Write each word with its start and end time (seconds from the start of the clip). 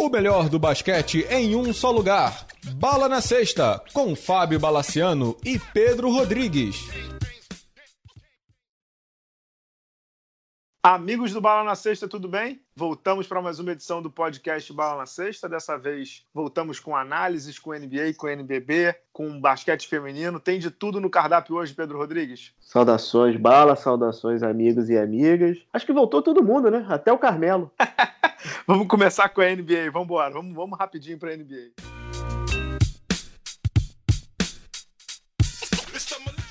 O 0.00 0.08
melhor 0.08 0.48
do 0.48 0.58
basquete 0.58 1.26
em 1.28 1.54
um 1.54 1.74
só 1.74 1.90
lugar. 1.90 2.46
Bala 2.76 3.06
na 3.06 3.20
Sexta, 3.20 3.84
com 3.92 4.16
Fábio 4.16 4.58
Balaciano 4.58 5.36
e 5.44 5.58
Pedro 5.58 6.10
Rodrigues. 6.10 6.88
Amigos 10.82 11.34
do 11.34 11.40
Bala 11.42 11.64
na 11.64 11.74
Sexta, 11.74 12.08
tudo 12.08 12.26
bem? 12.26 12.62
Voltamos 12.74 13.26
para 13.26 13.42
mais 13.42 13.58
uma 13.58 13.72
edição 13.72 14.00
do 14.00 14.10
podcast 14.10 14.72
Bala 14.72 15.00
na 15.00 15.04
Sexta. 15.04 15.46
Dessa 15.46 15.76
vez 15.76 16.24
voltamos 16.32 16.80
com 16.80 16.96
análises, 16.96 17.58
com 17.58 17.74
NBA, 17.74 18.14
com 18.16 18.26
NBB, 18.26 18.94
com 19.12 19.38
basquete 19.38 19.86
feminino. 19.86 20.40
Tem 20.40 20.58
de 20.58 20.70
tudo 20.70 20.98
no 20.98 21.10
cardápio 21.10 21.56
hoje, 21.56 21.74
Pedro 21.74 21.98
Rodrigues. 21.98 22.54
Saudações, 22.58 23.36
Bala, 23.36 23.76
saudações, 23.76 24.42
amigos 24.42 24.88
e 24.88 24.96
amigas. 24.96 25.58
Acho 25.70 25.84
que 25.84 25.92
voltou 25.92 26.22
todo 26.22 26.42
mundo, 26.42 26.70
né? 26.70 26.86
Até 26.88 27.12
o 27.12 27.18
Carmelo. 27.18 27.70
vamos 28.66 28.86
começar 28.88 29.28
com 29.28 29.40
a 29.40 29.54
NBA. 29.54 29.90
Vamos 29.92 30.06
embora. 30.06 30.32
Vamos, 30.32 30.54
vamos 30.54 30.78
rapidinho 30.78 31.18
para 31.18 31.32
a 31.32 31.36
NBA. 31.36 31.72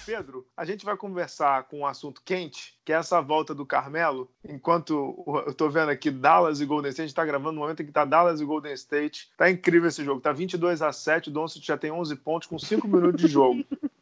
Pedro, 0.05 0.47
a 0.57 0.65
gente 0.65 0.83
vai 0.83 0.97
conversar 0.97 1.65
com 1.65 1.81
um 1.81 1.85
assunto 1.85 2.23
quente, 2.25 2.73
que 2.83 2.91
é 2.91 2.95
essa 2.95 3.21
volta 3.21 3.53
do 3.53 3.63
Carmelo. 3.63 4.27
Enquanto 4.43 5.23
eu 5.45 5.53
tô 5.53 5.69
vendo 5.69 5.89
aqui 5.89 6.09
Dallas 6.09 6.59
e 6.59 6.65
Golden 6.65 6.89
State, 6.89 7.03
a 7.03 7.07
gente 7.07 7.15
tá 7.15 7.23
gravando 7.23 7.51
no 7.51 7.61
momento 7.61 7.83
em 7.83 7.85
que 7.85 7.91
tá 7.91 8.05
Dallas 8.05 8.41
e 8.41 8.45
Golden 8.45 8.73
State. 8.73 9.29
Tá 9.37 9.51
incrível 9.51 9.87
esse 9.87 10.03
jogo. 10.03 10.19
Tá 10.19 10.31
22 10.31 10.81
a 10.81 10.91
7, 10.91 11.29
o 11.29 11.31
Doncic 11.31 11.63
já 11.63 11.77
tem 11.77 11.91
11 11.91 12.15
pontos 12.15 12.47
com 12.47 12.57
5 12.57 12.87
minutos 12.87 13.21
de 13.21 13.27
jogo. 13.27 13.63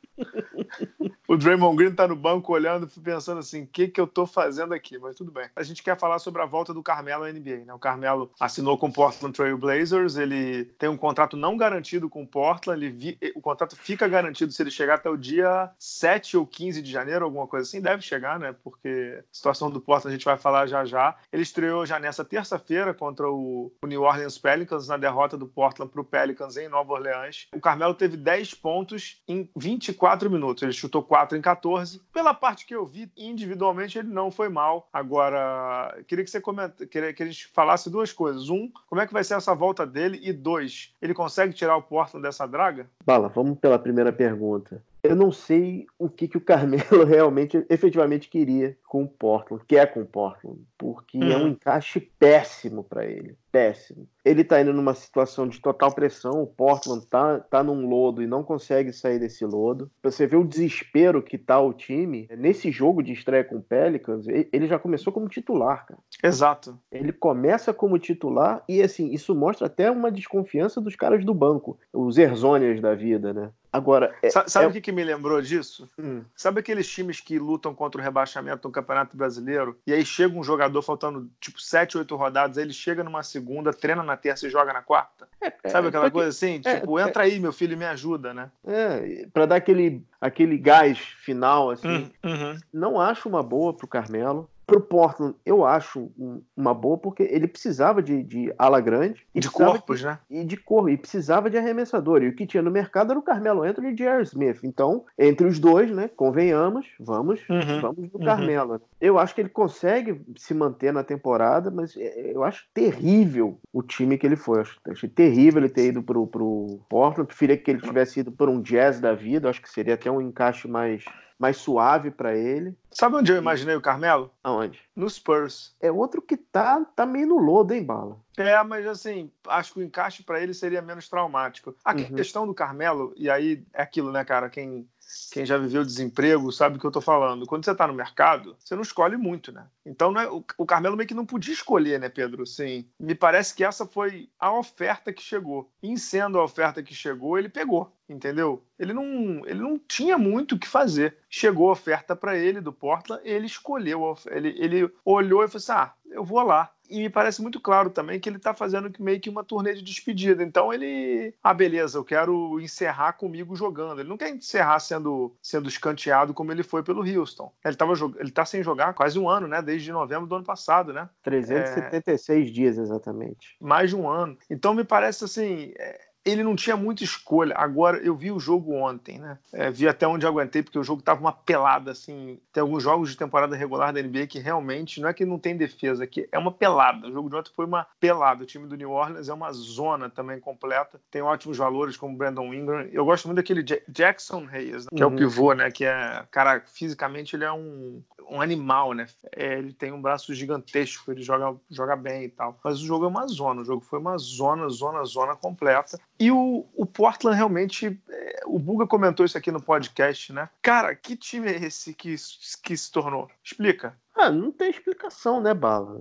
o 1.27 1.35
Draymond 1.35 1.75
Green 1.75 1.93
tá 1.93 2.07
no 2.07 2.15
banco 2.15 2.53
olhando, 2.53 2.87
pensando 3.03 3.39
assim, 3.39 3.63
o 3.63 3.67
que 3.67 3.89
que 3.89 3.99
eu 3.99 4.07
tô 4.07 4.25
fazendo 4.25 4.73
aqui? 4.73 4.97
Mas 4.97 5.15
tudo 5.15 5.31
bem. 5.31 5.49
A 5.55 5.63
gente 5.63 5.83
quer 5.83 5.99
falar 5.99 6.19
sobre 6.19 6.41
a 6.41 6.45
volta 6.45 6.73
do 6.73 6.81
Carmelo 6.81 7.25
à 7.25 7.31
NBA, 7.31 7.65
né? 7.65 7.73
O 7.73 7.79
Carmelo 7.79 8.31
assinou 8.39 8.77
com 8.77 8.87
o 8.87 8.93
Portland 8.93 9.35
Trail 9.35 9.57
Blazers, 9.57 10.15
ele 10.15 10.65
tem 10.79 10.87
um 10.87 10.95
contrato 10.95 11.35
não 11.35 11.57
garantido 11.57 12.09
com 12.09 12.23
o 12.23 12.27
Portland, 12.27 12.83
ele 12.83 12.91
vi... 12.93 13.19
o 13.35 13.41
contrato 13.41 13.75
fica 13.75 14.07
garantido 14.07 14.53
se 14.53 14.63
ele 14.63 14.71
chegar 14.71 14.95
até 14.95 15.09
o 15.09 15.17
dia 15.17 15.69
7 15.77 16.37
ou 16.37 16.47
15 16.47 16.81
de 16.81 16.89
janeiro, 16.89 17.25
alguma 17.25 17.45
coisa 17.45 17.67
assim, 17.67 17.81
deve 17.81 18.01
chegar, 18.01 18.39
né? 18.39 18.55
Porque 18.63 19.19
a 19.19 19.23
situação 19.29 19.69
do 19.69 19.81
Portland 19.81 20.13
a 20.13 20.17
gente 20.17 20.25
vai 20.25 20.37
falar 20.37 20.65
já 20.67 20.85
já. 20.85 21.17
Ele 21.31 21.43
estreou 21.43 21.85
já 21.85 21.99
nessa 21.99 22.23
terça-feira 22.23 22.93
contra 22.93 23.29
o 23.29 23.71
New 23.83 24.03
Orleans 24.03 24.37
Pelicans, 24.37 24.87
na 24.87 24.95
derrota 24.95 25.37
do 25.37 25.47
Portland 25.47 25.91
pro 25.91 26.05
Pelicans 26.05 26.55
em 26.55 26.69
Nova 26.69 26.93
Orleans. 26.93 27.47
O 27.53 27.59
Carmelo 27.59 27.93
teve 27.93 28.15
10 28.15 28.53
pontos 28.53 29.21
em 29.27 29.49
24 29.57 30.29
minutos, 30.29 30.63
ele 30.63 30.71
chutou 30.71 31.03
4 31.03 31.16
4 31.17 31.35
em 31.35 31.41
14. 31.41 32.01
Pela 32.13 32.33
parte 32.33 32.65
que 32.65 32.75
eu 32.75 32.85
vi, 32.85 33.11
individualmente 33.17 33.97
ele 33.97 34.07
não 34.07 34.29
foi 34.29 34.49
mal. 34.49 34.87
Agora, 34.93 35.97
queria 36.07 36.23
que 36.23 36.29
você 36.29 36.39
comenta, 36.39 36.85
queria 36.85 37.11
que 37.11 37.23
a 37.23 37.25
gente 37.25 37.47
falasse 37.47 37.89
duas 37.89 38.13
coisas. 38.13 38.49
Um, 38.49 38.69
como 38.87 39.01
é 39.01 39.07
que 39.07 39.13
vai 39.13 39.23
ser 39.23 39.33
essa 39.33 39.55
volta 39.55 39.85
dele? 39.85 40.19
E 40.21 40.31
dois, 40.31 40.93
ele 41.01 41.15
consegue 41.15 41.53
tirar 41.53 41.75
o 41.75 41.81
Portland 41.81 42.23
dessa 42.23 42.45
draga? 42.45 42.87
Bala, 43.03 43.29
vamos 43.29 43.57
pela 43.57 43.79
primeira 43.79 44.13
pergunta 44.13 44.83
eu 45.07 45.15
não 45.15 45.31
sei 45.31 45.85
o 45.97 46.09
que, 46.09 46.27
que 46.27 46.37
o 46.37 46.41
Carmelo 46.41 47.03
realmente, 47.05 47.65
efetivamente 47.69 48.29
queria 48.29 48.77
com 48.87 49.03
o 49.03 49.07
Portland, 49.07 49.63
quer 49.67 49.93
com 49.93 50.01
o 50.01 50.05
Portland, 50.05 50.59
porque 50.77 51.17
é 51.17 51.37
um 51.37 51.41
uhum. 51.41 51.47
encaixe 51.49 51.99
péssimo 51.99 52.83
para 52.83 53.05
ele, 53.05 53.35
péssimo. 53.51 54.07
Ele 54.23 54.43
tá 54.43 54.61
indo 54.61 54.73
numa 54.73 54.93
situação 54.93 55.47
de 55.47 55.59
total 55.61 55.93
pressão, 55.93 56.41
o 56.41 56.47
Portland 56.47 57.05
tá, 57.07 57.39
tá 57.39 57.63
num 57.63 57.87
lodo 57.87 58.21
e 58.21 58.27
não 58.27 58.43
consegue 58.43 58.93
sair 58.93 59.19
desse 59.19 59.45
lodo. 59.45 59.89
Pra 60.01 60.11
você 60.11 60.27
ver 60.27 60.37
o 60.37 60.47
desespero 60.47 61.21
que 61.21 61.37
tá 61.37 61.59
o 61.59 61.73
time, 61.73 62.27
nesse 62.37 62.71
jogo 62.71 63.01
de 63.01 63.13
estreia 63.13 63.43
com 63.43 63.55
o 63.55 63.61
Pelicans, 63.61 64.25
ele 64.27 64.67
já 64.67 64.77
começou 64.77 65.11
como 65.11 65.27
titular, 65.27 65.85
cara. 65.85 65.99
Exato. 66.23 66.77
Ele 66.91 67.11
começa 67.11 67.73
como 67.73 67.99
titular 67.99 68.63
e, 68.67 68.81
assim, 68.81 69.11
isso 69.11 69.33
mostra 69.33 69.67
até 69.67 69.89
uma 69.89 70.11
desconfiança 70.11 70.81
dos 70.81 70.95
caras 70.95 71.23
do 71.25 71.33
banco, 71.33 71.77
os 71.93 72.17
Erzonias 72.17 72.81
da 72.81 72.95
vida, 72.95 73.33
né? 73.33 73.51
Agora, 73.77 74.15
é, 74.23 74.29
sabe 74.31 74.65
é... 74.65 74.67
o 74.67 74.71
que, 74.71 74.81
que, 74.81 74.91
me 74.91 75.03
lembrou 75.03 75.39
disso? 75.39 75.87
Hum. 75.99 76.23
Sabe 76.35 76.61
aqueles 76.61 76.89
times 76.89 77.19
que 77.19 77.37
lutam 77.37 77.75
contra 77.75 78.01
o 78.01 78.03
rebaixamento 78.03 78.67
no 78.67 78.71
Campeonato 78.71 79.15
Brasileiro 79.15 79.77
e 79.85 79.93
aí 79.93 80.03
chega 80.03 80.35
um 80.35 80.43
jogador 80.43 80.81
faltando 80.81 81.29
tipo 81.39 81.61
7, 81.61 81.99
8 81.99 82.15
rodadas, 82.15 82.57
aí 82.57 82.63
ele 82.63 82.73
chega 82.73 83.03
numa 83.03 83.21
segunda, 83.21 83.71
treina 83.71 84.01
na 84.01 84.17
terça 84.17 84.47
e 84.47 84.49
joga 84.49 84.73
na 84.73 84.81
quarta? 84.81 85.27
É, 85.39 85.53
é 85.63 85.69
sabe 85.69 85.89
aquela 85.89 86.09
coisa 86.09 86.29
assim? 86.29 86.59
É, 86.65 86.79
tipo, 86.79 86.99
entra 86.99 87.23
aí, 87.23 87.39
meu 87.39 87.53
filho, 87.53 87.73
e 87.73 87.75
me 87.75 87.85
ajuda, 87.85 88.33
né? 88.33 88.49
É, 88.65 89.27
para 89.31 89.45
dar 89.45 89.55
aquele, 89.57 90.03
aquele 90.19 90.57
gás 90.57 90.97
final, 90.97 91.69
assim. 91.69 92.11
Hum, 92.23 92.29
uhum. 92.29 92.59
Não 92.73 92.99
acho 92.99 93.29
uma 93.29 93.43
boa 93.43 93.73
pro 93.73 93.87
Carmelo. 93.87 94.49
Pro 94.67 94.81
Portland, 94.81 95.33
eu 95.45 95.65
acho 95.65 96.11
uma 96.55 96.73
boa, 96.73 96.97
porque 96.97 97.23
ele 97.23 97.47
precisava 97.47 98.03
de, 98.03 98.21
de 98.21 98.53
ala 98.59 98.81
grande. 98.81 99.25
de 99.33 99.49
corpos, 99.49 99.99
de, 99.99 100.05
né? 100.05 100.19
E 100.29 100.43
de 100.43 100.57
corpo, 100.57 100.89
e 100.89 100.97
precisava 100.97 101.49
de 101.49 101.57
arremessador. 101.57 102.21
E 102.21 102.27
o 102.27 102.35
que 102.35 102.45
tinha 102.45 102.61
no 102.61 102.69
mercado 102.69 103.11
era 103.11 103.19
o 103.19 103.23
Carmelo 103.23 103.63
Anthony 103.63 103.91
e 103.91 103.95
J.R. 103.95 104.21
Smith. 104.23 104.59
Então, 104.63 105.05
entre 105.17 105.47
os 105.47 105.57
dois, 105.57 105.89
né, 105.89 106.09
convenhamos, 106.13 106.85
vamos, 106.99 107.39
uhum, 107.49 107.79
vamos 107.79 108.11
no 108.11 108.19
uhum. 108.19 108.25
Carmelo. 108.25 108.81
Eu 108.99 109.17
acho 109.17 109.33
que 109.33 109.39
ele 109.39 109.49
consegue 109.49 110.21
se 110.35 110.53
manter 110.53 110.91
na 110.91 111.03
temporada, 111.03 111.71
mas 111.71 111.95
é, 111.95 112.33
eu 112.33 112.43
acho 112.43 112.67
terrível 112.73 113.57
o 113.71 113.81
time 113.81 114.17
que 114.17 114.27
ele 114.27 114.35
foi. 114.35 114.57
Eu 114.57 114.61
acho, 114.63 114.79
achei 114.89 115.07
terrível 115.07 115.61
ele 115.61 115.69
ter 115.69 115.87
ido 115.87 116.03
pro, 116.03 116.27
pro 116.27 116.77
Portland. 116.89 117.21
Eu 117.21 117.25
preferia 117.25 117.55
que 117.55 117.71
ele 117.71 117.79
tivesse 117.79 118.19
ido 118.19 118.33
por 118.33 118.49
um 118.49 118.61
jazz 118.61 118.99
da 118.99 119.13
vida. 119.13 119.45
Eu 119.45 119.49
acho 119.49 119.61
que 119.61 119.69
seria 119.69 119.93
até 119.93 120.11
um 120.11 120.19
encaixe 120.19 120.67
mais 120.67 121.05
mais 121.37 121.57
suave 121.57 122.11
para 122.11 122.35
ele. 122.35 122.75
Sabe 122.91 123.15
onde 123.15 123.31
eu 123.31 123.37
imaginei 123.37 123.75
o 123.75 123.81
Carmelo? 123.81 124.31
Aonde? 124.43 124.79
No 124.95 125.09
Spurs. 125.09 125.75
É 125.79 125.91
outro 125.91 126.21
que 126.21 126.35
tá, 126.35 126.83
tá 126.95 127.05
meio 127.05 127.27
no 127.27 127.37
lodo, 127.37 127.73
hein, 127.73 127.83
Bala? 127.83 128.19
É, 128.37 128.61
mas 128.63 128.85
assim, 128.87 129.31
acho 129.47 129.73
que 129.73 129.79
o 129.79 129.83
encaixe 129.83 130.23
para 130.23 130.41
ele 130.41 130.53
seria 130.53 130.81
menos 130.81 131.07
traumático. 131.07 131.75
A 131.83 131.93
uhum. 131.93 132.15
questão 132.15 132.47
do 132.47 132.53
Carmelo, 132.53 133.13
e 133.15 133.29
aí 133.29 133.63
é 133.73 133.81
aquilo, 133.81 134.11
né, 134.11 134.23
cara? 134.25 134.49
Quem 134.49 134.87
quem 135.31 135.45
já 135.45 135.57
viveu 135.57 135.83
desemprego 135.83 136.51
sabe 136.51 136.77
o 136.77 136.79
que 136.79 136.85
eu 136.85 136.89
estou 136.89 137.01
falando. 137.01 137.45
Quando 137.45 137.63
você 137.63 137.71
está 137.71 137.87
no 137.87 137.93
mercado, 137.93 138.55
você 138.59 138.75
não 138.75 138.81
escolhe 138.81 139.15
muito, 139.15 139.51
né? 139.51 139.65
Então 139.85 140.17
é, 140.19 140.29
o, 140.29 140.43
o, 140.57 140.65
Carmelo 140.65 140.97
meio 140.97 141.07
que 141.07 141.13
não 141.13 141.25
podia 141.25 141.53
escolher, 141.53 141.99
né, 141.99 142.09
Pedro? 142.09 142.45
Sim. 142.45 142.85
Me 142.99 143.15
parece 143.15 143.55
que 143.55 143.63
essa 143.63 143.85
foi 143.85 144.29
a 144.39 144.51
oferta 144.51 145.13
que 145.13 145.21
chegou. 145.21 145.71
E 145.81 145.97
sendo 145.97 146.37
a 146.37 146.43
oferta 146.43 146.83
que 146.83 146.93
chegou, 146.93 147.37
ele 147.37 147.49
pegou, 147.49 147.95
entendeu? 148.09 148.63
Ele 148.77 148.93
não, 148.93 149.45
ele 149.45 149.61
não 149.61 149.79
tinha 149.79 150.17
muito 150.17 150.55
o 150.55 150.59
que 150.59 150.67
fazer. 150.67 151.17
Chegou 151.29 151.69
a 151.69 151.73
oferta 151.73 152.15
para 152.15 152.37
ele 152.37 152.59
do 152.59 152.73
Portland, 152.73 153.21
ele 153.23 153.45
escolheu, 153.45 154.15
ele, 154.27 154.55
ele 154.57 154.91
olhou 155.05 155.43
e 155.43 155.47
falou 155.47 155.57
assim: 155.57 155.71
ah, 155.71 155.93
eu 156.11 156.23
vou 156.23 156.41
lá. 156.41 156.71
E 156.89 156.99
me 156.99 157.09
parece 157.09 157.41
muito 157.41 157.59
claro 157.59 157.89
também 157.89 158.19
que 158.19 158.29
ele 158.29 158.37
está 158.37 158.53
fazendo 158.53 158.91
meio 158.99 159.19
que 159.19 159.29
uma 159.29 159.43
turnê 159.43 159.73
de 159.73 159.81
despedida. 159.81 160.43
Então 160.43 160.73
ele, 160.73 161.33
ah, 161.43 161.53
beleza, 161.53 161.97
eu 161.97 162.03
quero 162.03 162.59
encerrar 162.59 163.13
comigo 163.13 163.55
jogando. 163.55 163.99
Ele 163.99 164.09
não 164.09 164.17
quer 164.17 164.29
encerrar 164.29 164.79
sendo, 164.79 165.35
sendo 165.41 165.67
escanteado 165.67 166.33
como 166.33 166.51
ele 166.51 166.63
foi 166.63 166.83
pelo 166.83 167.01
Houston. 167.01 167.51
Ele, 167.63 167.75
tava, 167.75 167.93
ele 168.19 168.31
tá 168.31 168.45
sem 168.45 168.63
jogar 168.63 168.93
quase 168.93 169.19
um 169.19 169.29
ano, 169.29 169.47
né? 169.47 169.61
Desde 169.61 169.91
novembro 169.91 170.27
do 170.27 170.35
ano 170.35 170.45
passado, 170.45 170.93
né? 170.93 171.09
376 171.23 172.47
é... 172.47 172.51
dias, 172.51 172.77
exatamente. 172.77 173.55
Mais 173.59 173.89
de 173.89 173.95
um 173.95 174.09
ano. 174.09 174.37
Então 174.49 174.73
me 174.73 174.83
parece 174.83 175.25
assim. 175.25 175.73
É 175.77 176.06
ele 176.27 176.43
não 176.43 176.55
tinha 176.55 176.75
muita 176.75 177.03
escolha. 177.03 177.55
Agora, 177.57 177.97
eu 177.99 178.15
vi 178.15 178.31
o 178.31 178.39
jogo 178.39 178.73
ontem, 178.73 179.17
né? 179.17 179.37
É, 179.53 179.71
vi 179.71 179.87
até 179.87 180.05
onde 180.05 180.27
aguentei, 180.27 180.61
porque 180.61 180.77
o 180.77 180.83
jogo 180.83 181.01
tava 181.01 181.21
uma 181.21 181.31
pelada, 181.31 181.91
assim. 181.91 182.39
Tem 182.51 182.61
alguns 182.61 182.83
jogos 182.83 183.09
de 183.09 183.17
temporada 183.17 183.55
regular 183.55 183.93
da 183.93 184.01
NBA 184.01 184.27
que 184.27 184.39
realmente 184.39 184.99
não 184.99 185.07
é 185.07 185.13
que 185.13 185.25
não 185.25 185.39
tem 185.39 185.55
defesa, 185.55 186.05
que 186.05 186.27
é 186.31 186.37
uma 186.37 186.51
pelada. 186.51 187.07
O 187.07 187.11
jogo 187.11 187.29
de 187.29 187.35
ontem 187.35 187.51
foi 187.55 187.65
uma 187.65 187.87
pelada. 187.99 188.43
O 188.43 188.45
time 188.45 188.67
do 188.67 188.75
New 188.75 188.91
Orleans 188.91 189.29
é 189.29 189.33
uma 189.33 189.51
zona 189.53 190.09
também 190.09 190.39
completa. 190.39 190.99
Tem 191.09 191.21
ótimos 191.21 191.57
valores, 191.57 191.95
como 191.95 192.17
Brandon 192.17 192.53
Ingram. 192.53 192.89
Eu 192.91 193.05
gosto 193.05 193.27
muito 193.27 193.37
daquele 193.37 193.63
Jackson 193.87 194.45
Reyes, 194.45 194.83
né? 194.83 194.89
que 194.93 195.03
uhum. 195.03 195.03
é 195.03 195.05
o 195.05 195.09
uhum. 195.09 195.15
pivô, 195.15 195.53
né? 195.53 195.71
Que 195.71 195.85
é, 195.85 196.25
cara, 196.29 196.61
fisicamente 196.67 197.35
ele 197.35 197.45
é 197.45 197.51
um, 197.51 198.03
um 198.29 198.41
animal, 198.41 198.93
né? 198.93 199.07
É, 199.33 199.57
ele 199.57 199.71
tem 199.71 199.91
um 199.91 200.01
braço 200.01 200.33
gigantesco, 200.33 201.11
ele 201.11 201.21
joga, 201.21 201.57
joga 201.69 201.95
bem 201.95 202.25
e 202.25 202.29
tal. 202.29 202.59
Mas 202.63 202.81
o 202.81 202.85
jogo 202.85 203.05
é 203.05 203.07
uma 203.07 203.27
zona. 203.27 203.61
O 203.61 203.65
jogo 203.65 203.81
foi 203.81 203.99
uma 203.99 204.17
zona, 204.17 204.67
zona, 204.69 205.03
zona 205.05 205.35
completa. 205.35 205.97
E 206.19 206.31
o, 206.31 206.65
o 206.75 206.85
Portland 206.85 207.35
realmente. 207.35 207.99
É, 208.09 208.41
o 208.45 208.57
Buga 208.57 208.87
comentou 208.87 209.25
isso 209.25 209.37
aqui 209.37 209.51
no 209.51 209.61
podcast, 209.61 210.31
né? 210.33 210.49
Cara, 210.61 210.95
que 210.95 211.15
time 211.15 211.49
é 211.49 211.65
esse 211.65 211.93
que, 211.93 212.15
que 212.63 212.77
se 212.77 212.91
tornou? 212.91 213.29
Explica. 213.43 213.95
Ah, 214.17 214.31
não 214.31 214.51
tem 214.51 214.69
explicação, 214.69 215.39
né, 215.39 215.53
Bala? 215.53 215.95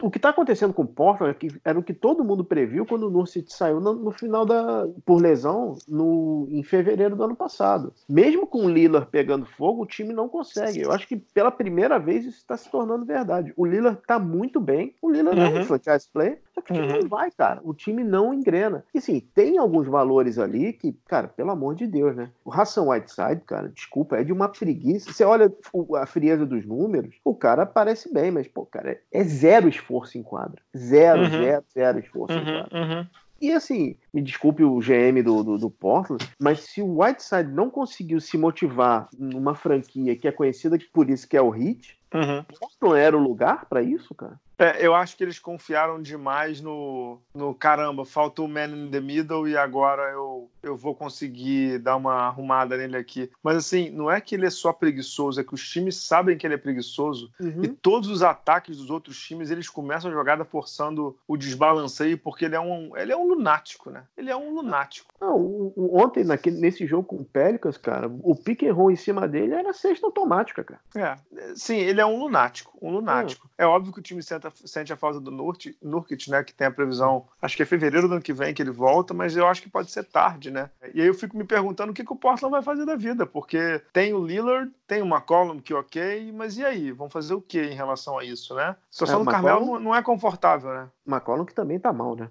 O 0.00 0.10
que 0.10 0.18
está 0.18 0.30
acontecendo 0.30 0.72
com 0.72 0.82
o 0.82 0.86
Portland 0.86 1.30
é 1.30 1.34
que 1.34 1.60
era 1.64 1.78
o 1.78 1.82
que 1.82 1.92
todo 1.92 2.24
mundo 2.24 2.44
previu 2.44 2.86
quando 2.86 3.06
o 3.06 3.10
Nurkic 3.10 3.52
saiu 3.52 3.80
no, 3.80 3.92
no, 3.92 4.10
final 4.10 4.44
da 4.44 4.88
por 5.04 5.20
lesão 5.20 5.76
no, 5.86 6.48
em 6.50 6.62
fevereiro 6.62 7.14
do 7.14 7.22
ano 7.22 7.36
passado. 7.36 7.92
Mesmo 8.08 8.46
com 8.46 8.64
o 8.64 8.70
Lillard 8.70 9.08
pegando 9.10 9.44
fogo, 9.44 9.82
o 9.82 9.86
time 9.86 10.12
não 10.12 10.28
consegue. 10.28 10.80
Eu 10.80 10.92
acho 10.92 11.06
que 11.06 11.16
pela 11.16 11.50
primeira 11.50 11.98
vez 11.98 12.24
isso 12.24 12.38
está 12.38 12.56
se 12.56 12.70
tornando 12.70 13.04
verdade. 13.04 13.52
O 13.56 13.66
Lillard 13.66 13.98
está 14.00 14.18
muito 14.18 14.60
bem. 14.60 14.94
O 15.00 15.10
Lillard 15.10 15.38
uhum. 15.38 15.46
é 15.46 15.50
um 15.50 15.56
uhum. 15.58 15.64
franchise 15.64 16.08
player, 16.12 16.40
só 16.54 16.60
que 16.60 16.72
o 16.72 16.74
time 16.74 16.92
uhum. 16.92 17.00
não 17.02 17.08
vai, 17.08 17.30
cara. 17.30 17.60
O 17.62 17.74
time 17.74 18.02
não 18.02 18.32
engrena. 18.32 18.84
E 18.94 18.98
assim, 18.98 19.20
tem 19.34 19.58
alguns 19.58 19.86
valores 19.86 20.38
ali 20.38 20.72
que, 20.72 20.96
cara, 21.06 21.28
pelo 21.28 21.50
amor 21.50 21.74
de 21.74 21.86
Deus, 21.86 22.16
né? 22.16 22.30
O 22.44 22.52
Hassan 22.52 22.88
Whiteside, 22.88 23.42
cara, 23.46 23.68
desculpa, 23.68 24.16
é 24.16 24.24
de 24.24 24.32
uma 24.32 24.48
preguiça. 24.48 25.12
Você 25.12 25.24
olha 25.24 25.52
a 25.96 26.06
frieza 26.06 26.46
dos 26.46 26.64
números, 26.64 27.14
o 27.24 27.34
cara 27.34 27.51
cara 27.52 27.66
parece 27.66 28.12
bem, 28.12 28.30
mas, 28.30 28.48
pô, 28.48 28.64
cara, 28.64 28.98
é 29.12 29.24
zero 29.24 29.68
esforço 29.68 30.16
em 30.16 30.22
quadra. 30.22 30.60
Zero, 30.76 31.22
uhum. 31.22 31.30
zero, 31.30 31.64
zero 31.72 31.98
esforço 31.98 32.34
uhum, 32.36 32.40
em 32.40 32.44
quadra. 32.44 32.80
Uhum. 32.80 33.06
E 33.40 33.52
assim, 33.52 33.96
me 34.14 34.22
desculpe 34.22 34.62
o 34.62 34.78
GM 34.78 35.20
do, 35.22 35.42
do, 35.42 35.58
do, 35.58 35.68
Portland, 35.68 36.24
mas 36.40 36.60
se 36.60 36.80
o 36.80 37.02
Whiteside 37.02 37.50
não 37.50 37.68
conseguiu 37.68 38.20
se 38.20 38.38
motivar 38.38 39.08
numa 39.18 39.54
franquia 39.54 40.14
que 40.14 40.28
é 40.28 40.32
conhecida 40.32 40.78
por 40.92 41.10
isso, 41.10 41.28
que 41.28 41.36
é 41.36 41.42
o 41.42 41.52
Heat, 41.52 41.98
uhum. 42.14 42.44
Portland 42.44 43.00
era 43.00 43.16
o 43.16 43.22
lugar 43.22 43.66
para 43.66 43.82
isso, 43.82 44.14
cara? 44.14 44.40
É, 44.62 44.86
eu 44.86 44.94
acho 44.94 45.16
que 45.16 45.24
eles 45.24 45.40
confiaram 45.40 46.00
demais 46.00 46.60
no, 46.60 47.18
no 47.34 47.52
caramba, 47.52 48.04
falta 48.04 48.42
o 48.42 48.48
man 48.48 48.66
in 48.66 48.90
the 48.92 49.00
middle 49.00 49.48
e 49.48 49.56
agora 49.56 50.04
eu, 50.12 50.48
eu 50.62 50.76
vou 50.76 50.94
conseguir 50.94 51.80
dar 51.80 51.96
uma 51.96 52.14
arrumada 52.28 52.76
nele 52.76 52.96
aqui. 52.96 53.28
Mas 53.42 53.56
assim, 53.56 53.90
não 53.90 54.08
é 54.08 54.20
que 54.20 54.36
ele 54.36 54.46
é 54.46 54.50
só 54.50 54.72
preguiçoso, 54.72 55.40
é 55.40 55.44
que 55.44 55.52
os 55.52 55.68
times 55.68 55.96
sabem 55.96 56.38
que 56.38 56.46
ele 56.46 56.54
é 56.54 56.58
preguiçoso 56.58 57.32
uhum. 57.40 57.64
e 57.64 57.68
todos 57.68 58.08
os 58.08 58.22
ataques 58.22 58.76
dos 58.76 58.88
outros 58.88 59.20
times 59.20 59.50
eles 59.50 59.68
começam 59.68 60.12
a 60.12 60.14
jogada 60.14 60.44
forçando 60.44 61.18
o 61.26 61.36
desbalanceio 61.36 62.16
porque 62.16 62.44
ele 62.44 62.54
é 62.54 62.60
um, 62.60 62.96
ele 62.96 63.10
é 63.10 63.16
um 63.16 63.26
lunático, 63.26 63.90
né? 63.90 64.04
Ele 64.16 64.30
é 64.30 64.36
um 64.36 64.54
lunático. 64.54 65.12
Não, 65.20 65.72
ontem, 65.76 66.22
naquele, 66.22 66.60
nesse 66.60 66.86
jogo 66.86 67.04
com 67.08 67.16
o 67.16 67.24
Pelicans, 67.24 67.76
cara, 67.76 68.08
o 68.22 68.36
pick 68.36 68.62
and 68.62 68.74
roll 68.74 68.92
em 68.92 68.96
cima 68.96 69.26
dele 69.26 69.54
era 69.54 69.72
sexta 69.72 70.06
automática, 70.06 70.62
cara. 70.62 70.80
É, 70.94 71.16
sim, 71.56 71.78
ele 71.78 72.00
é 72.00 72.06
um 72.06 72.20
lunático, 72.20 72.78
um 72.80 72.92
lunático. 72.92 73.50
É, 73.58 73.64
é 73.64 73.66
óbvio 73.66 73.92
que 73.92 73.98
o 73.98 74.02
time 74.02 74.22
sente 74.54 74.92
a 74.92 74.96
falta 74.96 75.20
do 75.20 75.30
Nurkic, 75.30 76.30
né? 76.30 76.42
Que 76.42 76.54
tem 76.54 76.66
a 76.66 76.70
previsão, 76.70 77.26
acho 77.40 77.56
que 77.56 77.62
é 77.62 77.66
fevereiro 77.66 78.08
do 78.08 78.14
ano 78.14 78.22
que 78.22 78.32
vem 78.32 78.54
que 78.54 78.62
ele 78.62 78.70
volta, 78.70 79.12
mas 79.12 79.36
eu 79.36 79.46
acho 79.46 79.62
que 79.62 79.70
pode 79.70 79.90
ser 79.90 80.04
tarde, 80.04 80.50
né? 80.50 80.70
E 80.94 81.00
aí 81.00 81.06
eu 81.06 81.14
fico 81.14 81.36
me 81.36 81.44
perguntando 81.44 81.92
o 81.92 81.94
que, 81.94 82.04
que 82.04 82.12
o 82.12 82.16
Portland 82.16 82.52
vai 82.52 82.62
fazer 82.62 82.84
da 82.84 82.96
vida, 82.96 83.26
porque 83.26 83.80
tem 83.92 84.12
o 84.12 84.24
Lillard, 84.24 84.70
tem 84.86 85.02
o 85.02 85.06
McCollum 85.06 85.60
que 85.60 85.74
ok, 85.74 86.32
mas 86.32 86.56
e 86.56 86.64
aí? 86.64 86.92
Vão 86.92 87.08
fazer 87.08 87.34
o 87.34 87.40
que 87.40 87.60
em 87.60 87.74
relação 87.74 88.18
a 88.18 88.24
isso, 88.24 88.54
né? 88.54 88.64
A 88.64 88.76
situação 88.90 89.20
é, 89.20 89.24
do 89.24 89.30
McCollum... 89.30 89.54
Carmelo 89.54 89.80
não 89.80 89.94
é 89.94 90.02
confortável, 90.02 90.72
né? 90.72 90.88
McCollum 91.06 91.44
que 91.44 91.54
também 91.54 91.78
tá 91.78 91.92
mal, 91.92 92.16
né? 92.16 92.28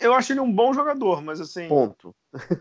Eu 0.00 0.14
acho 0.14 0.32
ele 0.32 0.40
um 0.40 0.52
bom 0.52 0.72
jogador, 0.72 1.22
mas 1.22 1.40
assim. 1.40 1.68
Ponto. 1.68 2.14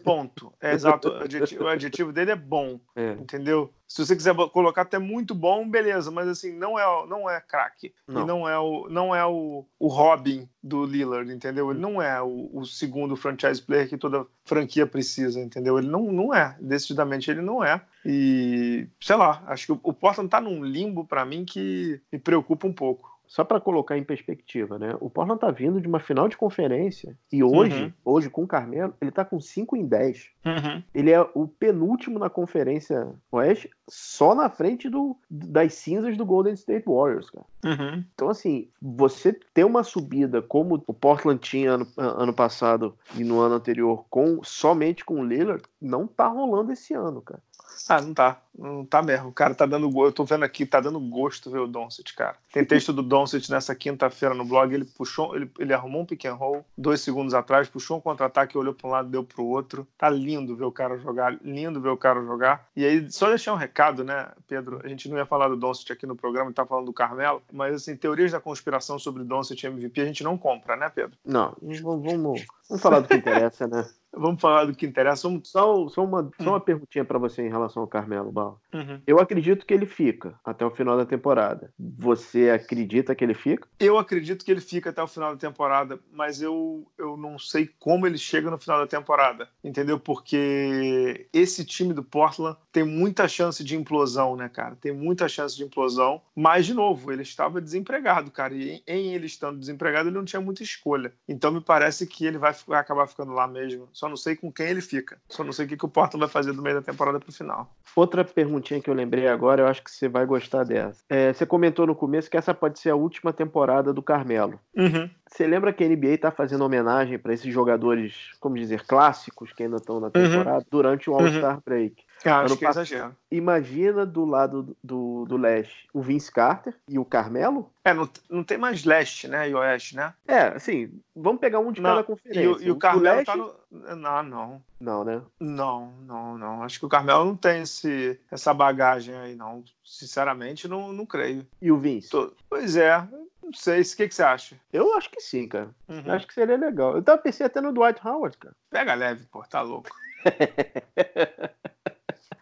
Ponto. 0.03 0.53
É 0.61 0.73
exato. 0.73 1.09
O 1.09 1.23
adjetivo, 1.23 1.63
o 1.63 1.67
adjetivo 1.67 2.13
dele 2.13 2.31
é 2.31 2.35
bom. 2.35 2.79
É. 2.95 3.11
Entendeu? 3.13 3.73
Se 3.87 4.05
você 4.05 4.15
quiser 4.15 4.35
colocar 4.51 4.81
até 4.81 4.99
muito 4.99 5.33
bom, 5.33 5.69
beleza, 5.69 6.11
mas 6.11 6.27
assim, 6.27 6.51
não 6.53 6.77
é, 6.77 7.07
não 7.07 7.29
é 7.29 7.39
craque. 7.39 7.93
Não. 8.07 8.21
E 8.21 8.25
não 8.25 8.49
é, 8.49 8.57
o, 8.57 8.87
não 8.89 9.15
é 9.15 9.25
o, 9.25 9.65
o 9.79 9.87
Robin 9.87 10.47
do 10.61 10.85
Lillard, 10.85 11.31
entendeu? 11.31 11.71
Ele 11.71 11.79
não 11.79 12.01
é 12.01 12.21
o, 12.21 12.49
o, 12.53 12.65
segundo 12.65 13.15
franchise 13.15 13.61
player 13.61 13.87
que 13.87 13.97
toda 13.97 14.25
franquia 14.43 14.85
precisa, 14.85 15.39
entendeu? 15.39 15.77
Ele 15.77 15.87
não, 15.87 16.11
não 16.11 16.33
é. 16.33 16.57
Decididamente 16.59 17.31
ele 17.31 17.41
não 17.41 17.63
é. 17.63 17.81
E, 18.05 18.87
sei 18.99 19.15
lá, 19.15 19.43
acho 19.47 19.67
que 19.67 19.71
o, 19.71 19.79
o 19.83 19.93
Portland 19.93 20.29
tá 20.29 20.41
num 20.41 20.63
limbo 20.63 21.05
para 21.05 21.25
mim 21.25 21.45
que 21.45 22.01
me 22.11 22.19
preocupa 22.19 22.67
um 22.67 22.73
pouco 22.73 23.16
só 23.27 23.43
para 23.43 23.59
colocar 23.59 23.97
em 23.97 24.03
perspectiva, 24.03 24.79
né? 24.79 24.95
O 24.99 25.09
Portland 25.09 25.39
tá 25.39 25.51
vindo 25.51 25.81
de 25.81 25.87
uma 25.87 25.99
final 25.99 26.27
de 26.27 26.37
conferência 26.37 27.17
e 27.31 27.43
hoje, 27.43 27.83
uhum. 27.83 27.93
hoje 28.03 28.29
com 28.29 28.43
o 28.43 28.47
Carmelo, 28.47 28.93
ele 29.01 29.11
tá 29.11 29.25
com 29.25 29.39
5 29.39 29.75
em 29.75 29.85
10. 29.85 30.29
Uhum. 30.45 30.83
Ele 30.95 31.11
é 31.11 31.21
o 31.33 31.47
penúltimo 31.47 32.17
na 32.17 32.29
conferência 32.29 33.13
Oeste, 33.31 33.69
só 33.87 34.33
na 34.33 34.49
frente 34.49 34.89
do, 34.89 35.15
das 35.29 35.73
cinzas 35.73 36.17
do 36.17 36.25
Golden 36.25 36.53
State 36.53 36.85
Warriors, 36.87 37.29
cara. 37.29 37.45
Uhum. 37.65 38.03
Então, 38.13 38.29
assim, 38.29 38.69
você 38.81 39.33
ter 39.53 39.65
uma 39.65 39.83
subida 39.83 40.41
como 40.41 40.81
o 40.87 40.93
Portland 40.93 41.39
tinha 41.39 41.71
ano, 41.71 41.87
ano 41.97 42.33
passado 42.33 42.95
e 43.15 43.23
no 43.23 43.39
ano 43.39 43.55
anterior, 43.55 44.05
com 44.09 44.41
somente 44.43 45.03
com 45.03 45.21
o 45.21 45.25
Lillard, 45.25 45.63
não 45.81 46.07
tá 46.07 46.27
rolando 46.27 46.71
esse 46.71 46.93
ano, 46.93 47.21
cara. 47.21 47.41
Ah, 47.89 48.01
não 48.01 48.13
tá. 48.13 48.41
Não 48.57 48.85
tá 48.85 49.01
mesmo. 49.01 49.29
O 49.29 49.31
cara 49.31 49.53
tá 49.53 49.65
dando. 49.65 49.91
Eu 50.03 50.11
tô 50.11 50.23
vendo 50.23 50.43
aqui, 50.43 50.65
tá 50.65 50.79
dando 50.79 50.99
gosto 50.99 51.51
ver 51.51 51.59
o 51.59 51.67
Doncic, 51.67 52.15
cara. 52.15 52.35
Tem 52.51 52.65
texto 52.65 52.91
do 52.91 53.03
Doncic 53.03 53.49
nessa 53.49 53.75
quinta-feira 53.75 54.33
no 54.33 54.43
blog. 54.43 54.73
Ele 54.73 54.85
puxou, 54.85 55.35
ele, 55.35 55.49
ele 55.59 55.73
arrumou 55.73 56.01
um 56.01 56.05
pick 56.05 56.25
and 56.25 56.33
roll 56.33 56.65
dois 56.77 57.01
segundos 57.01 57.33
atrás, 57.33 57.69
puxou 57.69 57.97
um 57.97 58.01
contra-ataque, 58.01 58.57
olhou 58.57 58.73
pra 58.73 58.87
um 58.87 58.91
lado, 58.91 59.09
deu 59.09 59.23
pro 59.23 59.45
outro. 59.45 59.87
Tá 59.97 60.09
lindo 60.09 60.55
ver 60.55 60.65
o 60.65 60.71
cara 60.71 60.97
jogar, 60.97 61.37
lindo 61.43 61.79
ver 61.79 61.89
o 61.89 61.97
cara 61.97 62.21
jogar. 62.23 62.67
E 62.75 62.83
aí, 62.85 63.11
só 63.11 63.29
deixar 63.29 63.53
um 63.53 63.57
recado, 63.57 64.03
né, 64.03 64.29
Pedro? 64.47 64.81
A 64.83 64.87
gente 64.87 65.07
não 65.09 65.17
ia 65.17 65.25
falar 65.25 65.47
do 65.47 65.55
Doncic 65.55 65.91
aqui 65.91 66.07
no 66.07 66.15
programa, 66.15 66.51
tá 66.51 66.65
falando 66.65 66.85
do 66.85 66.93
Carmelo, 66.93 67.41
mas 67.51 67.75
assim, 67.75 67.95
teorias 67.95 68.31
da 68.31 68.39
conspiração 68.39 68.97
sobre 68.97 69.23
Doncic 69.23 69.63
MVP 69.63 70.01
a 70.01 70.05
gente 70.05 70.23
não 70.23 70.37
compra, 70.37 70.75
né, 70.75 70.89
Pedro? 70.89 71.17
Não, 71.23 71.55
vamos, 71.61 72.45
vamos 72.67 72.81
falar 72.81 73.01
do 73.01 73.07
que 73.07 73.15
interessa, 73.15 73.67
né? 73.67 73.85
Vamos 74.17 74.41
falar 74.41 74.65
do 74.65 74.75
que 74.75 74.85
interessa. 74.85 75.29
Só, 75.43 75.87
só, 75.89 76.03
uma, 76.03 76.29
só 76.39 76.49
uma 76.49 76.57
hum. 76.57 76.61
perguntinha 76.61 77.05
para 77.05 77.19
você 77.19 77.41
em 77.41 77.49
relação 77.49 77.81
ao 77.81 77.87
Carmelo 77.87 78.31
Bala. 78.31 78.57
Uhum. 78.73 79.01
Eu 79.05 79.19
acredito 79.19 79.65
que 79.65 79.73
ele 79.73 79.85
fica 79.85 80.39
até 80.43 80.65
o 80.65 80.71
final 80.71 80.97
da 80.97 81.05
temporada. 81.05 81.71
Você 81.77 82.49
acredita 82.49 83.15
que 83.15 83.23
ele 83.23 83.33
fica? 83.33 83.67
Eu 83.79 83.97
acredito 83.97 84.43
que 84.43 84.51
ele 84.51 84.61
fica 84.61 84.89
até 84.89 85.01
o 85.01 85.07
final 85.07 85.31
da 85.31 85.39
temporada, 85.39 85.99
mas 86.11 86.41
eu, 86.41 86.85
eu 86.97 87.17
não 87.17 87.37
sei 87.37 87.69
como 87.79 88.05
ele 88.05 88.17
chega 88.17 88.49
no 88.49 88.57
final 88.57 88.79
da 88.79 88.87
temporada, 88.87 89.49
entendeu? 89.63 89.99
Porque 89.99 91.27
esse 91.33 91.63
time 91.65 91.93
do 91.93 92.03
Portland 92.03 92.57
tem 92.71 92.83
muita 92.83 93.27
chance 93.27 93.63
de 93.63 93.75
implosão, 93.75 94.35
né, 94.35 94.49
cara? 94.49 94.75
Tem 94.75 94.93
muita 94.93 95.27
chance 95.27 95.55
de 95.55 95.63
implosão. 95.63 96.21
Mas, 96.35 96.65
de 96.65 96.73
novo, 96.73 97.11
ele 97.11 97.21
estava 97.21 97.61
desempregado, 97.61 98.31
cara. 98.31 98.53
E 98.53 98.83
em 98.87 99.13
ele 99.13 99.25
estando 99.25 99.59
desempregado, 99.59 100.09
ele 100.09 100.17
não 100.17 100.25
tinha 100.25 100.41
muita 100.41 100.63
escolha. 100.63 101.13
Então, 101.27 101.51
me 101.51 101.61
parece 101.61 102.05
que 102.05 102.25
ele 102.25 102.37
vai, 102.37 102.53
vai 102.65 102.79
acabar 102.79 103.07
ficando 103.07 103.33
lá 103.33 103.47
mesmo. 103.47 103.89
Só 103.91 104.06
não 104.09 104.17
sei 104.17 104.35
com 104.35 104.51
quem 104.51 104.67
ele 104.67 104.81
fica. 104.81 105.17
Só 105.29 105.43
não 105.43 105.51
sei 105.51 105.65
o 105.65 105.69
que, 105.69 105.77
que 105.77 105.85
o 105.85 105.89
Portland 105.89 106.19
vai 106.19 106.29
fazer 106.29 106.53
do 106.53 106.61
meio 106.61 106.75
da 106.75 106.81
temporada 106.81 107.19
pro 107.19 107.31
final. 107.31 107.73
Outra 107.95 108.23
perguntinha 108.23 108.81
que 108.81 108.89
eu 108.89 108.93
lembrei 108.93 109.27
agora, 109.27 109.63
eu 109.63 109.67
acho 109.67 109.83
que 109.83 109.91
você 109.91 110.07
vai 110.07 110.25
gostar 110.25 110.63
dessa. 110.63 111.03
É, 111.09 111.33
você 111.33 111.45
comentou 111.45 111.87
no 111.87 111.95
começo 111.95 112.29
que 112.29 112.37
essa 112.37 112.53
pode 112.53 112.79
ser 112.79 112.89
a 112.89 112.95
última 112.95 113.33
temporada 113.33 113.91
do 113.91 114.01
Carmelo. 114.01 114.59
Uhum. 114.75 115.09
Você 115.27 115.45
lembra 115.45 115.73
que 115.73 115.83
a 115.83 115.87
NBA 115.87 116.13
está 116.15 116.31
fazendo 116.31 116.63
homenagem 116.63 117.17
para 117.17 117.33
esses 117.33 117.51
jogadores, 117.53 118.31
como 118.39 118.55
dizer, 118.55 118.85
clássicos 118.85 119.51
que 119.51 119.63
ainda 119.63 119.77
estão 119.77 119.99
na 119.99 120.07
uhum. 120.07 120.11
temporada 120.11 120.59
uhum. 120.59 120.65
durante 120.69 121.09
o 121.09 121.15
All-Star 121.15 121.55
uhum. 121.55 121.61
Break? 121.65 122.06
Ah, 122.25 122.41
acho 122.41 122.57
que 122.57 122.65
é 122.65 122.69
exagero. 122.69 123.15
Imagina 123.31 124.05
do 124.05 124.25
lado 124.25 124.75
do, 124.83 125.25
do 125.25 125.37
leste 125.37 125.87
o 125.93 126.01
Vince 126.01 126.31
Carter 126.31 126.73
e 126.87 126.97
o 126.97 127.05
Carmelo. 127.05 127.71
É, 127.83 127.93
não, 127.93 128.09
não 128.29 128.43
tem 128.43 128.57
mais 128.57 128.83
leste, 128.83 129.27
né? 129.27 129.49
E 129.49 129.55
oeste, 129.55 129.95
né? 129.95 130.13
É, 130.27 130.47
assim, 130.47 130.91
vamos 131.15 131.39
pegar 131.39 131.59
um 131.59 131.71
de 131.71 131.81
não, 131.81 131.91
cada 131.91 132.03
conferência. 132.03 132.41
E, 132.41 132.47
o, 132.47 132.61
e 132.61 132.71
o 132.71 132.75
Carmelo 132.77 133.23
tá 133.23 133.33
leste... 133.33 133.53
tá 133.53 133.59
no. 133.69 133.95
Não, 133.95 134.23
não. 134.23 134.63
Não, 134.79 135.03
né? 135.03 135.21
Não, 135.39 135.91
não, 136.01 136.37
não. 136.37 136.63
Acho 136.63 136.79
que 136.79 136.85
o 136.85 136.89
Carmelo 136.89 137.25
não 137.25 137.35
tem 137.35 137.61
esse, 137.61 138.19
essa 138.31 138.53
bagagem 138.53 139.15
aí, 139.15 139.35
não. 139.35 139.63
Sinceramente, 139.83 140.67
não, 140.67 140.91
não 140.91 141.05
creio. 141.05 141.45
E 141.61 141.71
o 141.71 141.77
Vince? 141.77 142.09
Tô... 142.09 142.33
Pois 142.49 142.75
é. 142.75 142.97
Não 143.41 143.53
sei. 143.53 143.81
O 143.81 143.95
que, 143.95 144.07
que 144.07 144.15
você 144.15 144.23
acha? 144.23 144.59
Eu 144.71 144.95
acho 144.97 145.09
que 145.09 145.21
sim, 145.21 145.47
cara. 145.47 145.69
Uhum. 145.87 146.11
Acho 146.11 146.27
que 146.27 146.33
seria 146.33 146.57
legal. 146.57 146.95
Eu 146.95 147.03
tava 147.03 147.21
pensando 147.21 147.47
até 147.47 147.61
no 147.61 147.73
Dwight 147.73 148.05
Howard, 148.05 148.37
cara. 148.37 148.55
Pega 148.69 148.93
leve, 148.93 149.25
pô. 149.31 149.43
Tá 149.43 149.61
louco. 149.61 149.89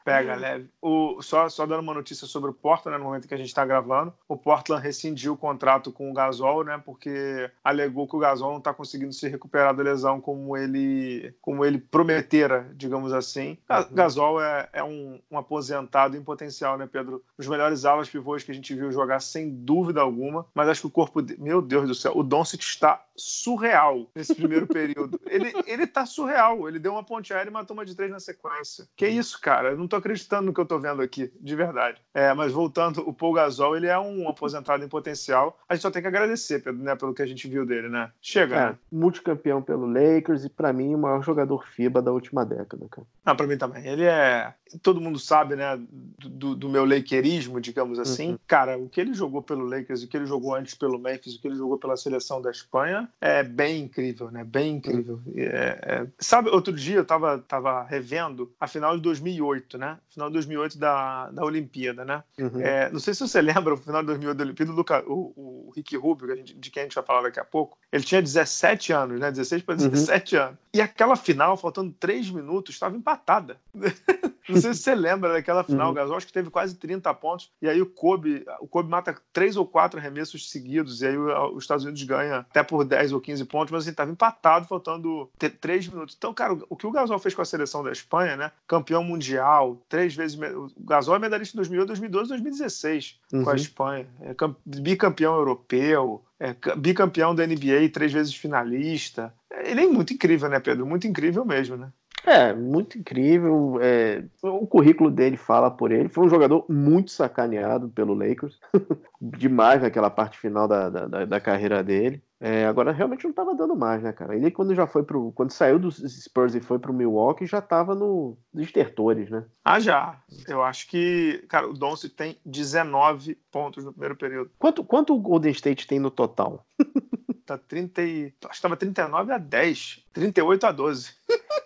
Pega 0.05 0.35
leve. 0.35 0.69
O, 0.79 1.19
só, 1.23 1.49
só 1.49 1.65
dando 1.65 1.79
uma 1.79 1.93
notícia 1.95 2.27
sobre 2.27 2.51
o 2.51 2.53
Portland, 2.53 2.95
né, 2.95 3.03
no 3.03 3.09
momento 3.09 3.27
que 3.27 3.33
a 3.33 3.37
gente 3.37 3.47
está 3.47 3.65
gravando, 3.65 4.13
o 4.27 4.37
Portland 4.37 4.83
rescindiu 4.83 5.33
o 5.33 5.37
contrato 5.37 5.91
com 5.91 6.11
o 6.11 6.13
Gasol, 6.13 6.63
né? 6.63 6.79
Porque 6.85 7.49
alegou 7.63 8.07
que 8.07 8.15
o 8.15 8.19
Gasol 8.19 8.51
não 8.51 8.59
está 8.59 8.71
conseguindo 8.71 9.11
se 9.11 9.27
recuperar 9.27 9.75
da 9.75 9.81
lesão 9.81 10.21
como 10.21 10.55
ele, 10.55 11.33
como 11.41 11.65
ele 11.65 11.79
prometera, 11.79 12.71
digamos 12.75 13.11
assim. 13.13 13.57
Uhum. 13.67 13.95
Gasol 13.95 14.39
é, 14.39 14.69
é 14.73 14.83
um, 14.83 15.19
um, 15.31 15.37
aposentado 15.39 16.15
em 16.15 16.23
potencial, 16.23 16.77
né, 16.77 16.87
Pedro? 16.89 17.23
Os 17.35 17.47
melhores 17.47 17.83
alas 17.83 18.07
pivôs 18.07 18.43
que 18.43 18.51
a 18.51 18.55
gente 18.55 18.75
viu 18.75 18.91
jogar, 18.91 19.19
sem 19.19 19.49
dúvida 19.49 20.01
alguma. 20.01 20.45
Mas 20.53 20.69
acho 20.69 20.81
que 20.81 20.87
o 20.87 20.91
corpo. 20.91 21.19
De... 21.23 21.35
Meu 21.41 21.63
Deus 21.63 21.87
do 21.87 21.95
céu, 21.95 22.11
o 22.15 22.21
Doncic 22.21 22.61
está 22.61 23.03
surreal 23.15 24.07
nesse 24.13 24.35
primeiro 24.35 24.67
período. 24.67 25.19
Ele, 25.25 25.51
ele 25.65 25.87
tá 25.87 26.05
surreal. 26.05 26.67
Ele 26.67 26.77
deu 26.77 26.91
uma 26.91 27.03
ponte 27.03 27.33
aérea 27.33 27.49
e 27.49 27.53
matou 27.53 27.75
uma 27.75 27.85
de 27.85 27.95
três 27.95 28.11
na 28.11 28.19
sequência. 28.19 28.87
Que 28.95 29.07
isso, 29.07 29.39
cara? 29.41 29.69
Eu 29.69 29.77
não 29.77 29.87
tô 29.87 29.94
tô 29.95 29.99
acreditando 29.99 30.47
no 30.47 30.53
que 30.53 30.59
eu 30.59 30.65
tô 30.65 30.77
vendo 30.77 31.01
aqui, 31.01 31.31
de 31.39 31.55
verdade. 31.55 32.01
É, 32.13 32.33
mas 32.33 32.51
voltando, 32.51 33.01
o 33.07 33.13
Paul 33.13 33.33
Gasol, 33.33 33.75
ele 33.75 33.87
é 33.87 33.97
um 33.97 34.27
aposentado 34.27 34.83
em 34.83 34.87
potencial. 34.87 35.57
A 35.67 35.75
gente 35.75 35.81
só 35.81 35.91
tem 35.91 36.01
que 36.01 36.07
agradecer, 36.07 36.63
Pedro, 36.63 36.83
né, 36.83 36.95
pelo 36.95 37.13
que 37.13 37.21
a 37.21 37.25
gente 37.25 37.47
viu 37.47 37.65
dele, 37.65 37.89
né? 37.89 38.11
Chega, 38.21 38.55
é, 38.55 38.59
né? 38.67 38.77
Multicampeão 38.91 39.61
pelo 39.61 39.85
Lakers 39.85 40.43
e, 40.43 40.49
para 40.49 40.73
mim, 40.73 40.93
o 40.93 40.97
maior 40.97 41.23
jogador 41.23 41.65
FIBA 41.67 42.01
da 42.01 42.11
última 42.11 42.45
década, 42.45 42.85
cara. 42.89 43.07
Ah, 43.25 43.35
pra 43.35 43.47
mim 43.47 43.57
também. 43.57 43.85
Ele 43.87 44.03
é. 44.03 44.53
Todo 44.81 45.01
mundo 45.01 45.17
sabe, 45.17 45.55
né, 45.55 45.79
do, 46.17 46.55
do 46.55 46.69
meu 46.69 46.85
lakerismo, 46.85 47.59
digamos 47.59 47.99
assim. 47.99 48.31
Uhum. 48.31 48.39
Cara, 48.47 48.77
o 48.77 48.89
que 48.89 49.01
ele 49.01 49.13
jogou 49.13 49.41
pelo 49.41 49.65
Lakers, 49.65 50.03
o 50.03 50.07
que 50.07 50.17
ele 50.17 50.25
jogou 50.25 50.55
antes 50.55 50.73
pelo 50.73 50.97
Memphis, 50.97 51.35
o 51.35 51.41
que 51.41 51.47
ele 51.47 51.55
jogou 51.55 51.77
pela 51.77 51.97
seleção 51.97 52.41
da 52.41 52.49
Espanha 52.49 53.09
é 53.19 53.43
bem 53.43 53.83
incrível, 53.83 54.31
né? 54.31 54.43
Bem 54.43 54.75
incrível. 54.75 55.21
Uhum. 55.25 55.33
É, 55.35 55.79
é... 55.81 56.07
Sabe, 56.19 56.49
outro 56.49 56.73
dia 56.73 56.97
eu 56.97 57.05
tava, 57.05 57.39
tava 57.39 57.83
revendo 57.83 58.51
a 58.59 58.67
final 58.67 58.95
de 58.95 59.01
2008, 59.01 59.77
né? 59.77 59.97
Final 60.09 60.29
de 60.29 60.33
2008 60.33 60.77
da, 60.77 61.29
da 61.31 61.43
Olimpíada, 61.43 62.05
né? 62.05 62.23
Uhum. 62.39 62.61
É, 62.61 62.89
não 62.91 62.99
sei 62.99 63.13
se 63.13 63.27
você 63.27 63.41
lembra, 63.41 63.73
o 63.73 63.77
final 63.77 64.01
de 64.01 64.07
2008 64.07 64.37
da 64.37 64.43
Olimpíada, 64.43 64.71
o, 64.71 64.75
Luca, 64.75 65.03
o, 65.07 65.33
o 65.35 65.73
Rick 65.75 65.95
Rubio, 65.97 66.43
de 66.43 66.71
quem 66.71 66.81
a 66.81 66.85
gente 66.85 66.95
vai 66.95 67.03
falar 67.03 67.23
daqui 67.23 67.39
a 67.39 67.45
pouco, 67.45 67.77
ele 67.91 68.03
tinha 68.03 68.21
17 68.21 68.93
anos, 68.93 69.19
né? 69.19 69.31
16 69.31 69.63
para 69.63 69.75
17 69.75 70.35
uhum. 70.35 70.41
anos. 70.43 70.57
E 70.73 70.81
aquela 70.81 71.15
final, 71.15 71.57
faltando 71.57 71.93
3 71.99 72.31
minutos, 72.31 72.75
estava 72.75 72.95
empatada. 72.95 73.57
Não 74.47 74.61
sei 74.61 74.73
se 74.73 74.81
você 74.81 74.93
lembra 74.93 75.33
daquela 75.33 75.63
final, 75.63 75.89
uhum. 75.89 75.95
Gasol 76.05 76.17
acho 76.17 76.27
que 76.27 76.33
teve 76.33 76.49
quase 76.49 76.75
30 76.75 77.13
pontos, 77.15 77.51
e 77.61 77.67
aí 77.67 77.81
o 77.81 77.85
Kobe, 77.85 78.45
o 78.59 78.67
Kobe 78.67 78.89
mata 78.89 79.15
três 79.33 79.57
ou 79.57 79.65
quatro 79.65 79.99
arremessos 79.99 80.49
seguidos, 80.49 81.01
e 81.01 81.07
aí 81.07 81.17
os 81.17 81.63
Estados 81.63 81.83
Unidos 81.83 82.03
ganha 82.03 82.37
até 82.37 82.63
por 82.63 82.85
10 82.85 83.13
ou 83.13 83.21
15 83.21 83.45
pontos, 83.45 83.71
mas 83.71 83.83
ele 83.85 83.91
estava 83.91 84.11
empatado, 84.11 84.67
faltando 84.67 85.29
três 85.59 85.87
minutos. 85.87 86.15
Então, 86.17 86.33
cara, 86.33 86.57
o 86.69 86.75
que 86.75 86.87
o 86.87 86.91
Gasol 86.91 87.19
fez 87.19 87.33
com 87.33 87.41
a 87.41 87.45
seleção 87.45 87.83
da 87.83 87.91
Espanha, 87.91 88.35
né? 88.35 88.51
Campeão 88.67 89.03
mundial, 89.03 89.81
três 89.89 90.15
vezes. 90.15 90.37
O 90.37 90.71
Gasol 90.79 91.15
é 91.15 91.19
medalhista 91.19 91.55
em 91.55 91.59
2008, 91.59 91.87
2012 91.87 92.29
2016 92.29 93.19
uhum. 93.33 93.43
com 93.43 93.49
a 93.49 93.53
uhum. 93.53 93.57
Espanha. 93.57 94.07
É 94.21 94.35
bicampeão 94.65 95.35
europeu, 95.35 96.23
é 96.39 96.53
bicampeão 96.75 97.33
da 97.33 97.45
NBA, 97.45 97.89
três 97.93 98.11
vezes 98.11 98.35
finalista. 98.35 99.33
Ele 99.63 99.81
é 99.81 99.87
muito 99.87 100.13
incrível, 100.13 100.49
né, 100.49 100.59
Pedro? 100.59 100.85
Muito 100.85 101.07
incrível 101.07 101.45
mesmo, 101.45 101.77
né? 101.77 101.91
É, 102.25 102.53
muito 102.53 102.97
incrível. 102.97 103.77
É, 103.81 104.23
o 104.41 104.65
currículo 104.65 105.11
dele 105.11 105.37
fala 105.37 105.69
por 105.69 105.91
ele. 105.91 106.09
Foi 106.09 106.25
um 106.25 106.29
jogador 106.29 106.65
muito 106.67 107.11
sacaneado 107.11 107.89
pelo 107.89 108.13
Lakers. 108.13 108.59
Demais 109.21 109.81
naquela 109.81 110.09
parte 110.09 110.37
final 110.37 110.67
da, 110.67 110.89
da, 110.89 111.25
da 111.25 111.39
carreira 111.39 111.83
dele. 111.83 112.21
É, 112.39 112.65
agora 112.65 112.91
realmente 112.91 113.23
não 113.23 113.29
estava 113.29 113.55
dando 113.55 113.75
mais, 113.75 114.03
né, 114.03 114.11
cara? 114.11 114.35
Ele 114.35 114.51
quando 114.51 114.75
já 114.75 114.85
foi 114.85 115.03
pro. 115.03 115.31
Quando 115.31 115.51
saiu 115.51 115.79
dos 115.79 115.97
Spurs 115.97 116.53
e 116.53 116.59
foi 116.59 116.77
pro 116.77 116.93
Milwaukee, 116.93 117.45
já 117.45 117.59
estava 117.59 117.95
no, 117.95 118.37
nos 118.53 118.65
estertores, 118.65 119.29
né? 119.29 119.45
Ah, 119.63 119.79
já. 119.79 120.21
Eu 120.47 120.61
acho 120.61 120.87
que, 120.89 121.45
cara, 121.47 121.67
o 121.67 121.73
Doncic 121.73 122.13
tem 122.13 122.37
19 122.45 123.35
pontos 123.51 123.85
no 123.85 123.91
primeiro 123.91 124.15
período. 124.15 124.51
Quanto, 124.59 124.83
quanto 124.83 125.15
o 125.15 125.19
Golden 125.19 125.51
State 125.51 125.87
tem 125.87 125.99
no 125.99 126.11
total? 126.11 126.65
tá 127.45 127.57
30 127.57 128.01
e... 128.03 128.25
Acho 128.25 128.49
que 128.49 128.55
estava 128.55 128.75
39 128.75 129.31
a 129.31 129.37
10. 129.37 130.05
38 130.11 130.67
a 130.67 130.71
12. 130.71 131.13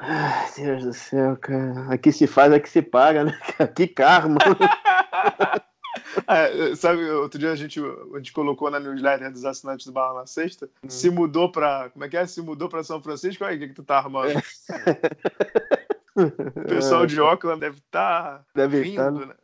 Ai, 0.00 0.50
Deus 0.56 0.84
do 0.84 0.92
céu, 0.94 1.36
cara. 1.36 1.92
Aqui 1.92 2.10
se 2.10 2.26
faz, 2.26 2.52
aqui 2.52 2.68
se 2.68 2.80
paga, 2.80 3.24
né? 3.24 3.38
Que 3.74 3.86
karma. 3.86 4.38
É, 6.26 6.74
sabe, 6.74 7.08
outro 7.10 7.38
dia 7.38 7.52
a 7.52 7.56
gente, 7.56 7.80
a 7.80 8.16
gente 8.16 8.32
colocou 8.32 8.70
na 8.70 8.80
newsletter 8.80 9.30
dos 9.30 9.44
assinantes 9.44 9.86
do 9.86 9.92
Bala 9.92 10.20
na 10.20 10.26
Sexta, 10.26 10.68
hum. 10.82 10.90
se 10.90 11.10
mudou 11.10 11.50
para 11.50 11.90
Como 11.90 12.04
é 12.04 12.08
que 12.08 12.16
é? 12.16 12.26
Se 12.26 12.40
mudou 12.40 12.68
para 12.68 12.82
São 12.82 13.00
Francisco, 13.02 13.44
aí 13.44 13.56
o 13.56 13.58
que, 13.58 13.68
que 13.68 13.74
tu 13.74 13.82
tá 13.82 13.98
arrumando? 13.98 14.30
É. 14.30 14.42
o 16.60 16.68
pessoal 16.68 17.06
de 17.06 17.20
óculos 17.20 17.58
deve 17.58 17.78
estar 17.78 18.38
tá 18.38 18.44
deve 18.54 18.82
rindo, 18.82 18.96
tá... 18.96 19.26
né? 19.26 19.34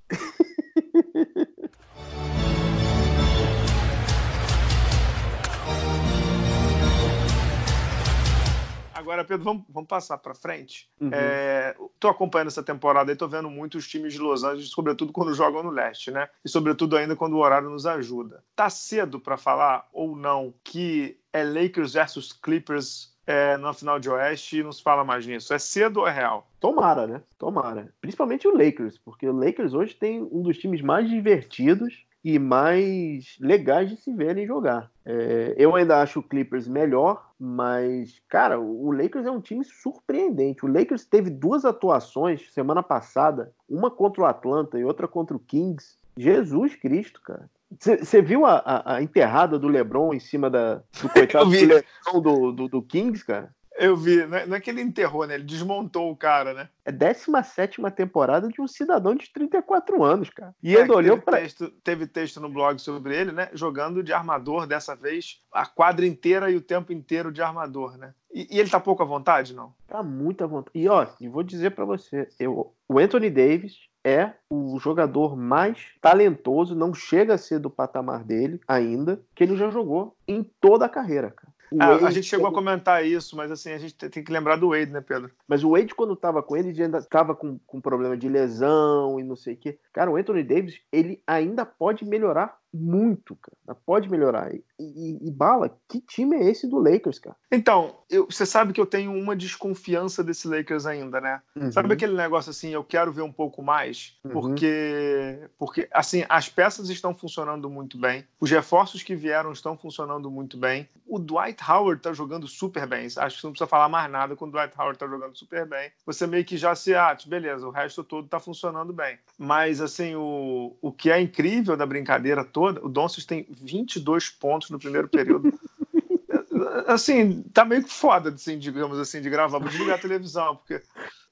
Agora, 9.07 9.25
Pedro, 9.25 9.45
vamos, 9.45 9.63
vamos 9.69 9.89
passar 9.89 10.19
para 10.19 10.35
frente. 10.35 10.91
Uhum. 11.01 11.11
É, 11.13 11.77
acompanhando 12.05 12.49
essa 12.49 12.63
temporada 12.63 13.13
e 13.13 13.17
tô 13.17 13.29
vendo 13.29 13.49
muitos 13.49 13.87
times 13.87 14.13
de 14.13 14.19
Los 14.19 14.43
Angeles, 14.43 14.71
sobretudo 14.71 15.13
quando 15.13 15.33
jogam 15.33 15.63
no 15.63 15.71
leste, 15.71 16.11
né? 16.11 16.29
E 16.45 16.49
sobretudo 16.49 16.97
ainda 16.97 17.15
quando 17.15 17.35
o 17.35 17.39
horário 17.39 17.71
nos 17.71 17.87
ajuda. 17.87 18.43
Tá 18.57 18.69
cedo 18.69 19.21
para 19.21 19.37
falar 19.37 19.89
ou 19.93 20.17
não 20.17 20.53
que 20.65 21.21
é 21.33 21.45
Lakers 21.45 21.93
versus 21.93 22.33
Clippers 22.33 23.17
é, 23.25 23.57
na 23.57 23.73
final 23.73 24.01
de 24.01 24.11
Oeste 24.11 24.59
e 24.59 24.63
nos 24.65 24.81
fala 24.81 25.05
mais 25.05 25.25
nisso. 25.25 25.55
É 25.55 25.59
cedo 25.59 26.01
ou 26.01 26.09
é 26.09 26.13
real? 26.13 26.51
Tomara, 26.59 27.07
né? 27.07 27.23
Tomara. 27.39 27.93
Principalmente 28.01 28.49
o 28.49 28.57
Lakers, 28.57 28.99
porque 28.99 29.29
o 29.29 29.33
Lakers 29.33 29.73
hoje 29.73 29.95
tem 29.95 30.21
um 30.21 30.43
dos 30.43 30.59
times 30.59 30.81
mais 30.83 31.09
divertidos 31.09 32.07
e 32.25 32.41
mais 32.41 33.37
legais 33.41 33.89
de 33.89 33.97
se 33.99 34.13
verem 34.13 34.49
jogar. 34.49 34.91
É, 35.05 35.55
eu 35.57 35.77
ainda 35.77 36.03
acho 36.03 36.19
o 36.19 36.23
Clippers 36.23 36.67
melhor, 36.67 37.26
mas, 37.39 38.21
cara, 38.29 38.59
o 38.59 38.91
Lakers 38.91 39.27
é 39.27 39.31
um 39.31 39.41
time 39.41 39.65
surpreendente. 39.65 40.65
O 40.65 40.69
Lakers 40.69 41.05
teve 41.05 41.29
duas 41.29 41.65
atuações 41.65 42.51
semana 42.53 42.83
passada, 42.83 43.53
uma 43.69 43.91
contra 43.91 44.23
o 44.23 44.27
Atlanta 44.27 44.79
e 44.79 44.85
outra 44.85 45.07
contra 45.07 45.37
o 45.37 45.41
Kings. 45.41 45.99
Jesus 46.17 46.75
Cristo, 46.77 47.21
cara. 47.21 47.49
Você 47.79 48.23
viu 48.23 48.47
a, 48.47 48.63
a, 48.65 48.95
a, 48.95 49.03
enterrada 49.03 49.59
do 49.59 49.69
LeBron 49.69 50.15
em 50.15 50.21
cima 50.21 50.49
da, 50.49 50.77
do 51.01 51.09
coitado 51.13 51.51
do, 51.51 52.21
do, 52.21 52.53
do, 52.53 52.69
do 52.69 52.83
Kings, 52.83 53.25
cara? 53.25 53.55
Eu 53.79 53.97
vi, 53.97 54.27
não 54.27 54.39
é, 54.39 54.47
não 54.47 54.57
é 54.57 54.61
que 54.61 54.71
ele 54.71 54.81
enterrou, 54.81 55.27
né? 55.27 55.35
Ele 55.35 55.45
desmontou 55.45 56.11
o 56.11 56.17
cara, 56.17 56.55
né? 56.55 56.69
É 56.85 56.93
17 56.93 57.81
temporada 57.95 58.49
de 58.49 58.61
um 58.61 58.67
cidadão 58.67 59.15
de 59.15 59.31
34 59.33 60.03
anos, 60.03 60.31
cara. 60.31 60.55
E 60.63 60.77
é, 60.77 60.81
ele 60.81 60.93
olhou 60.93 61.19
para. 61.19 61.39
Teve 61.85 62.07
texto 62.07 62.41
no 62.41 62.49
blog 62.49 62.79
sobre 62.79 63.17
ele, 63.17 63.33
né? 63.33 63.49
Jogando 63.53 64.03
de 64.03 64.13
armador 64.13 64.67
dessa 64.67 64.95
vez, 64.95 65.43
a 65.53 65.67
quadra 65.67 66.07
inteira 66.07 66.51
e 66.51 66.57
o 66.57 66.61
tempo 66.61 66.93
inteiro 66.93 67.31
de 67.31 67.43
armador, 67.43 67.97
né? 67.99 68.15
E, 68.33 68.47
e 68.51 68.61
ele 68.61 68.71
tá 68.71 68.81
pouco 68.81 69.03
à 69.03 69.07
vontade, 69.07 69.55
não? 69.55 69.75
Tá 69.87 70.03
muito 70.03 70.45
à 70.45 70.47
vontade. 70.47 70.79
E 70.79 70.89
ó, 70.89 71.07
e 71.21 71.29
vou 71.29 71.43
dizer 71.43 71.71
para 71.71 71.85
você, 71.85 72.29
eu, 72.39 72.73
o 72.89 72.99
Anthony 72.99 73.31
Davis 73.31 73.75
é 74.07 74.35
o 74.49 74.79
jogador 74.79 75.37
mais 75.37 75.79
talentoso, 76.01 76.77
não 76.77 76.95
chega 76.95 77.35
a 77.35 77.39
ser 77.39 77.59
do 77.59 77.69
patamar 77.69 78.23
dele 78.23 78.61
ainda, 78.69 79.21
que 79.35 79.43
ele 79.43 79.57
já 79.57 79.69
jogou 79.69 80.17
em 80.29 80.45
toda 80.61 80.87
a 80.87 80.89
carreira, 80.89 81.33
cara. 81.33 81.53
Ah, 81.79 82.07
a 82.07 82.11
gente 82.11 82.27
chegou 82.27 82.47
a 82.47 82.53
comentar 82.53 83.05
isso, 83.05 83.37
mas 83.37 83.51
assim, 83.51 83.73
a 83.73 83.79
gente 83.79 83.95
tem 83.95 84.23
que 84.23 84.33
lembrar 84.33 84.57
do 84.57 84.71
Wade, 84.71 84.91
né, 84.91 85.01
Pedro? 85.01 85.31
Mas 85.49 85.65
o 85.65 85.71
Wade, 85.71 85.95
quando 85.95 86.15
tava 86.15 86.43
com 86.43 86.57
ele, 86.57 86.81
ainda 86.83 87.03
tava 87.03 87.35
com, 87.35 87.59
com 87.67 87.81
problema 87.81 88.17
de 88.17 88.29
lesão 88.29 89.19
e 89.19 89.25
não 89.25 89.37
sei 89.37 89.55
o 89.55 89.57
quê. 89.57 89.79
Cara, 89.93 90.11
o 90.11 90.17
Anthony 90.17 90.43
Davis, 90.43 90.81
ele 90.93 91.23
ainda 91.27 91.65
pode 91.65 92.05
melhorar 92.05 92.57
muito, 92.77 93.37
cara. 93.37 93.79
Pode 93.85 94.09
melhorar. 94.11 94.55
E, 94.55 94.63
e, 94.79 95.29
e, 95.29 95.31
Bala, 95.31 95.77
que 95.89 96.01
time 96.01 96.37
é 96.37 96.51
esse 96.51 96.69
do 96.69 96.79
Lakers, 96.79 97.19
cara? 97.19 97.37
Então, 97.51 97.97
eu, 98.11 98.27
você 98.27 98.45
sabe 98.45 98.73
que 98.73 98.81
eu 98.81 98.87
tenho 98.87 99.13
uma 99.13 99.35
desconfiança 99.35 100.23
desse 100.23 100.47
Lakers 100.47 100.87
ainda, 100.87 101.21
né? 101.21 101.41
Uhum. 101.57 101.73
Sabe 101.73 101.93
aquele 101.93 102.15
negócio 102.15 102.51
assim, 102.51 102.71
eu 102.71 102.85
quero 102.85 103.13
ver 103.13 103.23
um 103.23 103.33
pouco 103.33 103.63
mais, 103.63 104.19
uhum. 104.25 104.31
porque, 104.31 105.49
porque, 105.59 105.89
assim, 105.93 106.25
as 106.29 106.49
peças 106.49 106.89
estão 106.91 107.15
funcionando 107.15 107.69
muito 107.71 107.99
bem, 107.99 108.25
os 108.41 108.51
reforços 108.51 109.03
que 109.03 109.15
vieram 109.15 109.53
estão 109.53 109.77
funcionando 109.77 110.31
muito 110.31 110.57
bem. 110.57 110.89
O 111.07 111.19
Dwight 111.19 111.63
Howard 111.69 112.03
tá 112.03 112.13
jogando 112.13 112.49
super 112.49 112.87
bem. 112.87 113.07
Acho 113.07 113.37
que 113.37 113.41
você 113.41 113.47
não 113.47 113.53
precisa 113.53 113.69
falar 113.69 113.89
mais 113.89 114.11
nada 114.11 114.35
quando 114.35 114.51
o 114.51 114.57
Dwight 114.57 114.75
Howard 114.77 114.99
tá 114.99 115.07
jogando 115.07 115.37
super 115.37 115.65
bem. 115.65 115.91
Você 116.05 116.27
meio 116.27 116.45
que 116.45 116.57
já 116.57 116.75
se, 116.75 116.95
ah, 116.95 117.17
beleza, 117.27 117.67
o 117.67 117.71
resto 117.71 118.03
todo 118.03 118.29
tá 118.29 118.41
funcionando 118.41 118.93
bem. 118.93 119.19
Mas, 119.39 119.81
assim, 119.81 120.17
o, 120.17 120.77
o 120.83 120.93
que 120.93 121.11
é 121.11 121.21
incrível 121.21 121.77
da 121.77 121.87
brincadeira 121.87 122.45
toda 122.45 122.66
o 122.69 122.89
Doncic 122.89 123.27
tem 123.27 123.47
22 123.51 124.31
pontos 124.31 124.71
no 124.71 124.79
primeiro 124.79 125.09
período. 125.09 125.53
assim, 126.87 127.43
tá 127.53 127.65
meio 127.65 127.85
que 127.85 127.93
foda, 127.93 128.31
assim, 128.31 128.59
digamos 128.59 128.99
assim, 128.99 129.21
de 129.21 129.31
gravar. 129.31 129.59
Vou 129.59 129.69
desligar 129.69 129.97
a 129.97 130.01
televisão, 130.01 130.57
porque 130.57 130.83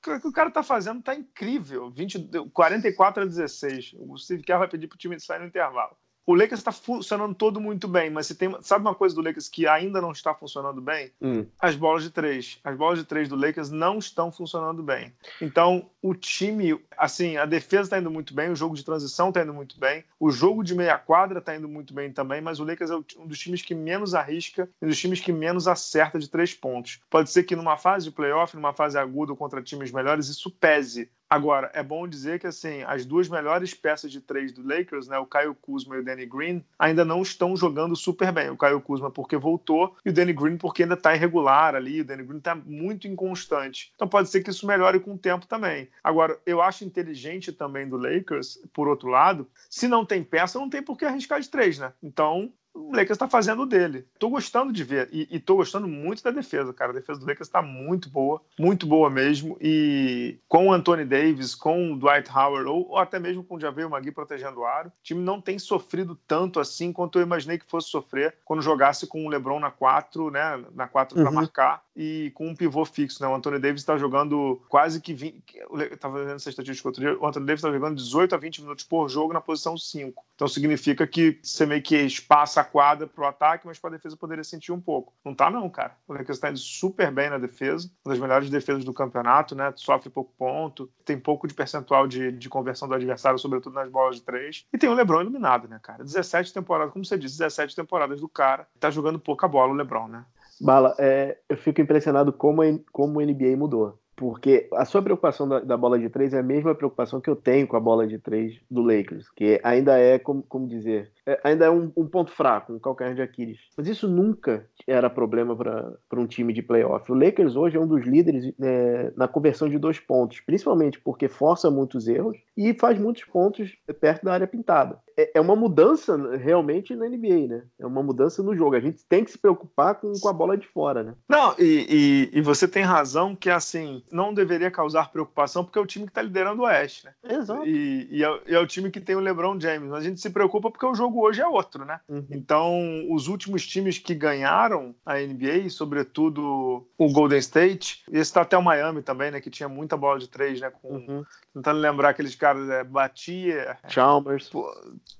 o 0.06 0.20
que 0.20 0.28
o 0.28 0.32
cara 0.32 0.50
tá 0.50 0.62
fazendo 0.62 1.02
tá 1.02 1.14
incrível. 1.14 1.90
20, 1.90 2.30
44 2.52 3.22
a 3.22 3.26
16. 3.26 3.96
O 3.98 4.16
Steve 4.16 4.42
Kerr 4.42 4.58
vai 4.58 4.68
pedir 4.68 4.86
pro 4.86 4.98
time 4.98 5.18
sair 5.18 5.38
no 5.38 5.46
intervalo 5.46 5.96
o 6.26 6.34
Lakers 6.34 6.60
está 6.60 6.72
funcionando 6.72 7.34
todo 7.34 7.60
muito 7.60 7.86
bem, 7.86 8.08
mas 8.08 8.26
se 8.26 8.34
tem, 8.34 8.56
sabe 8.62 8.84
uma 8.84 8.94
coisa 8.94 9.14
do 9.14 9.20
Lakers 9.20 9.48
que 9.48 9.66
ainda 9.66 10.00
não 10.00 10.10
está 10.10 10.34
funcionando 10.34 10.80
bem? 10.80 11.12
Hum. 11.20 11.46
As 11.58 11.76
bolas 11.76 12.02
de 12.02 12.10
três. 12.10 12.58
As 12.64 12.76
bolas 12.76 12.98
de 12.98 13.04
três 13.04 13.28
do 13.28 13.36
Lakers 13.36 13.70
não 13.70 13.98
estão 13.98 14.32
funcionando 14.32 14.82
bem. 14.82 15.12
Então, 15.40 15.90
o 16.04 16.14
time, 16.14 16.78
assim, 16.98 17.38
a 17.38 17.46
defesa 17.46 17.84
está 17.84 17.98
indo 17.98 18.10
muito 18.10 18.34
bem, 18.34 18.50
o 18.50 18.54
jogo 18.54 18.76
de 18.76 18.84
transição 18.84 19.30
está 19.30 19.42
indo 19.42 19.54
muito 19.54 19.80
bem, 19.80 20.04
o 20.20 20.30
jogo 20.30 20.62
de 20.62 20.74
meia 20.74 20.98
quadra 20.98 21.38
está 21.38 21.56
indo 21.56 21.66
muito 21.66 21.94
bem 21.94 22.12
também, 22.12 22.42
mas 22.42 22.60
o 22.60 22.64
Lakers 22.64 22.90
é 22.90 22.96
um 23.18 23.26
dos 23.26 23.38
times 23.38 23.62
que 23.62 23.74
menos 23.74 24.14
arrisca 24.14 24.68
e 24.82 24.84
um 24.84 24.88
dos 24.88 24.98
times 24.98 25.18
que 25.18 25.32
menos 25.32 25.66
acerta 25.66 26.18
de 26.18 26.28
três 26.28 26.52
pontos. 26.52 27.00
Pode 27.08 27.30
ser 27.30 27.44
que 27.44 27.56
numa 27.56 27.78
fase 27.78 28.04
de 28.04 28.10
playoff, 28.10 28.54
numa 28.54 28.74
fase 28.74 28.98
aguda 28.98 29.34
contra 29.34 29.62
times 29.62 29.90
melhores, 29.90 30.28
isso 30.28 30.50
pese, 30.50 31.08
Agora, 31.34 31.68
é 31.74 31.82
bom 31.82 32.06
dizer 32.06 32.38
que 32.38 32.46
assim, 32.46 32.82
as 32.82 33.04
duas 33.04 33.28
melhores 33.28 33.74
peças 33.74 34.12
de 34.12 34.20
três 34.20 34.52
do 34.52 34.62
Lakers, 34.62 35.08
né, 35.08 35.18
o 35.18 35.26
Kyle 35.26 35.54
Kuzma 35.60 35.96
e 35.96 35.98
o 35.98 36.04
Danny 36.04 36.26
Green, 36.26 36.64
ainda 36.78 37.04
não 37.04 37.22
estão 37.22 37.56
jogando 37.56 37.96
super 37.96 38.30
bem. 38.30 38.50
O 38.50 38.56
Kyle 38.56 38.80
Kuzma 38.80 39.10
porque 39.10 39.36
voltou 39.36 39.96
e 40.04 40.10
o 40.10 40.12
Danny 40.12 40.32
Green 40.32 40.56
porque 40.56 40.84
ainda 40.84 40.94
está 40.94 41.12
irregular 41.12 41.74
ali. 41.74 42.02
O 42.02 42.04
Danny 42.04 42.22
Green 42.22 42.38
está 42.38 42.54
muito 42.54 43.08
inconstante. 43.08 43.90
Então 43.96 44.06
pode 44.06 44.28
ser 44.28 44.42
que 44.42 44.50
isso 44.50 44.64
melhore 44.64 45.00
com 45.00 45.14
o 45.14 45.18
tempo 45.18 45.46
também. 45.46 45.88
Agora, 46.02 46.38
eu 46.44 46.60
acho 46.60 46.84
inteligente 46.84 47.52
também 47.52 47.88
do 47.88 47.96
Lakers, 47.96 48.58
por 48.72 48.88
outro 48.88 49.08
lado, 49.08 49.48
se 49.70 49.88
não 49.88 50.04
tem 50.04 50.22
peça, 50.22 50.58
não 50.58 50.68
tem 50.68 50.82
por 50.82 50.96
que 50.96 51.04
arriscar 51.04 51.40
de 51.40 51.48
três, 51.48 51.78
né? 51.78 51.92
Então 52.02 52.52
o 52.74 52.90
Lakers 52.90 53.12
está 53.12 53.28
fazendo 53.28 53.64
dele. 53.64 54.06
Tô 54.18 54.28
gostando 54.28 54.72
de 54.72 54.82
ver 54.82 55.08
e, 55.12 55.28
e 55.30 55.38
tô 55.38 55.56
gostando 55.56 55.86
muito 55.86 56.22
da 56.22 56.30
defesa, 56.30 56.72
cara. 56.72 56.90
A 56.90 56.94
defesa 56.94 57.20
do 57.20 57.26
Lakers 57.26 57.46
está 57.46 57.62
muito 57.62 58.10
boa, 58.10 58.42
muito 58.58 58.86
boa 58.86 59.08
mesmo. 59.08 59.56
E 59.60 60.38
com 60.48 60.68
o 60.68 60.72
Anthony 60.72 61.04
Davis, 61.04 61.54
com 61.54 61.92
o 61.92 61.96
Dwight 61.96 62.28
Howard 62.30 62.68
ou, 62.68 62.90
ou 62.90 62.98
até 62.98 63.20
mesmo 63.20 63.44
com 63.44 63.54
o 63.54 63.60
Javier 63.60 63.88
Magui 63.88 64.10
protegendo 64.10 64.60
o 64.60 64.66
aro, 64.66 64.88
o 64.88 64.92
time 65.02 65.22
não 65.22 65.40
tem 65.40 65.58
sofrido 65.58 66.18
tanto 66.26 66.58
assim 66.58 66.92
quanto 66.92 67.18
eu 67.18 67.22
imaginei 67.22 67.58
que 67.58 67.70
fosse 67.70 67.88
sofrer 67.88 68.34
quando 68.44 68.62
jogasse 68.62 69.06
com 69.06 69.24
o 69.24 69.28
LeBron 69.28 69.60
na 69.60 69.70
4, 69.70 70.30
né, 70.30 70.64
na 70.74 70.88
4 70.88 71.14
para 71.14 71.28
uhum. 71.28 71.34
marcar 71.34 71.84
e 71.96 72.32
com 72.34 72.48
um 72.48 72.56
pivô 72.56 72.84
fixo, 72.84 73.22
né? 73.22 73.28
O 73.28 73.34
Anthony 73.34 73.58
Davis 73.58 73.82
está 73.82 73.96
jogando 73.96 74.60
quase 74.68 75.00
que 75.00 75.14
20, 75.14 75.42
eu 75.70 75.80
estava 75.80 76.24
vendo 76.24 76.34
essa 76.34 76.50
estatística 76.50 76.88
outro 76.88 77.00
dia, 77.00 77.16
o 77.18 77.26
Anthony 77.26 77.46
Davis 77.46 77.60
está 77.60 77.72
jogando 77.72 77.96
18 77.96 78.34
a 78.34 78.38
20 78.38 78.62
minutos 78.62 78.84
por 78.84 79.08
jogo 79.08 79.32
na 79.32 79.40
posição 79.40 79.76
5. 79.76 80.24
Então 80.34 80.48
significa 80.48 81.06
que 81.06 81.38
você 81.42 81.64
meio 81.64 81.82
que 81.82 81.96
espaça 81.96 82.63
a 82.64 82.66
quadra 82.66 83.06
pro 83.06 83.26
ataque, 83.26 83.66
mas 83.66 83.78
para 83.78 83.90
a 83.90 83.92
defesa 83.96 84.16
poderia 84.16 84.42
sentir 84.42 84.72
um 84.72 84.80
pouco. 84.80 85.12
Não 85.24 85.34
tá 85.34 85.50
não, 85.50 85.68
cara. 85.68 85.96
O 86.08 86.12
Lakers 86.12 86.38
está 86.38 86.48
indo 86.48 86.58
super 86.58 87.10
bem 87.10 87.30
na 87.30 87.38
defesa, 87.38 87.90
uma 88.04 88.12
das 88.12 88.20
melhores 88.20 88.50
defesas 88.50 88.84
do 88.84 88.92
campeonato, 88.92 89.54
né? 89.54 89.72
Sofre 89.76 90.10
pouco 90.10 90.32
ponto, 90.36 90.90
tem 91.04 91.18
pouco 91.18 91.46
de 91.46 91.54
percentual 91.54 92.06
de, 92.06 92.32
de 92.32 92.48
conversão 92.48 92.88
do 92.88 92.94
adversário, 92.94 93.38
sobretudo 93.38 93.74
nas 93.74 93.88
bolas 93.88 94.16
de 94.16 94.22
três. 94.22 94.66
E 94.72 94.78
tem 94.78 94.88
o 94.88 94.94
LeBron 94.94 95.20
iluminado, 95.20 95.68
né, 95.68 95.78
cara? 95.82 96.02
17 96.02 96.52
temporadas, 96.52 96.92
como 96.92 97.04
você 97.04 97.18
disse, 97.18 97.38
17 97.38 97.76
temporadas 97.76 98.20
do 98.20 98.28
cara. 98.28 98.66
Tá 98.80 98.90
jogando 98.90 99.18
pouca 99.18 99.46
bola 99.46 99.72
o 99.72 99.76
LeBron, 99.76 100.08
né? 100.08 100.24
Bala, 100.60 100.94
é, 100.98 101.38
eu 101.48 101.56
fico 101.56 101.80
impressionado 101.80 102.32
como, 102.32 102.62
como 102.92 103.18
o 103.18 103.22
NBA 103.22 103.56
mudou. 103.56 103.98
Porque 104.16 104.68
a 104.74 104.84
sua 104.84 105.02
preocupação 105.02 105.48
da, 105.48 105.60
da, 105.60 105.76
bola 105.76 105.98
de 105.98 106.08
três 106.08 106.32
é 106.32 106.38
a 106.38 106.42
mesma 106.42 106.74
preocupação 106.74 107.20
que 107.20 107.28
eu 107.28 107.34
tenho 107.34 107.66
com 107.66 107.76
a 107.76 107.80
bola 107.80 108.06
de 108.06 108.18
três 108.18 108.60
do 108.70 108.82
Lakers, 108.82 109.28
que 109.30 109.60
ainda 109.64 109.98
é, 109.98 110.18
como, 110.18 110.42
como 110.44 110.68
dizer, 110.68 111.10
é, 111.26 111.40
ainda 111.42 111.66
é 111.66 111.70
um, 111.70 111.90
um, 111.96 112.06
ponto 112.06 112.30
fraco, 112.30 112.72
um 112.72 112.78
calcanhar 112.78 113.14
de 113.14 113.22
Aquiles. 113.22 113.58
Mas 113.76 113.86
isso 113.86 114.08
nunca 114.08 114.66
era 114.86 115.08
problema 115.08 115.56
para 115.56 116.20
um 116.20 116.26
time 116.26 116.52
de 116.52 116.62
playoff. 116.62 117.10
O 117.10 117.14
Lakers 117.14 117.56
hoje 117.56 117.76
é 117.76 117.80
um 117.80 117.86
dos 117.86 118.04
líderes 118.04 118.52
é, 118.60 119.12
na 119.16 119.26
conversão 119.26 119.68
de 119.68 119.78
dois 119.78 119.98
pontos, 119.98 120.40
principalmente 120.40 121.00
porque 121.00 121.28
força 121.28 121.70
muitos 121.70 122.08
erros 122.08 122.36
e 122.56 122.74
faz 122.74 122.98
muitos 122.98 123.24
pontos 123.24 123.76
perto 124.00 124.24
da 124.24 124.32
área 124.32 124.46
pintada. 124.46 124.98
É, 125.16 125.38
é 125.38 125.40
uma 125.40 125.56
mudança 125.56 126.16
realmente 126.36 126.94
na 126.94 127.08
NBA, 127.08 127.46
né? 127.48 127.62
É 127.78 127.86
uma 127.86 128.02
mudança 128.02 128.42
no 128.42 128.54
jogo. 128.54 128.76
A 128.76 128.80
gente 128.80 129.04
tem 129.08 129.24
que 129.24 129.30
se 129.30 129.38
preocupar 129.38 129.94
com, 129.96 130.12
com 130.20 130.28
a 130.28 130.32
bola 130.32 130.56
de 130.56 130.66
fora, 130.66 131.02
né? 131.02 131.14
Não, 131.28 131.54
e, 131.58 132.30
e, 132.34 132.38
e 132.38 132.42
você 132.42 132.66
tem 132.66 132.82
razão 132.82 133.34
que 133.34 133.48
assim 133.48 134.02
não 134.10 134.34
deveria 134.34 134.70
causar 134.70 135.10
preocupação 135.10 135.64
porque 135.64 135.78
é 135.78 135.82
o 135.82 135.86
time 135.86 136.06
que 136.06 136.10
está 136.10 136.22
liderando 136.22 136.62
o 136.62 136.64
Oeste, 136.64 137.06
né? 137.06 137.12
Exato. 137.36 137.66
E, 137.66 138.08
e 138.10 138.24
é, 138.24 138.40
é, 138.46 138.58
o 138.58 138.66
time 138.66 138.90
que 138.90 139.00
tem 139.00 139.16
o 139.16 139.20
LeBron 139.20 139.58
James. 139.60 139.88
Mas 139.88 140.04
a 140.04 140.08
gente 140.08 140.20
se 140.20 140.30
preocupa 140.30 140.70
porque 140.70 140.86
o 140.86 140.94
jogo 140.94 141.13
jogo 141.14 141.20
hoje 141.20 141.40
é 141.40 141.46
outro, 141.46 141.84
né? 141.84 142.00
Uhum. 142.08 142.26
Então, 142.30 143.06
os 143.10 143.28
últimos 143.28 143.66
times 143.66 143.98
que 143.98 144.14
ganharam 144.14 144.94
a 145.06 145.14
NBA, 145.14 145.70
sobretudo 145.70 146.86
o 146.98 147.12
Golden 147.12 147.38
State, 147.38 148.02
e 148.10 148.18
esse 148.18 148.32
tá 148.32 148.42
até 148.42 148.58
o 148.58 148.62
Miami 148.62 149.02
também, 149.02 149.30
né? 149.30 149.40
Que 149.40 149.50
tinha 149.50 149.68
muita 149.68 149.96
bola 149.96 150.18
de 150.18 150.28
três, 150.28 150.60
né? 150.60 150.70
Com, 150.70 150.96
uhum. 150.96 151.24
Tentando 151.54 151.78
lembrar 151.78 152.10
aqueles 152.10 152.34
caras, 152.34 152.68
é, 152.68 152.82
Batia, 152.82 153.78
Chalmers, 153.88 154.50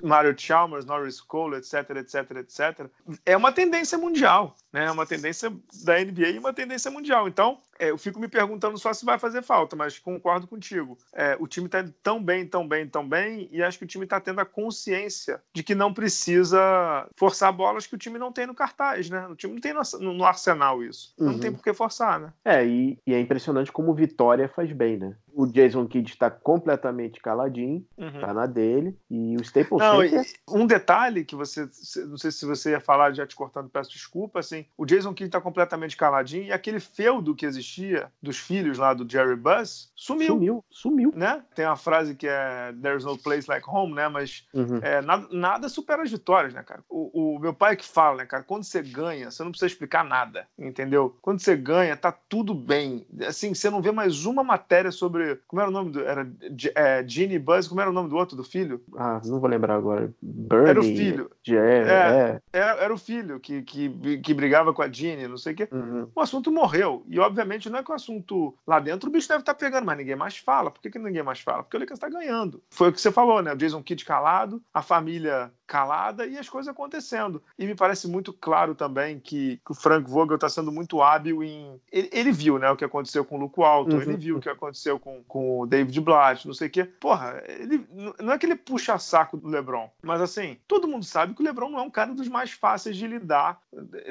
Mario 0.03 0.35
Chalmers, 0.37 0.85
Norris 0.85 1.21
Cole, 1.21 1.57
etc, 1.57 1.91
etc, 1.97 2.31
etc. 2.39 2.91
É 3.25 3.37
uma 3.37 3.53
tendência 3.53 3.97
mundial, 3.97 4.57
né? 4.73 4.87
É 4.87 4.91
uma 4.91 5.07
tendência 5.07 5.51
da 5.85 5.99
NBA 5.99 6.31
e 6.31 6.39
uma 6.39 6.53
tendência 6.53 6.91
mundial. 6.91 7.29
Então, 7.29 7.59
é, 7.79 7.91
eu 7.91 7.99
fico 7.99 8.19
me 8.19 8.29
perguntando 8.29 8.79
só 8.79 8.93
se 8.93 9.05
vai 9.05 9.19
fazer 9.19 9.43
falta, 9.43 9.77
mas 9.77 9.99
concordo 9.99 10.47
contigo. 10.47 10.99
É, 11.13 11.37
o 11.39 11.47
time 11.47 11.67
está 11.67 11.81
indo 11.81 11.95
tão 12.03 12.23
bem, 12.23 12.47
tão 12.47 12.67
bem, 12.67 12.89
tão 12.89 13.09
bem, 13.09 13.49
e 13.51 13.63
acho 13.63 13.79
que 13.79 13.85
o 13.85 13.89
time 13.89 14.05
está 14.05 14.21
tendo 14.21 14.41
a 14.41 14.45
consciência 14.45 15.41
de 15.53 15.63
que 15.63 15.75
não 15.75 15.93
precisa 15.93 17.09
forçar 17.17 17.53
bolas 17.53 17.87
que 17.87 17.95
o 17.95 17.99
time 17.99 18.19
não 18.19 18.33
tem 18.33 18.47
no 18.47 18.55
cartaz, 18.55 19.11
né? 19.11 19.27
O 19.29 19.35
time 19.35 19.55
não 19.55 19.61
tem 19.61 19.73
no, 19.73 20.13
no 20.13 20.25
arsenal 20.25 20.83
isso. 20.83 21.15
Uhum. 21.19 21.33
Não 21.33 21.39
tem 21.39 21.53
por 21.53 21.63
que 21.63 21.73
forçar, 21.73 22.21
né? 22.21 22.33
É, 22.45 22.65
e, 22.65 22.99
e 23.07 23.15
é 23.15 23.21
impressionante 23.21 23.73
como 23.73 23.95
Vitória 23.95 24.49
faz 24.49 24.73
bem, 24.73 24.97
né? 24.97 25.17
O 25.35 25.47
Jason 25.47 25.87
Kidd 25.87 26.11
está 26.11 26.31
completamente 26.31 27.21
caladinho, 27.21 27.85
uhum. 27.99 28.21
tá 28.21 28.33
na 28.33 28.47
dele, 28.47 28.97
e 29.11 29.37
o 29.37 29.43
Staples 29.43 29.81
não, 29.81 30.01
Center... 30.01 30.25
Um 30.49 30.67
detalhe 30.67 31.25
que 31.25 31.35
você, 31.35 31.69
não 32.07 32.17
sei 32.17 32.31
se 32.31 32.47
você 32.47 32.71
ia 32.71 32.81
falar, 32.81 33.13
já 33.13 33.27
te 33.27 33.35
cortando, 33.35 33.69
peço 33.69 33.91
desculpa, 33.91 34.39
assim, 34.39 34.65
o 34.77 34.87
Jason 34.87 35.13
Kidd 35.13 35.29
está 35.29 35.41
completamente 35.41 35.97
caladinho, 35.97 36.45
e 36.45 36.53
aquele 36.53 36.81
feudo 36.81 37.35
que 37.35 37.47
existia 37.47 38.11
dos 38.23 38.39
filhos 38.39 38.79
lá 38.79 38.95
do 38.95 39.11
Jerry 39.11 39.37
Buss 39.37 39.93
sumiu. 39.95 40.27
Sumiu, 40.29 40.65
sumiu. 40.71 41.13
Né? 41.15 41.43
Tem 41.55 41.67
uma 41.67 41.77
frase 41.77 42.15
que 42.15 42.27
é 42.29 42.73
There's 42.81 43.05
no 43.05 43.19
place 43.19 43.49
like 43.49 43.69
home, 43.69 43.95
né? 43.95 44.09
Mas 44.09 44.47
uhum. 44.53 44.79
é, 44.83 45.01
nada, 45.03 45.27
nada, 45.31 45.69
supera 45.69 46.03
as 46.03 46.11
vitórias, 46.11 46.55
né, 46.55 46.63
cara? 46.63 46.83
O, 46.89 47.37
o 47.37 47.39
meu 47.39 47.55
pai 47.55 47.77
que 47.77 47.85
fala, 47.85 48.19
né, 48.19 48.27
cara, 48.27 48.43
quando 48.43 48.65
você 48.65 48.83
ganha, 48.83 49.31
você 49.31 49.43
não 49.43 49.51
precisa 49.51 49.67
explicar 49.67 50.05
nada, 50.05 50.47
entendeu? 50.59 51.17
Quando 51.21 51.41
você 51.41 51.57
ganha, 51.57 51.97
tá 51.97 52.13
tudo 52.13 52.55
bem. 52.55 53.07
Assim, 53.27 53.55
você 53.55 53.71
não 53.71 53.83
vê 53.83 53.91
mais 53.91 54.27
uma 54.27 54.45
matéria 54.45 54.91
sobre 54.91 55.24
sobre. 55.25 55.41
Como 55.47 55.61
era 55.61 55.71
o 55.71 55.73
nome 55.73 55.91
do. 55.91 56.01
Era 56.01 56.31
é, 56.75 57.05
Gene 57.07 57.39
Buzz, 57.39 57.67
como 57.67 57.81
era 57.81 57.91
o 57.91 57.93
nome 57.93 58.09
do 58.09 58.17
outro, 58.17 58.37
do 58.37 58.45
filho? 58.45 58.83
Ah, 58.97 59.21
não 59.25 59.41
vou 59.41 59.49
lembrar 59.49 59.77
agora. 59.77 60.13
Bernie. 60.21 60.71
Era 60.71 60.81
o 60.81 60.83
filho. 60.83 61.31
É, 61.49 61.53
é. 61.53 62.41
Era, 62.53 62.73
era, 62.83 62.95
o 62.95 62.99
filho 62.99 63.41
que, 63.41 63.63
que, 63.63 64.19
que 64.19 64.35
brigava 64.35 64.73
com 64.73 64.83
a 64.83 64.91
Gene, 64.91 65.29
não 65.29 65.37
sei 65.37 65.53
o 65.53 65.57
quê. 65.57 65.69
Uhum. 65.71 66.09
O 66.15 66.21
assunto 66.21 66.53
morreu. 66.53 67.05
E, 67.09 67.19
obviamente, 67.19 67.71
não 67.71 67.79
é 67.79 67.83
que 67.83 67.91
o 67.91 67.95
assunto 67.95 68.55
lá 68.67 68.79
dentro 68.81 69.09
o 69.09 69.13
bicho 69.13 69.29
deve 69.29 69.41
estar 69.41 69.55
tá 69.55 69.59
pegando, 69.59 69.85
mas 69.85 69.99
ninguém 69.99 70.17
mais 70.17 70.37
fala. 70.37 70.71
Por 70.71 70.81
que, 70.81 70.91
que 70.91 70.99
ninguém 70.99 71.23
mais 71.23 71.41
fala? 71.41 71.63
Porque 71.63 71.77
o 71.77 71.81
Lakers 71.81 71.99
está 71.99 72.09
ganhando. 72.09 72.63
Foi 72.71 72.89
o 72.89 72.93
que 72.93 73.01
você 73.01 73.11
falou, 73.11 73.43
né? 73.43 73.53
O 73.53 73.57
Jason 73.57 73.83
Kidd 73.83 74.05
calado, 74.05 74.63
a 74.73 74.83
família 74.83 75.53
calada 75.67 76.27
e 76.27 76.39
as 76.39 76.49
coisas 76.49 76.71
acontecendo. 76.71 77.43
E 77.59 77.67
me 77.67 77.75
parece 77.75 78.09
muito 78.09 78.33
claro 78.33 78.75
também 78.75 79.19
que, 79.19 79.61
que 79.65 79.73
o 79.73 79.75
Frank 79.75 80.09
Vogel 80.09 80.37
está 80.37 80.49
sendo 80.49 80.71
muito 80.71 81.03
hábil 81.03 81.43
em. 81.43 81.81
Ele, 81.91 82.09
ele, 82.13 82.33
viu 82.33 82.59
né, 82.59 82.71
o 82.71 82.77
que 82.77 82.85
aconteceu 82.85 83.25
com 83.25 83.37
o 83.37 83.41
Luco 83.41 83.65
Alto, 83.65 83.97
uhum. 83.97 84.03
ele 84.03 84.17
viu 84.17 84.37
o 84.37 84.41
que 84.41 84.49
aconteceu 84.49 84.99
com, 84.99 85.23
com 85.25 85.61
o 85.61 85.67
David 85.67 86.01
Blatt, 86.01 86.47
não 86.47 86.55
sei 86.55 86.69
o 86.69 86.71
quê. 86.71 86.85
Porra, 86.85 87.43
ele, 87.47 87.87
não 88.21 88.33
é 88.33 88.39
que 88.39 88.47
ele 88.47 88.57
puxa 88.57 88.99
saco 88.99 89.37
do 89.37 89.49
LeBron, 89.49 89.91
mas 90.03 90.21
assim, 90.21 90.59
todo 90.69 90.89
mundo 90.89 91.05
sabe 91.05 91.35
que 91.35 91.43
o 91.43 91.45
LeBron 91.45 91.71
não 91.71 91.79
é 91.79 91.83
um 91.83 91.91
cara 91.91 92.13
dos 92.13 92.29
mais 92.29 92.53
fáceis 92.53 92.97
de 92.97 93.07
lidar. 93.07 93.61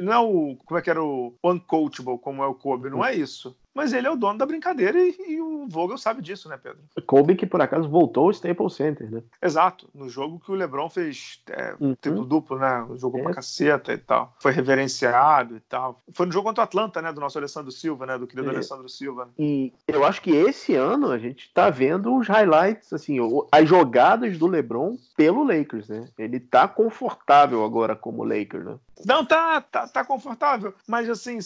Não 0.01 0.13
é 0.13 0.19
o. 0.19 0.57
Como 0.65 0.77
é 0.77 0.81
que 0.81 0.89
era 0.89 1.03
o 1.03 1.33
uncoachable, 1.43 2.19
como 2.19 2.43
é 2.43 2.47
o 2.47 2.53
Kobe, 2.53 2.89
não 2.89 3.03
é 3.03 3.15
isso 3.15 3.55
mas 3.73 3.93
ele 3.93 4.07
é 4.07 4.11
o 4.11 4.15
dono 4.15 4.37
da 4.37 4.45
brincadeira 4.45 4.99
e, 4.99 5.15
e, 5.27 5.41
o 5.41 5.67
Vogel 5.67 5.97
sabe 5.97 6.21
disso, 6.21 6.47
né, 6.47 6.57
Pedro? 6.61 6.79
Kobe 7.05 7.35
que 7.35 7.45
por 7.45 7.61
acaso 7.61 7.89
voltou 7.89 8.25
ao 8.25 8.31
Staples 8.31 8.73
Center, 8.73 9.09
né? 9.09 9.23
Exato, 9.41 9.89
no 9.93 10.09
jogo 10.09 10.39
que 10.39 10.51
o 10.51 10.55
LeBron 10.55 10.89
fez 10.89 11.41
é, 11.49 11.75
uhum. 11.79 11.95
triplo 11.95 12.25
duplo, 12.25 12.57
né? 12.57 12.85
Jogou 12.95 13.19
é. 13.21 13.23
pra 13.23 13.33
caceta 13.33 13.93
e 13.93 13.97
tal. 13.97 14.35
Foi 14.39 14.51
reverenciado 14.51 15.55
e 15.57 15.59
tal. 15.61 16.01
Foi 16.13 16.25
no 16.25 16.31
jogo 16.31 16.47
contra 16.47 16.61
o 16.61 16.65
Atlanta, 16.65 17.01
né, 17.01 17.11
do 17.11 17.21
nosso 17.21 17.37
Alessandro 17.37 17.71
Silva, 17.71 18.05
né, 18.05 18.17
do 18.17 18.27
querido 18.27 18.49
é. 18.49 18.53
Alessandro 18.53 18.87
Silva. 18.89 19.29
E 19.37 19.73
eu 19.87 20.03
acho 20.03 20.21
que 20.21 20.31
esse 20.31 20.75
ano 20.75 21.11
a 21.11 21.17
gente 21.17 21.51
tá 21.53 21.69
vendo 21.69 22.15
os 22.15 22.27
highlights, 22.27 22.93
assim, 22.93 23.17
as 23.51 23.67
jogadas 23.67 24.37
do 24.37 24.47
LeBron 24.47 24.97
pelo 25.15 25.43
Lakers, 25.43 25.87
né? 25.87 26.07
Ele 26.17 26.39
tá 26.39 26.67
confortável 26.67 27.63
agora 27.63 27.95
como 27.95 28.23
Lakers, 28.23 28.65
né? 28.65 28.75
Não, 29.05 29.25
tá, 29.25 29.61
tá, 29.61 29.87
tá 29.87 30.05
confortável. 30.05 30.73
Mas 30.87 31.09
assim, 31.09 31.39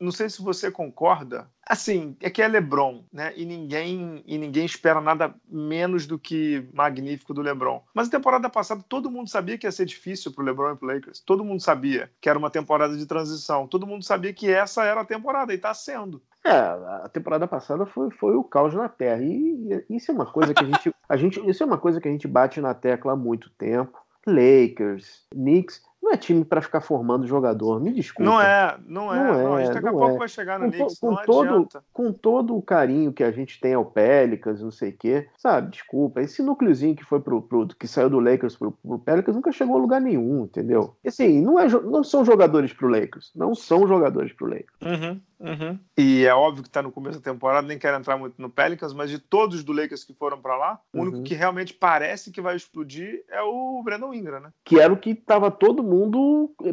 não 0.00 0.10
sei 0.10 0.28
se 0.28 0.42
você 0.42 0.70
concorda. 0.70 1.48
Assim, 1.66 2.16
é 2.20 2.30
que 2.30 2.42
é 2.42 2.48
LeBron, 2.48 3.02
né? 3.12 3.32
E 3.36 3.44
ninguém, 3.44 4.22
e 4.26 4.38
ninguém 4.38 4.64
espera 4.64 5.00
nada 5.00 5.34
menos 5.48 6.06
do 6.06 6.18
que 6.18 6.68
magnífico 6.72 7.34
do 7.34 7.42
LeBron. 7.42 7.82
Mas 7.94 8.08
a 8.08 8.10
temporada 8.10 8.48
passada 8.48 8.84
todo 8.88 9.10
mundo 9.10 9.28
sabia 9.28 9.58
que 9.58 9.66
ia 9.66 9.72
ser 9.72 9.84
difícil 9.84 10.32
pro 10.32 10.44
LeBron 10.44 10.72
e 10.72 10.76
pro 10.76 10.88
Lakers. 10.88 11.20
Todo 11.20 11.44
mundo 11.44 11.60
sabia 11.60 12.10
que 12.20 12.28
era 12.28 12.38
uma 12.38 12.50
temporada 12.50 12.96
de 12.96 13.06
transição. 13.06 13.66
Todo 13.66 13.86
mundo 13.86 14.04
sabia 14.04 14.32
que 14.32 14.50
essa 14.50 14.84
era 14.84 15.00
a 15.00 15.04
temporada 15.04 15.52
e 15.52 15.58
tá 15.58 15.74
sendo. 15.74 16.22
É, 16.44 16.50
a 16.50 17.10
temporada 17.12 17.48
passada 17.48 17.84
foi, 17.86 18.10
foi 18.12 18.36
o 18.36 18.44
caos 18.44 18.72
na 18.72 18.88
Terra. 18.88 19.22
E, 19.22 19.84
e 19.90 19.96
isso 19.96 20.12
é 20.12 20.14
uma 20.14 20.26
coisa 20.26 20.54
que 20.54 20.62
a 20.62 20.66
gente, 20.66 20.94
a 21.08 21.16
gente. 21.16 21.50
Isso 21.50 21.62
é 21.62 21.66
uma 21.66 21.78
coisa 21.78 22.00
que 22.00 22.06
a 22.06 22.10
gente 22.10 22.28
bate 22.28 22.60
na 22.60 22.74
tecla 22.74 23.12
há 23.12 23.16
muito 23.16 23.50
tempo. 23.50 23.98
Lakers, 24.26 25.24
Knicks, 25.30 25.82
não 26.06 26.12
é 26.12 26.16
time 26.16 26.44
para 26.44 26.62
ficar 26.62 26.80
formando 26.80 27.26
jogador, 27.26 27.80
me 27.80 27.92
desculpa. 27.92 28.30
Não 28.30 28.40
é, 28.40 28.78
não 28.86 29.12
é. 29.12 29.18
Não 29.18 29.34
é 29.34 29.42
não, 29.42 29.54
a 29.56 29.64
gente 29.64 29.74
daqui 29.74 29.88
a 29.88 29.90
pouco 29.92 30.14
é. 30.14 30.18
vai 30.18 30.28
chegar 30.28 30.58
no 30.58 30.66
com, 30.66 30.70
Knicks, 30.70 30.98
com 31.00 31.16
todo. 31.16 31.68
Com 31.92 32.12
todo 32.12 32.56
o 32.56 32.62
carinho 32.62 33.12
que 33.12 33.24
a 33.24 33.32
gente 33.32 33.60
tem 33.60 33.74
ao 33.74 33.84
Pelicans, 33.84 34.62
não 34.62 34.70
sei 34.70 34.90
o 34.90 34.96
quê, 34.96 35.28
sabe? 35.36 35.72
Desculpa, 35.72 36.20
esse 36.20 36.42
núcleozinho 36.42 36.94
que 36.94 37.04
foi 37.04 37.20
pro, 37.20 37.42
pro 37.42 37.66
que 37.66 37.88
saiu 37.88 38.08
do 38.08 38.20
Lakers 38.20 38.56
pro, 38.56 38.70
pro 38.70 38.98
Pelicans 39.00 39.34
nunca 39.34 39.50
chegou 39.50 39.76
a 39.76 39.80
lugar 39.80 40.00
nenhum, 40.00 40.44
entendeu? 40.44 40.96
E 41.02 41.08
assim, 41.08 41.40
não, 41.42 41.58
é, 41.58 41.68
não 41.68 42.04
são 42.04 42.24
jogadores 42.24 42.72
pro 42.72 42.88
Lakers, 42.88 43.32
não 43.34 43.54
são 43.54 43.86
jogadores 43.88 44.32
pro 44.32 44.46
Lakers. 44.46 44.78
Uhum. 44.82 45.20
Uhum. 45.38 45.78
E 45.98 46.24
é 46.24 46.34
óbvio 46.34 46.62
que 46.62 46.68
está 46.68 46.80
no 46.80 46.90
começo 46.90 47.20
da 47.20 47.30
temporada, 47.30 47.66
nem 47.66 47.78
quero 47.78 47.98
entrar 47.98 48.16
muito 48.16 48.40
no 48.40 48.48
Pelicans, 48.48 48.94
mas 48.94 49.10
de 49.10 49.18
todos 49.18 49.62
do 49.62 49.72
Lakers 49.72 50.02
que 50.02 50.14
foram 50.14 50.40
para 50.40 50.56
lá, 50.56 50.80
o 50.94 51.02
único 51.02 51.18
uhum. 51.18 51.22
que 51.24 51.34
realmente 51.34 51.74
parece 51.74 52.30
que 52.30 52.40
vai 52.40 52.56
explodir 52.56 53.22
é 53.28 53.42
o 53.42 53.82
Brandon 53.84 54.14
Ingram, 54.14 54.40
né? 54.40 54.50
Que 54.64 54.80
era 54.80 54.90
o 54.90 54.96
que 54.96 55.10
estava 55.10 55.50
todo 55.50 55.82
mundo 55.82 55.95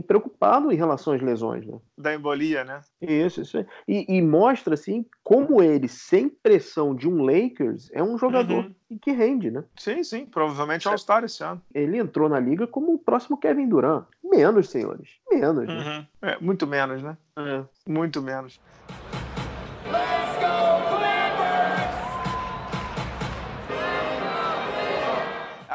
preocupado 0.08 0.72
em 0.72 0.76
relação 0.76 1.14
às 1.14 1.22
lesões, 1.22 1.66
né? 1.66 1.78
Da 1.98 2.14
embolia, 2.14 2.64
né? 2.64 2.82
Isso, 3.02 3.42
isso. 3.42 3.66
E, 3.88 4.06
e 4.08 4.22
mostra, 4.22 4.74
assim, 4.74 5.06
como 5.24 5.62
ele, 5.62 5.88
sem 5.88 6.30
pressão 6.30 6.96
de 6.96 7.08
um 7.08 7.24
Lakers, 7.24 7.90
é 7.94 8.04
um 8.04 8.18
jogador 8.18 8.66
uhum. 8.66 8.98
que 9.02 9.12
rende, 9.12 9.52
né? 9.52 9.64
Sim, 9.78 10.04
sim. 10.04 10.26
Provavelmente 10.26 10.88
All-Star 10.88 11.24
esse 11.24 11.44
ano. 11.44 11.62
Ele 11.74 11.98
entrou 11.98 12.28
na 12.28 12.40
liga 12.40 12.68
como 12.68 12.94
o 12.94 13.00
próximo 13.00 13.38
Kevin 13.38 13.68
Durant. 13.68 14.06
Menos, 14.24 14.70
senhores. 14.70 15.10
Menos. 15.32 15.68
Né? 15.68 16.08
Uhum. 16.22 16.30
É, 16.30 16.38
muito 16.40 16.66
menos, 16.66 17.02
né? 17.02 17.18
É. 17.38 17.64
Muito 17.90 18.22
menos. 18.22 18.60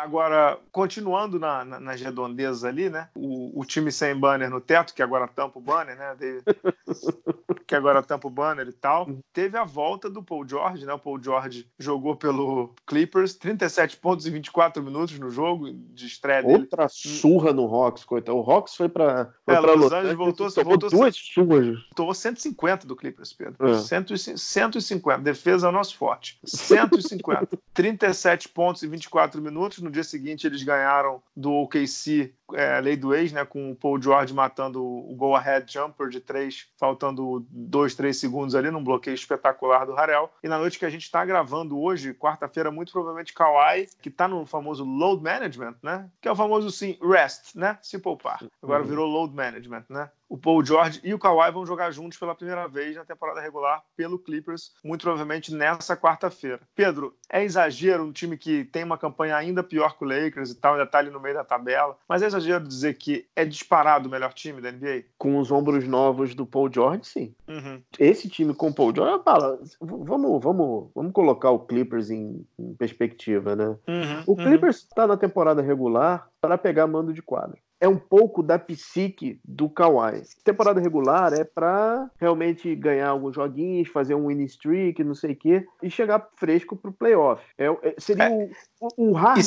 Agora, 0.08 0.58
continuando 0.72 1.38
na, 1.38 1.66
na, 1.66 1.78
nas 1.78 2.00
redondezas 2.00 2.64
ali, 2.64 2.88
né? 2.88 3.08
O, 3.14 3.60
o, 3.60 3.64
time 3.66 3.92
sem 3.92 4.16
banner 4.16 4.48
no 4.48 4.58
teto, 4.58 4.94
que 4.94 5.02
agora 5.02 5.28
tampa 5.28 5.58
o 5.58 5.62
banner, 5.62 5.98
né? 5.98 6.16
Que 7.66 7.74
agora 7.74 8.02
tampa 8.02 8.26
o 8.26 8.30
banner 8.30 8.66
e 8.66 8.72
tal. 8.72 9.06
Teve 9.30 9.58
a 9.58 9.64
volta 9.64 10.08
do 10.08 10.22
Paul 10.22 10.48
George, 10.48 10.86
né? 10.86 10.92
O 10.94 10.98
Paul 10.98 11.22
George 11.22 11.68
jogou 11.78 12.16
pelo 12.16 12.74
Clippers, 12.86 13.34
37 13.34 13.98
pontos 13.98 14.26
em 14.26 14.30
24 14.30 14.82
minutos 14.82 15.18
no 15.18 15.28
jogo 15.28 15.70
de 15.70 16.06
estreia 16.06 16.42
dele. 16.42 16.60
Outra 16.60 16.88
surra 16.88 17.52
no 17.52 17.66
Rocks, 17.66 18.04
coitado. 18.04 18.38
O 18.38 18.40
Rocks 18.40 18.74
foi 18.74 18.88
pra, 18.88 19.34
foi 19.44 19.54
É, 19.54 19.60
pra 19.60 19.74
Los 19.74 19.92
Angeles 19.92 20.16
voltou- 20.16 20.48
voltou- 20.64 20.88
duas 20.88 21.14
surras. 21.14 21.76
Tomou 21.94 22.14
150 22.14 22.86
do 22.86 22.96
Clippers, 22.96 23.34
Pedro. 23.34 23.68
É. 23.68 23.74
150. 23.78 25.18
Defesa 25.22 25.66
é 25.66 25.68
o 25.68 25.72
nosso 25.72 25.94
forte. 25.98 26.38
150. 26.46 27.58
37 27.74 28.48
pontos 28.48 28.82
em 28.82 28.88
24 28.88 29.42
minutos. 29.42 29.80
No 29.80 29.90
dia 29.98 30.04
seguinte, 30.04 30.46
eles 30.46 30.62
ganharam 30.62 31.20
do 31.36 31.52
OKC, 31.52 32.32
é, 32.54 32.80
lei 32.80 32.96
do 32.96 33.14
ex, 33.14 33.32
né? 33.32 33.44
Com 33.44 33.70
o 33.72 33.74
Paul 33.74 34.00
George 34.00 34.32
matando 34.32 34.82
o 34.82 35.14
go-ahead 35.16 35.70
jumper 35.70 36.08
de 36.08 36.20
três, 36.20 36.68
faltando 36.78 37.44
dois, 37.50 37.94
três 37.94 38.16
segundos 38.16 38.54
ali, 38.54 38.70
num 38.70 38.82
bloqueio 38.82 39.14
espetacular 39.14 39.84
do 39.84 39.94
Harrell. 39.94 40.30
E 40.42 40.48
na 40.48 40.58
noite 40.58 40.78
que 40.78 40.84
a 40.84 40.90
gente 40.90 41.02
está 41.02 41.24
gravando 41.24 41.78
hoje, 41.78 42.14
quarta-feira, 42.14 42.70
muito 42.70 42.92
provavelmente 42.92 43.34
Kawhi, 43.34 43.88
que 44.00 44.08
está 44.08 44.28
no 44.28 44.46
famoso 44.46 44.84
load 44.84 45.22
management, 45.22 45.74
né? 45.82 46.08
Que 46.20 46.28
é 46.28 46.32
o 46.32 46.36
famoso, 46.36 46.70
sim, 46.70 46.96
rest, 47.02 47.54
né? 47.56 47.78
Se 47.82 47.98
poupar. 47.98 48.42
Agora 48.62 48.82
Uhum. 48.82 48.88
virou 48.88 49.06
load 49.06 49.34
management, 49.34 49.84
né? 49.88 50.08
O 50.28 50.36
Paul 50.36 50.64
George 50.64 51.00
e 51.02 51.14
o 51.14 51.18
Kawhi 51.18 51.50
vão 51.50 51.64
jogar 51.64 51.90
juntos 51.90 52.18
pela 52.18 52.34
primeira 52.34 52.68
vez 52.68 52.96
na 52.96 53.04
temporada 53.04 53.40
regular 53.40 53.82
pelo 53.96 54.18
Clippers, 54.18 54.72
muito 54.84 55.02
provavelmente 55.02 55.54
nessa 55.54 55.96
quarta-feira. 55.96 56.60
Pedro, 56.74 57.14
é 57.30 57.42
exagero 57.42 58.04
um 58.04 58.12
time 58.12 58.36
que 58.36 58.64
tem 58.64 58.84
uma 58.84 58.98
campanha 58.98 59.36
ainda 59.36 59.62
pior 59.62 59.96
que 59.96 60.04
o 60.04 60.08
Lakers 60.08 60.50
e 60.50 60.54
tal, 60.54 60.74
ainda 60.74 60.86
tá 60.86 60.98
ali 60.98 61.10
no 61.10 61.20
meio 61.20 61.34
da 61.34 61.44
tabela, 61.44 61.96
mas 62.08 62.22
é 62.22 62.26
exagero 62.26 62.66
dizer 62.66 62.94
que 62.94 63.26
é 63.34 63.44
disparado 63.44 64.08
o 64.08 64.10
melhor 64.10 64.32
time 64.32 64.60
da 64.60 64.70
NBA? 64.70 65.04
Com 65.16 65.38
os 65.38 65.50
ombros 65.50 65.86
novos 65.86 66.34
do 66.34 66.44
Paul 66.44 66.70
George, 66.72 67.06
sim. 67.06 67.34
Uhum. 67.48 67.82
Esse 67.98 68.28
time 68.28 68.54
com 68.54 68.68
o 68.68 68.74
Paul 68.74 68.94
George, 68.94 69.22
fala, 69.24 69.58
vamos, 69.80 70.42
vamos, 70.42 70.90
vamos 70.94 71.12
colocar 71.12 71.50
o 71.50 71.60
Clippers 71.60 72.10
em, 72.10 72.46
em 72.58 72.74
perspectiva, 72.74 73.56
né? 73.56 73.76
Uhum. 73.86 74.22
O 74.26 74.36
Clippers 74.36 74.76
está 74.78 75.06
na 75.06 75.16
temporada 75.16 75.62
regular 75.62 76.28
para 76.40 76.58
pegar 76.58 76.86
mando 76.86 77.12
de 77.12 77.22
quadra. 77.22 77.58
É 77.80 77.88
um 77.88 77.96
pouco 77.96 78.42
da 78.42 78.58
psique 78.58 79.40
do 79.44 79.68
Kawhi. 79.68 80.22
Temporada 80.42 80.80
regular 80.80 81.32
é 81.32 81.44
para 81.44 82.10
realmente 82.18 82.74
ganhar 82.74 83.08
alguns 83.08 83.34
joguinhos, 83.36 83.88
fazer 83.88 84.14
um 84.14 84.26
winning 84.26 84.44
streak, 84.44 85.02
não 85.04 85.14
sei 85.14 85.32
o 85.32 85.36
quê, 85.36 85.66
e 85.82 85.90
chegar 85.90 86.28
fresco 86.36 86.76
pro 86.76 86.92
playoff. 86.92 87.42
É, 87.56 87.66
é- 87.66 87.94
seria 87.98 88.30
o, 88.30 88.50
o, 88.80 89.10
o 89.10 89.12
Harden 89.12 89.44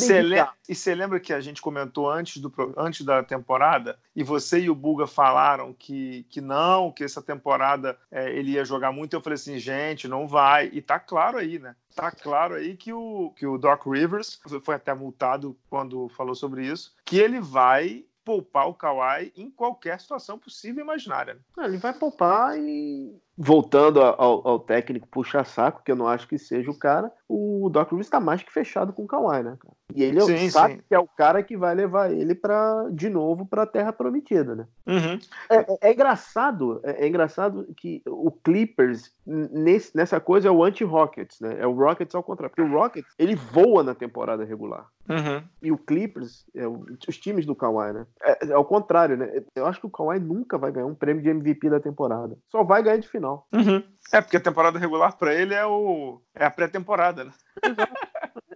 E 0.70 0.76
você 0.76 0.96
lembra 0.96 1.20
que 1.20 1.34
a 1.34 1.42
gente 1.42 1.62
comentou 1.62 2.10
antes, 2.10 2.42
do, 2.42 2.52
antes 2.78 3.06
da 3.06 3.22
temporada, 3.22 4.00
e 4.16 4.24
você 4.24 4.62
e 4.62 4.70
o 4.70 4.76
Buga 4.76 5.08
falaram 5.08 5.74
que, 5.74 6.26
que 6.30 6.40
não, 6.40 6.92
que 6.92 7.04
essa 7.04 7.22
temporada 7.22 7.98
é, 8.10 8.32
ele 8.32 8.52
ia 8.52 8.64
jogar 8.64 8.92
muito. 8.92 9.14
Eu 9.14 9.22
falei 9.22 9.36
assim, 9.36 9.58
gente, 9.58 10.08
não 10.08 10.28
vai. 10.28 10.70
E 10.72 10.82
tá 10.82 11.00
claro 11.00 11.38
aí, 11.38 11.60
né? 11.60 11.76
Tá 11.96 12.12
claro 12.12 12.56
aí 12.56 12.76
que 12.76 12.94
o, 12.94 13.32
que 13.36 13.46
o 13.46 13.58
Doc 13.58 13.86
Rivers 13.86 14.40
foi 14.64 14.76
até 14.76 14.94
multado 14.94 15.58
quando 15.70 16.10
falou 16.10 16.36
sobre 16.36 16.66
isso, 16.66 16.96
que 17.06 17.18
ele 17.18 17.40
vai 17.40 18.06
poupar 18.24 18.68
o 18.68 18.74
Kawhi 18.74 19.32
em 19.36 19.50
qualquer 19.50 20.00
situação 20.00 20.38
possível 20.38 20.82
e 20.82 20.86
imaginária. 20.86 21.40
Ele 21.58 21.78
vai 21.78 21.94
poupar 21.94 22.58
e. 22.58 23.20
Voltando 23.44 24.02
ao, 24.02 24.48
ao 24.48 24.60
técnico 24.60 25.08
puxa-saco, 25.08 25.82
que 25.84 25.92
eu 25.92 25.96
não 25.96 26.08
acho 26.08 26.28
que 26.28 26.38
seja 26.38 26.70
o 26.70 26.78
cara, 26.78 27.12
o 27.28 27.70
Doc 27.72 27.90
Rivers 27.90 28.06
está 28.06 28.20
mais 28.20 28.44
que 28.44 28.52
fechado 28.52 28.94
com 28.94 29.04
o 29.04 29.08
Kawhi, 29.08 29.42
né, 29.42 29.58
cara? 29.60 29.74
E 29.96 30.04
ele 30.04 30.20
é 30.20 30.24
o- 30.24 30.28
Sim, 30.28 30.50
sabe 30.50 30.76
sim. 30.76 30.82
que 30.88 30.94
é 30.96 31.00
o 31.00 31.08
cara 31.08 31.42
que 31.42 31.58
vai 31.58 31.74
levar 31.74 32.12
ele 32.14 32.36
para 32.36 32.88
de 32.92 33.10
novo 33.10 33.46
para 33.46 33.64
a 33.64 33.68
Terra 33.68 33.92
Prometida, 33.92 34.56
né? 34.56 34.68
Uhum. 34.88 35.20
É, 35.50 35.56
é- 35.58 35.78
é 35.90 35.94
engraçado, 35.94 36.80
é, 36.84 37.04
é 37.04 37.08
engraçado 37.08 37.68
que 37.76 38.02
o 38.08 38.32
Clippers 38.32 39.12
nesse- 39.26 39.96
nessa 39.96 40.20
coisa 40.20 40.48
é 40.48 40.52
o 40.52 40.64
anti-Rockets, 40.64 41.40
né? 41.42 41.56
É 41.60 41.66
o 41.66 41.74
Rockets 41.74 42.14
ao 42.14 42.24
contrário, 42.24 42.56
porque 42.56 42.70
o 42.70 42.74
Rockets 42.78 43.12
ele 43.18 43.36
voa 43.36 43.82
na 43.84 43.96
temporada 43.96 44.44
regular. 44.44 44.86
Uhum. 45.10 45.44
E 45.64 45.72
o 45.72 45.78
Clippers, 45.78 46.46
é 46.56 46.68
o- 46.68 46.86
os 47.08 47.18
times 47.18 47.46
do 47.46 47.56
Kawhi, 47.56 47.92
né? 47.94 48.06
É, 48.24 48.48
é 48.50 48.54
ao 48.54 48.64
contrário, 48.66 49.18
né? 49.18 49.42
Eu 49.56 49.66
acho 49.66 49.80
que 49.80 49.88
o 49.88 49.90
Kawhi 49.90 50.20
nunca 50.20 50.58
vai 50.58 50.72
ganhar 50.72 50.86
um 50.86 50.96
prêmio 50.96 51.24
de 51.24 51.30
MVP 51.30 51.70
da 51.70 51.80
temporada. 51.80 52.38
Só 52.50 52.64
vai 52.64 52.84
ganhar 52.84 52.98
de 52.98 53.08
final. 53.08 53.31
Uhum. 53.52 53.84
É, 54.12 54.22
porque 54.22 54.38
a 54.38 54.42
temporada 54.42 54.80
regular 54.80 55.18
para 55.18 55.34
ele 55.34 55.54
é, 55.54 55.66
o, 55.66 56.22
é 56.36 56.46
a 56.46 56.52
pré-temporada, 56.52 57.24
né? 57.26 57.32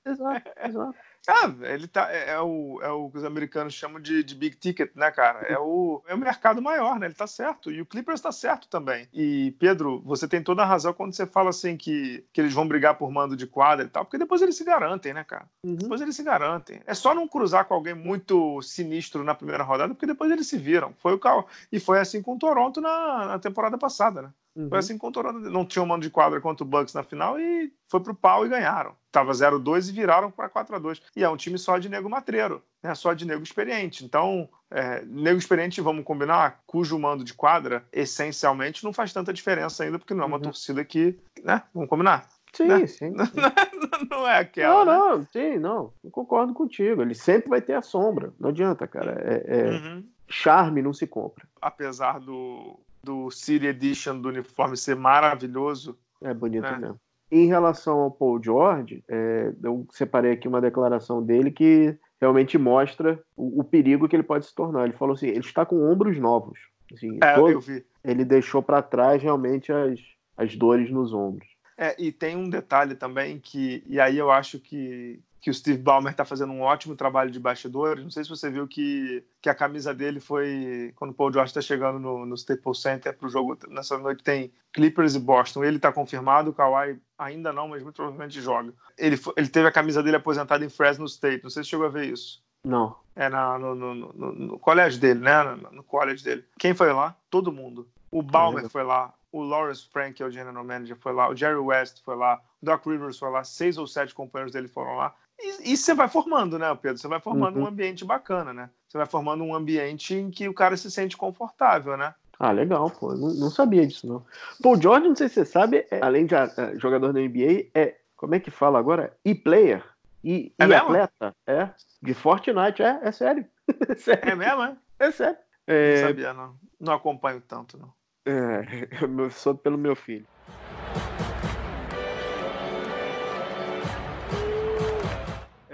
Exato, 0.05 0.51
exato. 0.63 0.95
Ah, 1.27 1.53
ele 1.61 1.87
tá. 1.87 2.11
É, 2.11 2.31
é 2.31 2.39
o, 2.39 2.79
é 2.81 2.89
o 2.89 3.09
que 3.09 3.17
os 3.17 3.23
americanos 3.23 3.73
chamam 3.73 3.99
de, 3.99 4.23
de 4.23 4.35
big 4.35 4.55
ticket, 4.55 4.91
né, 4.95 5.11
cara? 5.11 5.39
É 5.47 5.57
o, 5.57 6.01
é 6.07 6.13
o 6.13 6.17
mercado 6.17 6.61
maior, 6.61 6.99
né? 6.99 7.07
Ele 7.07 7.15
tá 7.15 7.27
certo. 7.27 7.71
E 7.71 7.81
o 7.81 7.85
Clippers 7.85 8.21
tá 8.21 8.31
certo 8.31 8.67
também. 8.67 9.07
E, 9.13 9.55
Pedro, 9.59 10.01
você 10.05 10.27
tem 10.27 10.43
toda 10.43 10.61
a 10.63 10.65
razão 10.65 10.93
quando 10.93 11.13
você 11.13 11.25
fala 11.25 11.49
assim 11.49 11.75
que, 11.77 12.25
que 12.31 12.41
eles 12.41 12.53
vão 12.53 12.67
brigar 12.67 12.95
por 12.95 13.11
mando 13.11 13.35
de 13.35 13.47
quadra 13.47 13.85
e 13.85 13.89
tal, 13.89 14.05
porque 14.05 14.17
depois 14.17 14.41
eles 14.41 14.55
se 14.55 14.63
garantem, 14.63 15.13
né, 15.13 15.23
cara? 15.23 15.45
Uhum. 15.63 15.75
Depois 15.75 16.01
eles 16.01 16.15
se 16.15 16.23
garantem. 16.23 16.81
É 16.85 16.93
só 16.93 17.13
não 17.13 17.27
cruzar 17.27 17.65
com 17.65 17.73
alguém 17.73 17.93
muito 17.93 18.61
sinistro 18.61 19.23
na 19.23 19.35
primeira 19.35 19.63
rodada, 19.63 19.93
porque 19.93 20.05
depois 20.05 20.31
eles 20.31 20.47
se 20.47 20.57
viram. 20.57 20.93
Foi 20.97 21.13
o 21.13 21.19
cal... 21.19 21.47
E 21.71 21.79
foi 21.79 21.99
assim 21.99 22.21
com 22.21 22.35
o 22.35 22.39
Toronto 22.39 22.79
na, 22.81 23.25
na 23.25 23.39
temporada 23.39 23.77
passada, 23.77 24.21
né? 24.21 24.29
Uhum. 24.55 24.69
Foi 24.69 24.77
assim 24.77 24.97
com 24.97 25.07
o 25.07 25.11
Toronto. 25.11 25.39
Não 25.39 25.65
tinha 25.65 25.83
um 25.83 25.85
mando 25.85 26.03
de 26.03 26.09
quadra 26.09 26.39
contra 26.39 26.63
o 26.63 26.67
Bucks 26.67 26.93
na 26.93 27.03
final 27.03 27.37
e 27.39 27.71
foi 27.89 27.99
pro 27.99 28.15
pau 28.15 28.45
e 28.45 28.49
ganharam. 28.49 28.95
Tava 29.11 29.31
0-2 29.31 29.89
e 29.89 29.91
viraram 29.91 30.31
para 30.31 30.49
4-2. 30.49 31.01
E 31.15 31.23
é 31.23 31.29
um 31.29 31.37
time 31.37 31.57
só 31.57 31.77
de 31.77 31.87
nego 31.87 32.09
matreiro, 32.09 32.61
né? 32.83 32.93
Só 32.93 33.13
de 33.13 33.25
nego 33.25 33.41
experiente. 33.41 34.03
Então, 34.03 34.49
é, 34.69 35.01
nego 35.05 35.39
experiente, 35.39 35.79
vamos 35.79 36.03
combinar, 36.03 36.61
cujo 36.67 36.99
mando 36.99 37.23
de 37.23 37.33
quadra, 37.33 37.85
essencialmente, 37.93 38.83
não 38.83 38.91
faz 38.91 39.13
tanta 39.13 39.31
diferença 39.31 39.83
ainda, 39.83 39.97
porque 39.97 40.13
não 40.13 40.23
é 40.23 40.27
uma 40.27 40.37
Uhum. 40.37 40.43
torcida 40.43 40.83
que, 40.83 41.17
né? 41.43 41.63
Vamos 41.73 41.89
combinar? 41.89 42.27
Sim, 42.51 42.67
né? 42.67 42.85
sim. 42.87 43.13
não 44.09 44.27
é 44.27 44.39
aquela. 44.39 44.85
Não, 44.85 44.85
né? 44.85 45.15
não, 45.17 45.27
sim, 45.31 45.57
não. 45.57 45.93
Eu 46.03 46.09
concordo 46.11 46.53
contigo. 46.53 47.01
Ele 47.01 47.13
sempre 47.15 47.49
vai 47.49 47.61
ter 47.61 47.73
a 47.73 47.81
sombra. 47.81 48.33
Não 48.39 48.49
adianta, 48.49 48.87
cara. 48.87 49.11
É, 49.23 49.43
é- 49.47 49.71
Uhum. 49.71 50.03
Charme 50.27 50.81
não 50.81 50.91
se 50.93 51.05
compra. 51.05 51.45
Apesar 51.61 52.19
do, 52.19 52.79
do 53.03 53.29
City 53.29 53.67
Edition 53.67 54.19
do 54.19 54.29
uniforme 54.29 54.75
ser 54.75 54.95
maravilhoso, 54.95 55.97
É 56.23 56.33
bonito 56.33 56.65
É. 56.65 56.77
mesmo. 56.77 56.99
Em 57.31 57.47
relação 57.47 57.99
ao 57.99 58.11
Paul 58.11 58.41
George, 58.41 59.03
é, 59.09 59.51
eu 59.63 59.85
separei 59.91 60.31
aqui 60.33 60.47
uma 60.47 60.61
declaração 60.61 61.23
dele 61.23 61.49
que 61.51 61.97
realmente 62.21 62.57
mostra 62.57 63.19
o, 63.35 63.61
o 63.61 63.63
perigo 63.63 64.07
que 64.07 64.15
ele 64.15 64.23
pode 64.23 64.45
se 64.45 64.53
tornar. 64.55 64.83
Ele 64.85 64.93
falou 64.93 65.15
assim: 65.15 65.27
ele 65.27 65.39
está 65.39 65.65
com 65.65 65.81
ombros 65.91 66.17
novos. 66.19 66.59
Assim, 66.93 67.17
é, 67.21 67.33
todo- 67.35 67.49
eu 67.51 67.59
vi. 67.59 67.83
Ele 68.03 68.23
deixou 68.23 68.61
para 68.61 68.81
trás 68.81 69.21
realmente 69.21 69.71
as, 69.71 69.99
as 70.37 70.55
dores 70.55 70.91
nos 70.91 71.13
ombros. 71.13 71.47
É, 71.77 71.95
e 72.01 72.11
tem 72.11 72.37
um 72.37 72.49
detalhe 72.49 72.95
também 72.95 73.39
que, 73.39 73.83
e 73.87 73.99
aí 73.99 74.17
eu 74.17 74.31
acho 74.31 74.59
que, 74.59 75.19
que 75.45 75.51
o 75.51 75.53
Steve 75.53 75.77
Ballmer 75.77 76.09
está 76.09 76.25
fazendo 76.25 76.51
um 76.51 76.61
ótimo 76.61 76.95
trabalho 76.95 77.29
de 77.29 77.39
bastidores. 77.39 78.03
Não 78.03 78.09
sei 78.09 78.23
se 78.23 78.29
você 78.31 78.49
viu 78.49 78.67
que, 78.67 79.23
que 79.39 79.47
a 79.47 79.53
camisa 79.53 79.93
dele 79.93 80.19
foi 80.19 80.91
quando 80.95 81.11
o 81.11 81.13
Paul 81.13 81.31
George 81.31 81.51
está 81.51 81.61
chegando 81.61 81.99
no, 81.99 82.25
no 82.25 82.33
Staples 82.33 82.81
Center 82.81 83.15
para 83.15 83.27
o 83.27 83.29
jogo 83.29 83.55
nessa 83.69 83.95
noite 83.95 84.23
tem 84.23 84.51
Clippers 84.73 85.13
e 85.13 85.19
Boston. 85.19 85.63
Ele 85.63 85.75
está 85.75 85.91
confirmado, 85.91 86.49
o 86.49 86.53
Kawhi 86.53 86.99
ainda 87.15 87.53
não, 87.53 87.67
mas 87.67 87.83
muito 87.83 87.95
provavelmente 87.95 88.41
joga. 88.41 88.73
Ele, 88.97 89.19
ele 89.37 89.47
teve 89.47 89.67
a 89.67 89.71
camisa 89.71 90.01
dele 90.01 90.15
aposentada 90.15 90.65
em 90.65 90.69
Fresno 90.69 91.05
State. 91.05 91.43
Não 91.43 91.51
sei 91.51 91.63
se 91.63 91.69
chegou 91.69 91.85
a 91.85 91.89
ver 91.89 92.05
isso. 92.11 92.41
Não. 92.63 92.95
É 93.15 93.29
na, 93.29 93.59
no, 93.59 93.75
no, 93.75 93.93
no, 93.93 94.31
no 94.31 94.57
colégio 94.57 94.99
dele, 94.99 95.19
né? 95.19 95.43
No, 95.43 95.71
no 95.73 95.83
college 95.83 96.23
dele. 96.23 96.43
Quem 96.57 96.73
foi 96.73 96.91
lá? 96.91 97.15
Todo 97.29 97.51
mundo. 97.51 97.87
O 98.09 98.23
Balmer 98.23 98.63
legal. 98.63 98.71
foi 98.71 98.83
lá. 98.83 99.13
O 99.31 99.43
Lawrence 99.43 99.87
Frank, 99.91 100.15
que 100.15 100.23
é 100.23 100.25
o 100.25 100.31
general 100.31 100.63
manager, 100.63 100.97
foi 100.97 101.13
lá. 101.13 101.29
O 101.29 101.35
Jerry 101.35 101.57
West 101.57 102.01
foi 102.03 102.15
lá. 102.15 102.41
O 102.59 102.65
Doc 102.65 102.83
Rivers 102.87 103.19
foi 103.19 103.29
lá. 103.29 103.43
Seis 103.43 103.77
ou 103.77 103.85
sete 103.85 104.15
companheiros 104.15 104.51
dele 104.51 104.67
foram 104.67 104.95
lá. 104.95 105.13
E, 105.39 105.73
e 105.73 105.77
você 105.77 105.93
vai 105.93 106.07
formando, 106.07 106.57
né, 106.57 106.73
Pedro? 106.81 106.97
Você 106.97 107.07
vai 107.07 107.19
formando 107.19 107.57
Uhum. 107.57 107.63
um 107.63 107.67
ambiente 107.67 108.05
bacana, 108.05 108.53
né? 108.53 108.69
Você 108.87 108.97
vai 108.97 109.07
formando 109.07 109.43
um 109.43 109.53
ambiente 109.53 110.13
em 110.15 110.29
que 110.31 110.47
o 110.47 110.53
cara 110.53 110.77
se 110.77 110.89
sente 110.89 111.17
confortável, 111.17 111.97
né? 111.97 112.13
Ah, 112.39 112.51
legal, 112.51 112.89
pô. 112.89 113.13
Não, 113.13 113.33
não 113.33 113.49
sabia 113.49 113.85
disso, 113.87 114.07
não. 114.07 114.25
Paul 114.61 114.81
George, 114.81 115.07
não 115.07 115.15
sei 115.15 115.27
se 115.29 115.35
você 115.35 115.45
sabe, 115.45 115.85
é, 115.89 115.99
além 116.01 116.25
de 116.25 116.35
ah, 116.35 116.51
ah, 116.57 116.75
jogador 116.77 117.11
da 117.13 117.19
NBA, 117.19 117.67
é. 117.73 117.97
Como 118.15 118.33
é 118.33 118.39
que 118.39 118.49
fala 118.49 118.79
agora? 118.79 119.15
E-player. 119.25 119.83
E, 120.23 120.53
É 120.57 120.65
e 120.65 120.73
atleta. 120.73 121.35
É. 121.45 121.69
De 122.01 122.13
Fortnite, 122.13 122.81
é, 122.81 122.99
é 123.03 123.11
sério. 123.11 123.45
É 123.89 123.95
sério. 123.95 124.29
É 124.31 124.35
mesmo, 124.35 124.63
é? 124.63 124.75
É 124.99 125.11
sério. 125.11 125.37
Não 125.67 125.75
É, 125.75 125.97
sabia, 126.07 126.33
não. 126.33 126.55
Não 126.79 126.93
acompanho 126.93 127.41
tanto, 127.41 127.77
não. 127.77 127.93
é, 128.25 128.87
eu 129.01 129.31
sou 129.31 129.53
pelo 129.55 129.77
meu 129.77 129.95
filho. 129.95 130.25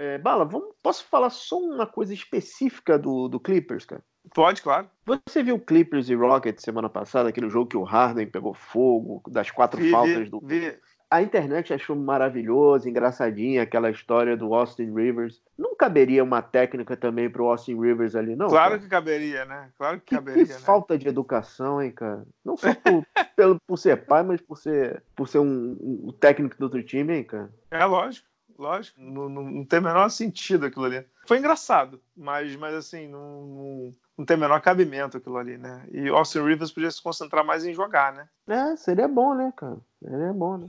É, 0.02 0.18
Bala, 0.18 0.44
vamos, 0.44 0.74
posso 0.82 1.04
falar 1.04 1.30
só 1.30 1.56
uma 1.56 1.86
coisa 1.86 2.12
específica 2.12 2.98
do, 2.98 3.28
do 3.28 3.38
Clippers, 3.38 3.84
cara? 3.84 4.02
Pode, 4.34 4.60
claro. 4.60 4.90
Você 5.28 5.44
viu 5.44 5.60
Clippers 5.60 6.08
e 6.08 6.14
Rockets 6.16 6.64
semana 6.64 6.88
passada, 6.88 7.28
aquele 7.28 7.48
jogo 7.48 7.68
que 7.68 7.76
o 7.76 7.84
Harden 7.84 8.26
pegou 8.26 8.52
fogo, 8.52 9.22
das 9.30 9.52
quatro 9.52 9.80
Vi, 9.80 9.92
faltas 9.92 10.28
do. 10.28 10.40
vi. 10.42 10.76
a 11.08 11.22
internet 11.22 11.72
achou 11.72 11.94
maravilhoso, 11.94 12.88
engraçadinha 12.88 13.62
aquela 13.62 13.90
história 13.90 14.36
do 14.36 14.52
Austin 14.52 14.92
Rivers. 14.92 15.40
Não 15.56 15.76
caberia 15.76 16.24
uma 16.24 16.42
técnica 16.42 16.96
também 16.96 17.30
pro 17.30 17.46
Austin 17.46 17.78
Rivers 17.80 18.16
ali, 18.16 18.34
não? 18.34 18.48
Claro 18.48 18.70
cara? 18.70 18.82
que 18.82 18.88
caberia, 18.88 19.44
né? 19.44 19.70
Claro 19.78 20.00
que, 20.00 20.06
Que, 20.06 20.14
caberia, 20.16 20.46
que 20.46 20.52
né? 20.52 20.58
falta 20.58 20.98
de 20.98 21.06
educação, 21.06 21.80
hein, 21.80 21.92
cara? 21.92 22.24
Não 22.44 22.56
só 22.56 22.74
por, 22.74 23.06
pelo, 23.36 23.56
por 23.68 23.76
ser 23.76 24.04
pai, 24.04 24.24
mas 24.24 24.40
por 24.40 24.58
ser, 24.58 25.00
por 25.14 25.28
ser 25.28 25.38
um, 25.38 25.76
um 25.80 26.12
técnico 26.18 26.56
do 26.58 26.64
outro 26.64 26.82
time, 26.82 27.18
hein, 27.18 27.24
cara? 27.24 27.52
É 27.70 27.84
lógico, 27.84 28.26
lógico. 28.62 29.00
Não, 29.00 29.28
não, 29.28 29.42
não 29.42 29.64
tem 29.64 29.80
o 29.80 29.82
menor 29.82 30.08
sentido 30.08 30.66
aquilo 30.66 30.84
ali. 30.84 31.04
Foi 31.26 31.38
engraçado, 31.38 32.00
mas, 32.16 32.54
mas 32.56 32.74
assim, 32.74 33.08
não, 33.08 33.46
não, 33.46 33.94
não 34.18 34.24
tem 34.24 34.36
o 34.36 34.40
menor 34.40 34.60
cabimento 34.60 35.16
aquilo 35.16 35.36
ali, 35.36 35.58
né? 35.58 35.84
E 35.90 36.08
o 36.08 36.16
Austin 36.16 36.42
Rivers 36.42 36.70
podia 36.70 36.90
se 36.90 37.02
concentrar 37.02 37.44
mais 37.44 37.64
em 37.64 37.74
jogar, 37.74 38.12
né? 38.12 38.28
É, 38.48 38.76
seria 38.76 39.08
bom, 39.08 39.34
né, 39.34 39.52
cara? 39.56 39.78
Seria 40.00 40.32
bom, 40.32 40.56
né? 40.58 40.68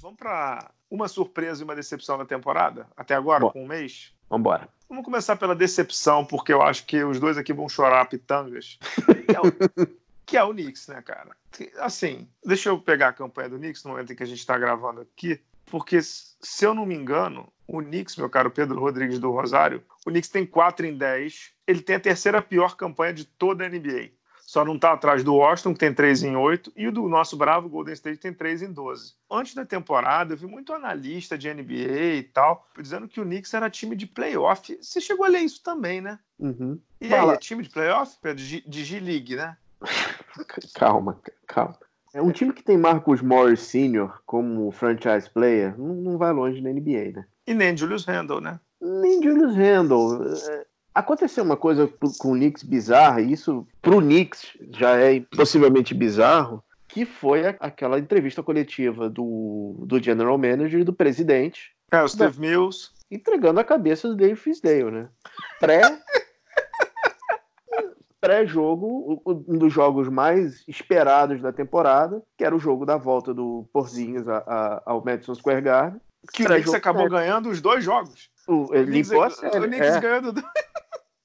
Vamos 0.00 0.18
para 0.18 0.70
uma 0.90 1.08
surpresa 1.08 1.62
e 1.62 1.64
uma 1.64 1.74
decepção 1.74 2.18
da 2.18 2.24
temporada, 2.24 2.86
até 2.96 3.14
agora, 3.14 3.40
Bom. 3.40 3.50
com 3.50 3.64
um 3.64 3.68
mês. 3.68 4.12
Vambora. 4.28 4.68
Vamos 4.88 5.04
começar 5.04 5.36
pela 5.36 5.54
decepção, 5.54 6.24
porque 6.24 6.52
eu 6.52 6.62
acho 6.62 6.84
que 6.86 7.02
os 7.04 7.20
dois 7.20 7.36
aqui 7.36 7.52
vão 7.52 7.68
chorar 7.68 8.08
pitangas. 8.08 8.78
Que 10.30 10.36
é 10.36 10.44
o, 10.44 10.52
Knicks, 10.52 10.86
né, 10.86 11.02
cara? 11.02 11.36
Assim, 11.80 12.28
deixa 12.44 12.68
eu 12.68 12.78
pegar 12.78 13.08
a 13.08 13.12
campanha 13.12 13.48
do 13.48 13.58
Knicks 13.58 13.82
no 13.82 13.90
momento 13.90 14.12
em 14.12 14.16
que 14.16 14.22
a 14.22 14.26
gente 14.26 14.38
está 14.38 14.56
gravando 14.56 15.00
aqui, 15.00 15.40
porque, 15.66 16.00
se 16.00 16.64
eu 16.64 16.72
não 16.72 16.86
me 16.86 16.94
engano, 16.94 17.52
o 17.66 17.82
Knicks, 17.82 18.14
meu 18.14 18.30
caro 18.30 18.48
Pedro 18.48 18.78
Rodrigues 18.78 19.18
do 19.18 19.32
Rosário, 19.32 19.82
o 20.06 20.10
Knicks 20.10 20.30
tem 20.30 20.46
4 20.46 20.86
em 20.86 20.96
10. 20.96 21.50
Ele 21.66 21.82
tem 21.82 21.96
a 21.96 22.00
terceira 22.00 22.40
pior 22.40 22.76
campanha 22.76 23.12
de 23.12 23.24
toda 23.24 23.66
a 23.66 23.68
NBA. 23.68 24.10
Só 24.38 24.64
não 24.64 24.76
está 24.76 24.92
atrás 24.92 25.24
do 25.24 25.34
Washington, 25.34 25.72
que 25.72 25.80
tem 25.80 25.92
3 25.92 26.22
em 26.22 26.36
8, 26.36 26.72
e 26.76 26.86
o 26.86 26.92
do 26.92 27.08
nosso 27.08 27.36
bravo 27.36 27.68
Golden 27.68 27.94
State 27.94 28.20
tem 28.20 28.32
3 28.32 28.62
em 28.62 28.72
12. 28.72 29.14
Antes 29.28 29.54
da 29.54 29.66
temporada, 29.66 30.34
eu 30.34 30.38
vi 30.38 30.46
muito 30.46 30.72
analista 30.72 31.36
de 31.36 31.52
NBA 31.52 32.18
e 32.18 32.22
tal, 32.22 32.68
dizendo 32.80 33.08
que 33.08 33.20
o 33.20 33.24
Knicks 33.24 33.52
era 33.52 33.68
time 33.68 33.96
de 33.96 34.06
playoff. 34.06 34.78
Você 34.80 35.00
chegou 35.00 35.26
a 35.26 35.28
ler 35.28 35.40
isso 35.40 35.60
também, 35.60 36.00
né? 36.00 36.20
Uhum. 36.38 36.80
E 37.00 37.08
Fala. 37.08 37.32
aí, 37.32 37.36
é 37.36 37.40
time 37.40 37.64
de 37.64 37.70
playoff, 37.70 38.16
Pedro? 38.22 38.44
De 38.44 38.84
G-League, 38.84 39.34
né? 39.34 39.56
Calma, 40.74 41.18
calma. 41.46 41.76
É 42.12 42.20
um 42.20 42.32
time 42.32 42.52
que 42.52 42.62
tem 42.62 42.76
Marcus 42.76 43.22
Morris 43.22 43.60
Sr. 43.60 44.20
como 44.26 44.70
franchise 44.72 45.30
player, 45.30 45.78
não, 45.78 45.94
não 45.94 46.18
vai 46.18 46.32
longe 46.32 46.60
na 46.60 46.70
NBA, 46.70 47.12
né? 47.14 47.24
E 47.46 47.54
nem 47.54 47.76
Julius 47.76 48.04
Randle, 48.04 48.40
né? 48.40 48.58
Nem 48.80 49.22
Julius 49.22 49.54
Randle. 49.54 50.24
É, 50.48 50.66
Aconteceu 50.92 51.44
uma 51.44 51.56
coisa 51.56 51.88
com 52.18 52.32
o 52.32 52.34
Knicks 52.34 52.64
bizarra, 52.64 53.20
e 53.20 53.32
isso 53.32 53.66
pro 53.80 54.00
Knicks 54.00 54.56
já 54.70 54.96
é 54.96 55.20
possivelmente 55.20 55.94
bizarro, 55.94 56.64
que 56.88 57.04
foi 57.04 57.46
aquela 57.60 57.98
entrevista 57.98 58.42
coletiva 58.42 59.08
do, 59.08 59.76
do 59.86 60.02
general 60.02 60.36
manager 60.36 60.80
e 60.80 60.84
do 60.84 60.92
presidente 60.92 61.70
É, 61.92 62.02
o 62.02 62.08
Steve 62.08 62.40
Mills. 62.40 62.90
entregando 63.08 63.60
a 63.60 63.64
cabeça 63.64 64.08
do 64.08 64.16
Dave 64.16 64.34
Fisdale, 64.34 64.90
né? 64.90 65.08
Pré. 65.60 65.82
Pré-jogo, 68.20 69.22
um 69.26 69.56
dos 69.58 69.72
jogos 69.72 70.08
mais 70.08 70.62
esperados 70.68 71.40
da 71.40 71.52
temporada, 71.52 72.22
que 72.36 72.44
era 72.44 72.54
o 72.54 72.58
jogo 72.60 72.84
da 72.84 72.96
volta 72.96 73.32
do 73.32 73.66
Porzinhos 73.72 74.28
a- 74.28 74.44
a- 74.46 74.82
ao 74.86 75.04
Madison 75.04 75.34
Square 75.34 75.62
Garden. 75.62 76.00
Que 76.32 76.42
o 76.42 76.46
Knicks 76.46 76.74
acabou 76.74 77.02
sério. 77.02 77.16
ganhando 77.16 77.48
os 77.48 77.60
dois 77.62 77.82
jogos. 77.82 78.28
O, 78.46 78.64
O 78.64 78.68
Knicks, 78.68 79.10
limpou 79.10 79.24
a 79.24 79.28
o. 79.28 79.62
Knicks 79.62 79.88
é. 79.96 80.00
ganhando. 80.00 80.34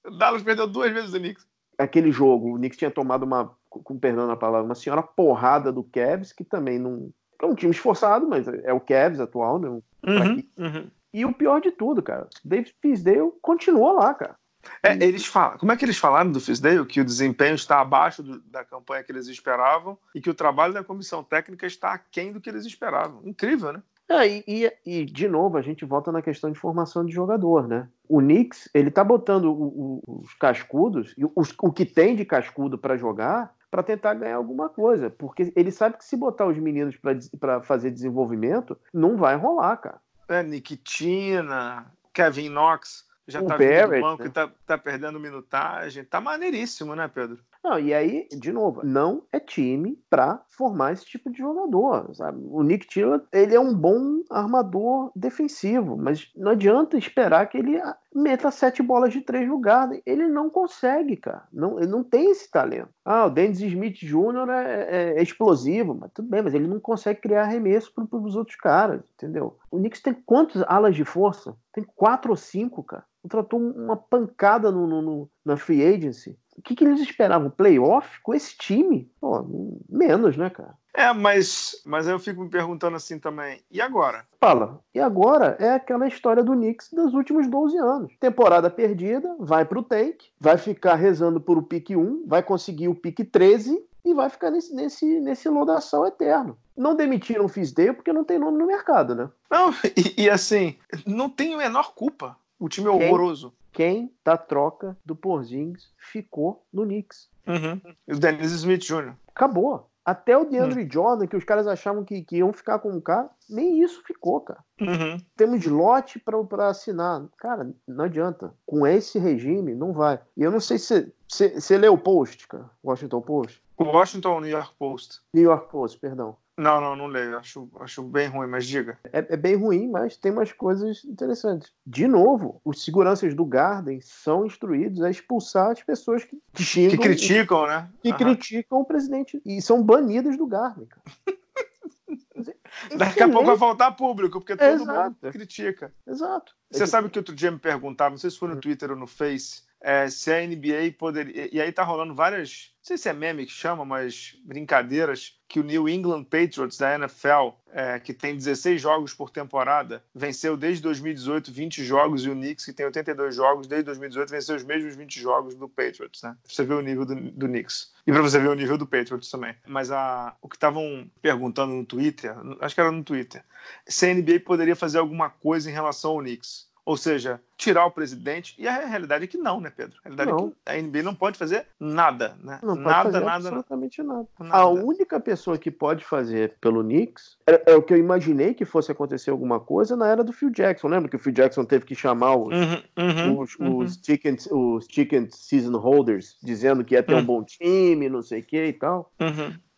O 0.08 0.12
Dallas 0.12 0.43
perdeu 0.43 0.67
duas 0.67 0.91
vezes 0.93 1.12
o 1.15 1.17
Knicks. 1.19 1.45
aquele 1.79 2.12
jogo, 2.12 2.53
o 2.53 2.58
Knicks 2.58 2.77
tinha 2.77 2.91
tomado 2.91 3.23
uma, 3.23 3.51
com 3.69 3.97
perdão 3.97 4.27
na 4.27 4.38
palavra, 4.38 4.63
uma 4.63 4.75
senhora 4.75 5.01
porrada 5.01 5.71
do 5.71 5.84
Cavs, 5.84 6.31
que 6.31 6.43
também 6.43 6.77
não. 6.77 7.10
É 7.41 7.45
um 7.47 7.55
time 7.55 7.71
esforçado, 7.71 8.27
mas 8.27 8.47
é 8.47 8.71
o 8.71 8.79
Cavs 8.79 9.19
atual, 9.19 9.58
né? 9.60 9.67
Uhum, 9.67 10.43
uhum. 10.60 10.88
E 11.12 11.25
o 11.25 11.34
pior 11.34 11.60
de 11.60 11.71
tudo, 11.71 12.03
cara, 12.03 12.27
David 12.45 12.75
Fisdale 12.81 13.31
continuou 13.41 13.93
lá, 13.93 14.13
cara. 14.13 14.36
É, 14.84 14.93
eles 14.93 15.25
falam, 15.25 15.58
como 15.58 15.71
é 15.71 15.78
que 15.78 15.86
eles 15.86 15.97
falaram 15.97 16.32
do 16.32 16.39
Fisdale? 16.39 16.86
Que 16.86 17.01
o 17.01 17.06
desempenho 17.06 17.56
está 17.56 17.80
abaixo 17.82 18.21
do- 18.23 18.39
da 18.41 18.63
campanha 18.63 19.04
que 19.04 19.12
eles 19.12 19.28
esperavam 19.28 19.97
e 20.13 20.21
que 20.21 20.30
o 20.30 20.34
trabalho 20.34 20.73
da 20.73 20.84
comissão 20.84 21.23
técnica 21.23 21.65
está 21.65 21.93
aquém 21.93 22.32
do 22.32 22.39
que 22.41 22.49
eles 22.49 22.65
esperavam. 22.65 23.21
Incrível, 23.25 23.73
né? 23.73 23.82
É, 24.08 24.28
e, 24.28 24.43
e- 24.47 24.73
e, 24.86 25.06
de 25.06 25.28
novo, 25.28 25.58
a 25.58 25.62
gente 25.63 25.84
volta 25.84 26.12
na 26.12 26.21
questão 26.21 26.51
de 26.51 26.60
formação 26.60 27.04
de 27.04 27.12
jogador, 27.12 27.67
né? 27.67 27.88
O 28.08 28.19
Knicks, 28.19 28.69
ele 28.71 28.91
tá 28.91 29.04
botando 29.04 29.45
o- 29.45 30.01
o- 30.06 30.21
os 30.21 30.34
cascudos, 30.36 31.15
e 31.17 31.25
os- 31.36 31.56
o 31.60 31.71
que 31.71 31.86
tem 31.86 32.15
de 32.15 32.23
cascudo 32.23 32.78
para 32.78 32.97
jogar, 32.97 33.56
para 33.71 33.82
tentar 33.82 34.13
ganhar 34.13 34.36
alguma 34.36 34.69
coisa. 34.69 35.10
Porque 35.10 35.51
ele 35.56 35.71
sabe 35.71 35.97
que 35.97 36.06
se 36.06 36.15
botar 36.15 36.45
os 36.45 36.58
meninos 36.58 36.95
para 37.39 37.62
fazer 37.63 37.89
desenvolvimento, 37.89 38.78
não 38.93 39.17
vai 39.17 39.36
rolar, 39.36 39.78
cara. 39.78 39.99
É, 40.30 40.43
Nikitina, 40.43 41.91
Kevin 42.13 42.49
Knox 42.49 43.05
já 43.27 43.41
O 43.41 43.47
tá 43.47 43.57
vindo 43.57 43.95
do 43.95 44.01
banco 44.01 44.23
né? 44.23 44.29
tá, 44.29 44.51
tá 44.65 44.77
perdendo 44.77 45.19
minutagem. 45.19 46.03
Tá 46.03 46.21
maneiríssimo, 46.21 46.95
né, 46.95 47.07
Pedro? 47.07 47.43
Não, 47.65 47.80
e 47.80 47.95
aí, 47.95 48.28
de 48.32 48.51
novo, 48.51 48.82
não 48.86 49.23
é 49.32 49.39
time 49.39 49.97
para 50.08 50.39
formar 50.56 50.93
esse 50.93 51.04
tipo 51.04 51.32
de 51.32 51.39
jogador, 51.39 52.13
sabe? 52.13 52.39
O 52.47 52.62
Nick 52.62 52.86
Tilla, 52.86 53.25
ele 53.34 53.56
é 53.56 53.60
um 53.60 53.73
bom 53.73 54.21
armador 54.30 55.12
defensivo, 55.15 55.97
mas 55.97 56.32
não 56.36 56.51
adianta 56.51 56.95
esperar 56.95 57.47
que 57.49 57.58
ele 57.58 57.75
ah, 57.80 57.97
meta 58.13 58.51
sete 58.51 58.84
bolas 58.84 59.12
de 59.12 59.21
três 59.21 59.47
no 59.47 59.58
Garden. 59.60 59.99
Ele 60.06 60.28
não 60.28 60.47
consegue, 60.47 61.17
cara. 61.17 61.47
Não, 61.51 61.80
ele 61.80 61.88
não 61.88 62.04
tem 62.04 62.30
esse 62.30 62.51
talento. 62.51 62.89
Ah, 63.04 63.25
o 63.25 63.32
Dennis 63.32 63.60
Smith 63.60 63.95
Jr. 63.97 64.47
É, 64.51 65.13
é- 65.15 65.19
é 65.19 65.23
explosivo, 65.23 65.95
mas 65.99 66.12
tudo 66.13 66.30
bem, 66.30 66.43
mas 66.43 66.54
ele 66.54 66.67
não 66.67 66.80
consegue 66.80 67.19
criar 67.19 67.45
arremesso 67.45 67.91
para 67.95 68.06
os 68.19 68.36
outros 68.36 68.58
caras, 68.58 69.01
entendeu? 69.15 69.58
O 69.71 69.78
Knicks 69.80 70.04
tem 70.04 70.13
quantos 70.13 70.62
alas 70.67 70.95
de 70.95 71.04
força? 71.04 71.58
Tem 71.73 71.84
quatro 71.95 72.30
ou 72.30 72.38
cinco, 72.38 72.84
cara. 72.84 73.04
Contratou 73.23 73.60
uma 73.60 73.97
pancada 73.97 74.71
no, 74.71 74.86
no- 74.86 75.01
no- 75.01 75.30
na 75.43 75.58
free 75.58 75.84
agency. 75.84 76.38
O 76.58 76.62
que, 76.62 76.76
que 76.76 76.84
eles 76.84 77.02
esperavam? 77.02 77.50
Playoff 77.50 78.22
com 78.22 78.34
esse 78.34 78.58
time? 78.58 79.12
Pô, 79.20 79.46
menos, 79.89 80.38
né, 80.38 80.50
cara? 80.50 80.76
É, 80.94 81.12
mas, 81.12 81.82
mas 81.86 82.08
eu 82.08 82.18
fico 82.18 82.41
me 82.41 82.50
perguntando 82.50 82.96
assim 82.96 83.20
também. 83.20 83.60
E 83.70 83.82
agora? 83.82 84.26
Fala. 84.39 84.80
E 84.94 85.00
agora 85.00 85.58
é 85.60 85.72
aquela 85.72 86.08
história 86.08 86.41
do 86.41 86.54
Knicks 86.54 86.89
dos 86.94 87.13
últimos 87.13 87.48
12 87.48 87.78
anos. 87.78 88.13
Temporada 88.20 88.70
perdida, 88.70 89.36
vai 89.38 89.65
pro 89.65 89.84
tank, 89.84 90.24
vai 90.39 90.58
ficar 90.58 90.96
rezando 90.96 91.41
por 91.41 91.58
o 91.58 91.63
pique 91.63 91.98
1, 91.98 92.24
vai 92.26 92.41
conseguir 92.41 92.88
o 92.88 92.96
pique 92.96 93.26
13 93.26 93.84
e 94.06 94.13
vai 94.13 94.30
ficar 94.30 94.52
nesse, 94.52 94.74
nesse, 94.74 95.20
nesse 95.20 95.50
lodação 95.50 96.08
eterno. 96.08 96.58
Não 96.78 96.96
demitiram 96.96 97.46
o 97.46 97.50
Fisdale 97.50 97.94
porque 97.94 98.13
não 98.13 98.24
tem 98.24 98.39
nome 98.39 98.58
no 98.58 98.65
mercado, 98.68 99.15
né? 99.15 99.30
Não, 99.52 99.72
e, 99.98 100.24
e 100.24 100.30
assim, 100.30 100.78
não 101.06 101.30
tem 101.30 101.56
a 101.56 101.58
menor 101.58 101.94
culpa. 101.94 102.38
O 102.58 102.70
time 102.70 102.88
é 102.88 102.91
horroroso. 102.91 103.54
Quem 103.75 104.09
da 104.23 104.38
troca 104.38 104.97
do 105.05 105.13
Porzingis 105.17 105.91
ficou 105.97 106.65
no 106.71 106.83
Knicks. 106.83 107.29
Uhum. 107.45 107.81
E 108.07 108.13
o 108.13 108.17
Dennis 108.19 108.53
Smith 108.53 108.81
Jr. 108.81 109.13
Acabou. 109.27 109.89
Até 110.05 110.38
o 110.38 110.45
DeAndre 110.45 110.88
Jordan, 110.89 111.27
que 111.27 111.35
os 111.35 111.43
caras 111.43 111.67
achavam 111.67 112.05
que, 112.05 112.21
que 112.21 112.38
iam 112.38 112.53
ficar 112.53 112.79
com 112.79 112.95
o 112.95 113.01
cara, 113.01 113.29
nem 113.49 113.83
isso 113.83 114.01
ficou, 114.05 114.39
cara. 114.39 114.63
Uhum. 114.79 115.17
Temos 115.35 115.65
lote 115.65 116.19
para 116.19 116.69
assinar. 116.69 117.25
Cara, 117.38 117.69
não 117.85 118.05
adianta. 118.05 118.53
Com 118.65 118.88
esse 118.88 119.19
regime, 119.19 119.75
não 119.75 119.91
vai. 119.91 120.21
E 120.38 120.43
eu 120.43 120.51
não 120.51 120.61
sei 120.61 120.77
se 120.77 121.11
você 121.27 121.77
leu 121.77 121.95
o 121.95 121.97
post, 121.97 122.47
cara. 122.47 122.69
Washington 122.81 123.21
Post? 123.21 123.61
O 123.77 123.83
Washington 123.83 124.29
ou 124.29 124.38
o 124.38 124.41
New 124.41 124.51
York 124.51 124.73
Post? 124.79 125.19
New 125.33 125.43
York 125.43 125.69
Post, 125.69 125.99
perdão. 125.99 126.38
Não, 126.58 126.80
não, 126.80 126.96
não 126.96 127.08
leio. 127.08 127.38
Acho, 127.38 127.70
acho 127.82 128.02
bem 128.02 128.28
ruim, 128.30 128.48
mas 128.48 128.65
diga. 128.65 128.98
É, 129.12 129.20
é 129.34 129.38
bem 129.38 129.56
ruim, 129.56 129.89
mas 129.89 130.15
tem 130.15 130.32
umas 130.32 130.54
coisas 130.54 131.04
interessantes. 131.04 131.74
De 131.86 132.08
novo, 132.08 132.62
os 132.63 132.84
seguranças 132.84 133.34
do 133.34 133.46
Garden 133.46 134.00
são 134.02 134.46
instruídos 134.46 135.02
a 135.02 135.10
expulsar 135.10 135.72
as 135.72 135.84
pessoas 135.84 136.24
que 136.24 136.39
xingam 136.56 136.91
Que 136.91 136.98
criticam, 136.98 137.68
né? 137.68 137.89
e 138.04 138.10
Aham. 138.10 138.18
criticam 138.18 138.80
o 138.80 138.86
presidente. 138.86 139.41
E 139.46 139.62
são 139.62 139.84
banidas 139.84 140.38
do 140.38 140.48
Garden, 140.48 140.86
cara. 140.86 141.04
Daqui 142.98 143.24
a 143.24 143.30
pouco 143.30 143.46
vai 143.48 143.58
faltar 143.58 143.96
público, 143.96 144.39
porque 144.39 144.56
todo 144.56 144.84
Exato. 144.84 145.15
mundo 145.22 145.32
critica. 145.34 145.94
Exato. 146.08 146.54
Você 146.72 146.86
sabe 146.86 147.10
que 147.10 147.18
outro 147.20 147.34
dia 147.36 147.50
me 147.52 147.60
perguntaram, 147.60 148.12
não 148.12 148.18
sei 148.18 148.30
se 148.30 148.38
foi 148.38 148.50
Hum. 148.50 148.56
no 148.56 148.62
Twitter 148.62 148.91
ou 148.91 148.98
no 148.98 149.08
Face, 149.08 149.63
é, 149.86 150.10
se 150.10 150.34
a 150.34 150.41
NBA 150.41 150.95
poderia. 150.98 151.48
E 151.54 151.62
aí 151.62 151.71
tá 151.71 151.84
rolando 151.84 152.15
várias. 152.15 152.74
Não 152.80 152.88
sei 152.88 152.98
se 152.98 153.08
é 153.08 153.13
meme 153.13 153.45
que 153.45 153.52
chama, 153.52 153.86
mas 153.86 154.36
brincadeiras, 154.43 155.39
que 155.48 155.60
o 155.60 155.63
New 155.63 155.88
England 155.88 156.24
Patriots 156.24 156.78
da 156.78 156.95
NFL, 156.95 157.50
é, 157.71 158.00
que 158.00 158.12
tem 158.12 158.36
16 158.36 158.82
jogos 158.82 159.13
por 159.13 159.30
temporada, 159.30 160.04
venceu 160.13 160.58
desde 160.58 160.82
2018 160.82 161.52
20 161.52 161.84
jogos, 161.84 162.26
e 162.26 162.30
o 162.30 162.34
Knicks, 162.34 162.65
que 162.65 162.74
tem 162.74 162.86
82 162.88 163.36
jogos, 163.36 163.67
desde 163.67 163.86
2018 163.86 164.30
venceu 164.30 164.56
os 164.56 164.63
mesmos 164.63 164.95
20 164.95 165.19
jogos 165.19 165.54
do 165.54 165.69
Patriots, 165.69 166.24
né? 166.24 166.36
Pra 166.41 166.52
você 166.52 166.63
ver 166.63 166.74
o 166.74 166.82
nível 166.82 167.06
do, 167.06 167.15
do 167.15 167.48
Knicks. 167.48 167.93
E 168.08 168.12
pra 168.12 168.21
você 168.24 168.39
ver 168.39 168.50
o 168.50 168.56
nível 168.56 168.80
do 168.80 168.88
Patriots 168.88 169.30
também. 169.30 169.56
Mas 169.67 169.91
a, 169.91 170.36
o 170.41 170.50
que 170.50 170.56
estavam 170.56 171.10
perguntando 171.21 171.74
no 171.74 171.86
Twitter, 171.86 172.36
acho 172.60 172.74
que 172.74 172.82
era 172.82 172.91
no 172.91 173.04
Twitter, 173.04 173.43
se 173.88 174.08
a 174.08 174.13
NBA 174.13 174.39
poderia 174.43 174.76
fazer 174.76 174.98
alguma 174.98 175.30
coisa 175.30 175.69
em 175.69 175.74
relação 175.74 176.12
ao 176.12 176.19
Knicks. 176.19 176.64
Ou 176.86 176.95
seja, 176.95 177.41
tirar 177.58 177.86
o 177.86 177.91
presidente. 177.91 178.54
E 178.60 178.67
a 178.67 178.86
realidade 178.86 179.24
é 179.24 179.28
que 179.28 179.38
não, 179.38 179.60
né, 179.60 179.71
Pedro? 179.76 179.98
A 180.04 180.10
realidade 180.10 180.32
Não. 180.32 180.38
é 180.38 180.74
que 180.74 180.80
a 180.80 180.82
NBA 180.82 181.04
não 181.04 181.15
pode 181.15 181.38
fazer 181.38 181.65
nada, 181.80 182.38
né? 182.43 182.60
Não 182.62 182.76
pode 182.76 182.86
nada, 182.88 183.04
fazer 183.12 183.19
nada, 183.26 183.36
absolutamente 183.36 184.04
nada. 184.04 184.28
nada. 184.39 184.56
A 184.56 184.67
única 184.67 185.19
pessoa 185.19 185.58
que 185.58 185.71
pode 185.71 186.06
fazer 186.06 186.56
pelo 186.62 186.84
Knicks 186.84 187.38
é, 187.48 187.71
é 187.71 187.76
o 187.76 187.82
que 187.82 187.93
eu 187.93 187.98
imaginei 187.98 188.54
que 188.54 188.65
fosse 188.65 188.91
acontecer 188.91 189.32
alguma 189.32 189.60
coisa 189.60 189.95
na 189.95 190.08
era 190.08 190.24
do 190.24 190.34
Phil 190.34 190.52
Jackson. 190.52 190.88
Lembra 190.88 191.10
que 191.10 191.15
o 191.15 191.19
Phil 191.19 191.34
Jackson 191.34 191.65
teve 191.65 191.86
que 191.86 191.95
chamar 191.95 192.36
os, 192.36 192.56
Uhum, 192.56 192.82
uhum, 192.98 193.39
os, 193.39 193.56
uhum. 193.56 193.78
os, 193.78 194.00
chicken, 194.04 194.36
os 194.52 194.86
chicken 194.89 195.28
season 195.32 195.78
holders 195.78 196.38
dizendo 196.43 196.84
que 196.84 196.93
ia 196.93 197.04
ter 197.04 197.15
um 197.15 197.26
bom 197.26 197.43
time, 197.43 198.10
não 198.10 198.21
sei 198.21 198.41
o 198.41 198.43
que 198.43 198.63
e 198.63 198.74
tal. 198.74 199.12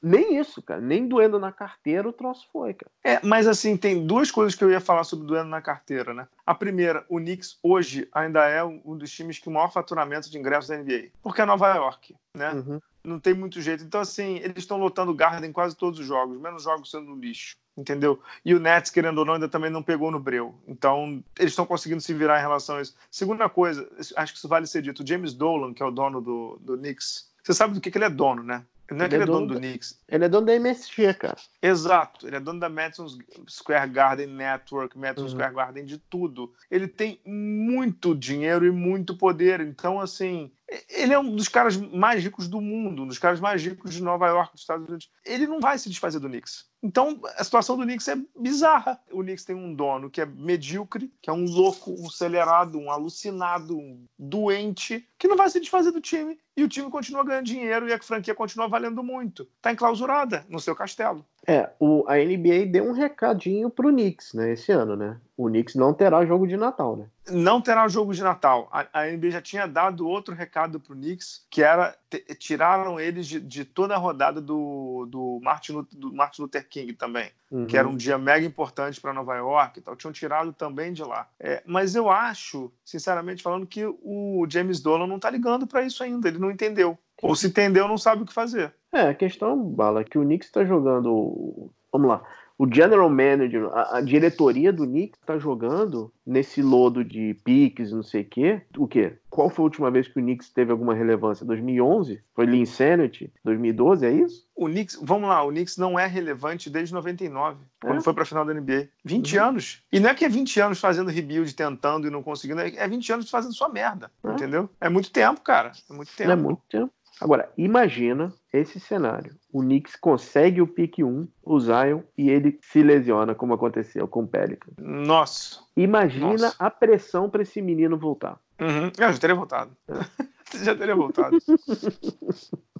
Nem 0.07 0.39
isso, 0.39 0.61
cara. 0.61 0.79
Nem 0.79 1.07
doendo 1.07 1.37
na 1.37 1.51
carteira 1.51 2.07
o 2.07 2.13
troço 2.13 2.47
foi, 2.51 2.73
cara. 2.73 2.91
É, 3.03 3.19
mas 3.25 3.47
assim, 3.47 3.75
tem 3.75 4.05
duas 4.05 4.31
coisas 4.31 4.55
que 4.55 4.63
eu 4.63 4.71
ia 4.71 4.79
falar 4.79 5.03
sobre 5.03 5.27
doendo 5.27 5.49
na 5.49 5.61
carteira, 5.61 6.13
né? 6.13 6.27
A 6.45 6.55
primeira, 6.55 7.05
o 7.09 7.17
Knicks 7.17 7.57
hoje 7.61 8.07
ainda 8.13 8.45
é 8.47 8.63
um 8.63 8.97
dos 8.97 9.11
times 9.11 9.37
que 9.37 9.49
o 9.49 9.51
maior 9.51 9.71
faturamento 9.71 10.29
de 10.29 10.37
ingressos 10.37 10.69
da 10.69 10.77
NBA. 10.77 11.09
Porque 11.21 11.41
é 11.41 11.45
Nova 11.45 11.73
York, 11.75 12.15
né? 12.33 12.53
Uhum. 12.53 12.79
Não 13.03 13.19
tem 13.19 13.33
muito 13.33 13.61
jeito. 13.61 13.83
Então, 13.83 14.01
assim, 14.01 14.37
eles 14.37 14.57
estão 14.57 14.77
lotando 14.77 15.11
o 15.11 15.15
Garden 15.15 15.49
em 15.49 15.53
quase 15.53 15.75
todos 15.75 15.99
os 15.99 16.05
jogos, 16.05 16.39
menos 16.39 16.63
jogos 16.63 16.91
sendo 16.91 17.15
lixo. 17.15 17.55
Entendeu? 17.77 18.19
E 18.43 18.55
o 18.55 18.59
Nets, 18.59 18.89
querendo 18.89 19.19
ou 19.19 19.25
não, 19.25 19.35
ainda 19.35 19.47
também 19.47 19.69
não 19.69 19.83
pegou 19.83 20.09
no 20.09 20.19
breu. 20.19 20.55
Então, 20.67 21.23
eles 21.37 21.51
estão 21.51 21.65
conseguindo 21.65 22.01
se 22.01 22.13
virar 22.13 22.39
em 22.39 22.41
relação 22.41 22.77
a 22.77 22.81
isso. 22.81 22.95
Segunda 23.11 23.47
coisa, 23.47 23.87
acho 24.15 24.33
que 24.33 24.39
isso 24.39 24.47
vale 24.47 24.65
ser 24.65 24.81
dito. 24.81 25.03
O 25.03 25.07
James 25.07 25.33
Dolan, 25.33 25.73
que 25.73 25.83
é 25.83 25.85
o 25.85 25.91
dono 25.91 26.19
do, 26.19 26.57
do 26.59 26.77
Knicks, 26.77 27.29
você 27.43 27.53
sabe 27.53 27.73
do 27.73 27.79
que, 27.79 27.91
que 27.91 27.97
ele 27.97 28.05
é 28.05 28.09
dono, 28.09 28.43
né? 28.43 28.65
Não 28.91 29.05
é 29.05 29.09
que 29.09 29.15
Ele 29.15 29.23
ele 29.23 29.23
é 29.23 29.23
é 29.23 29.25
dono 29.25 29.47
dono 29.47 29.47
do 29.47 29.55
Knicks. 29.59 29.99
Ele 30.07 30.25
é 30.25 30.29
dono 30.29 30.45
da 30.45 30.55
MSG, 30.55 31.13
cara. 31.15 31.37
Exato, 31.61 32.27
ele 32.27 32.35
é 32.37 32.39
dono 32.39 32.59
da 32.59 32.69
Madison 32.69 33.07
Square 33.49 33.89
Garden 33.89 34.27
Network, 34.27 34.97
Madison 34.97 35.23
Uhum. 35.25 35.29
Square 35.31 35.53
Garden 35.53 35.85
de 35.85 35.97
tudo. 35.97 36.53
Ele 36.71 36.87
tem 36.87 37.19
muito 37.25 38.15
dinheiro 38.15 38.65
e 38.65 38.71
muito 38.71 39.15
poder. 39.17 39.59
Então, 39.61 39.99
assim, 39.99 40.51
ele 40.89 41.13
é 41.13 41.19
um 41.19 41.35
dos 41.35 41.47
caras 41.47 41.75
mais 41.77 42.23
ricos 42.23 42.47
do 42.47 42.61
mundo, 42.61 43.03
um 43.03 43.07
dos 43.07 43.19
caras 43.19 43.39
mais 43.39 43.63
ricos 43.63 43.93
de 43.93 44.01
Nova 44.03 44.27
York, 44.27 44.51
dos 44.53 44.61
Estados 44.61 44.87
Unidos. 44.87 45.09
Ele 45.25 45.47
não 45.47 45.59
vai 45.59 45.77
se 45.77 45.89
desfazer 45.89 46.19
do 46.19 46.29
Knicks. 46.29 46.65
Então, 46.81 47.19
a 47.37 47.43
situação 47.43 47.75
do 47.75 47.83
Knicks 47.83 48.07
é 48.07 48.15
bizarra. 48.39 48.99
O 49.11 49.21
Knicks 49.21 49.43
tem 49.43 49.55
um 49.55 49.73
dono 49.73 50.09
que 50.09 50.21
é 50.21 50.25
medíocre, 50.25 51.11
que 51.21 51.29
é 51.29 51.33
um 51.33 51.45
louco, 51.45 51.91
um 51.91 52.07
acelerado, 52.07 52.77
um 52.77 52.91
alucinado, 52.91 53.77
um 53.77 54.05
doente, 54.17 55.07
que 55.17 55.27
não 55.27 55.35
vai 55.35 55.49
se 55.49 55.59
desfazer 55.59 55.91
do 55.91 56.01
time. 56.01 56.37
E 56.55 56.63
o 56.63 56.67
time 56.67 56.89
continua 56.89 57.23
ganhando 57.23 57.45
dinheiro 57.45 57.87
e 57.87 57.93
a 57.93 58.01
franquia 58.01 58.33
continua 58.33 58.67
valendo 58.67 59.03
muito. 59.03 59.47
Está 59.57 59.71
enclausurada 59.71 60.45
no 60.49 60.59
seu 60.59 60.75
castelo. 60.75 61.25
É, 61.45 61.69
o, 61.79 62.03
a 62.07 62.15
NBA 62.17 62.65
deu 62.71 62.85
um 62.85 62.93
recadinho 62.93 63.69
pro 63.69 63.89
Knicks, 63.89 64.33
né, 64.33 64.53
esse 64.53 64.71
ano, 64.71 64.95
né? 64.95 65.19
O 65.35 65.47
Knicks 65.47 65.75
não 65.75 65.93
terá 65.93 66.25
jogo 66.25 66.47
de 66.47 66.57
Natal, 66.57 66.97
né? 66.97 67.07
não 67.31 67.61
terá 67.61 67.87
jogo 67.87 68.13
de 68.13 68.21
Natal. 68.21 68.69
A, 68.71 69.01
a 69.01 69.11
NBA 69.11 69.31
já 69.31 69.41
tinha 69.41 69.67
dado 69.67 70.07
outro 70.07 70.33
recado 70.33 70.79
pro 70.79 70.95
Knicks, 70.95 71.45
que 71.49 71.61
era 71.61 71.95
tiraram 72.39 72.99
eles 72.99 73.27
de, 73.27 73.39
de 73.39 73.65
toda 73.65 73.95
a 73.95 73.97
rodada 73.97 74.39
do, 74.41 75.05
do, 75.09 75.39
Martin, 75.43 75.73
Lu- 75.73 75.87
do 75.91 76.13
Martin 76.13 76.43
Luther 76.43 76.66
King 76.69 76.93
também, 76.93 77.29
Uhum. 77.49 77.65
que 77.65 77.77
era 77.77 77.87
um 77.87 77.95
dia 77.95 78.17
mega 78.17 78.45
importante 78.45 78.99
para 78.99 79.13
Nova 79.13 79.35
York 79.35 79.79
e 79.79 79.81
tal. 79.81 79.95
Tinham 79.95 80.11
tirado 80.11 80.51
também 80.53 80.91
de 80.93 81.03
lá. 81.03 81.27
É, 81.39 81.63
mas 81.65 81.95
eu 81.95 82.09
acho, 82.09 82.71
sinceramente 82.83 83.41
falando, 83.41 83.65
que 83.65 83.85
o 83.85 84.45
James 84.49 84.79
Dolan 84.81 85.07
não 85.07 85.19
tá 85.19 85.29
ligando 85.29 85.65
para 85.65 85.83
isso 85.83 86.03
ainda. 86.03 86.27
Ele 86.27 86.39
não 86.39 86.51
entendeu. 86.51 86.97
Ou 87.21 87.35
se 87.35 87.47
entendeu, 87.47 87.87
não 87.87 87.97
sabe 87.97 88.23
o 88.23 88.25
que 88.25 88.33
fazer. 88.33 88.73
É, 88.93 89.01
a 89.09 89.13
questão, 89.13 89.57
Bala, 89.63 90.01
é 90.01 90.03
que 90.03 90.17
o 90.17 90.23
Knicks 90.23 90.51
tá 90.51 90.63
jogando. 90.65 91.71
Vamos 91.91 92.09
lá. 92.09 92.23
O 92.59 92.67
general 92.71 93.07
manager, 93.09 93.65
a, 93.71 93.97
a 93.97 94.01
diretoria 94.01 94.73
do 94.73 94.83
Knicks 94.85 95.19
tá 95.25 95.37
jogando 95.37 96.11
nesse 96.25 96.61
lodo 96.61 97.03
de 97.05 97.35
piques, 97.43 97.91
não 97.91 98.01
sei 98.01 98.21
o 98.23 98.25
quê. 98.25 98.61
O 98.77 98.87
quê? 98.87 99.13
Qual 99.29 99.47
foi 99.49 99.61
a 99.63 99.67
última 99.67 99.91
vez 99.91 100.07
que 100.07 100.17
o 100.19 100.21
Knicks 100.23 100.49
teve 100.49 100.71
alguma 100.71 100.95
relevância? 100.95 101.45
2011? 101.45 102.19
Foi 102.33 102.47
Lee 102.47 102.61
Insanity? 102.61 103.31
2012, 103.45 104.05
é 104.07 104.11
isso? 104.11 104.47
O 104.55 104.65
Knicks, 104.65 104.97
vamos 105.03 105.29
lá, 105.29 105.43
o 105.43 105.49
Knicks 105.49 105.77
não 105.77 105.99
é 105.99 106.07
relevante 106.07 106.67
desde 106.67 106.93
99, 106.95 107.59
quando 107.79 107.97
É? 107.99 108.01
foi 108.01 108.13
para 108.13 108.23
a 108.23 108.25
final 108.25 108.43
da 108.43 108.53
NBA. 108.55 108.89
20 109.05 109.37
Uhum. 109.37 109.43
anos. 109.45 109.83
E 109.91 109.99
não 109.99 110.09
é 110.09 110.15
que 110.15 110.25
é 110.25 110.29
20 110.29 110.59
anos 110.59 110.79
fazendo 110.79 111.11
rebuild, 111.11 111.53
tentando 111.53 112.07
e 112.07 112.09
não 112.09 112.23
conseguindo, 112.23 112.61
é 112.61 112.87
20 112.87 113.13
anos 113.13 113.29
fazendo 113.29 113.53
sua 113.53 113.69
merda, 113.69 114.09
É. 114.23 114.31
entendeu? 114.31 114.67
É 114.81 114.89
muito 114.89 115.11
tempo, 115.11 115.41
cara. 115.41 115.73
É 115.87 115.93
muito 115.93 116.11
tempo. 116.15 116.27
Não 116.29 116.33
é 116.33 116.41
muito 116.41 116.61
tempo. 116.67 116.91
Agora, 117.19 117.51
imagina 117.57 118.33
esse 118.53 118.79
cenário. 118.79 119.35
O 119.51 119.61
Knicks 119.61 119.95
consegue 119.95 120.61
o 120.61 120.67
pique 120.67 121.03
1, 121.03 121.27
o 121.43 121.59
Zion, 121.59 122.01
e 122.17 122.29
ele 122.29 122.59
se 122.61 122.83
lesiona, 122.83 123.33
como 123.33 123.53
aconteceu 123.53 124.07
com 124.07 124.23
o 124.23 124.27
Pelican. 124.27 124.71
Nossa. 124.77 125.59
Imagina 125.75 126.27
Nossa. 126.27 126.55
a 126.59 126.69
pressão 126.69 127.29
para 127.29 127.41
esse 127.41 127.61
menino 127.61 127.97
voltar. 127.97 128.39
Uhum. 128.59 128.91
Eu 128.97 129.13
já 129.13 129.19
teria 129.19 129.35
voltado. 129.35 129.71
já 130.63 130.75
teria 130.75 130.95
voltado. 130.95 131.37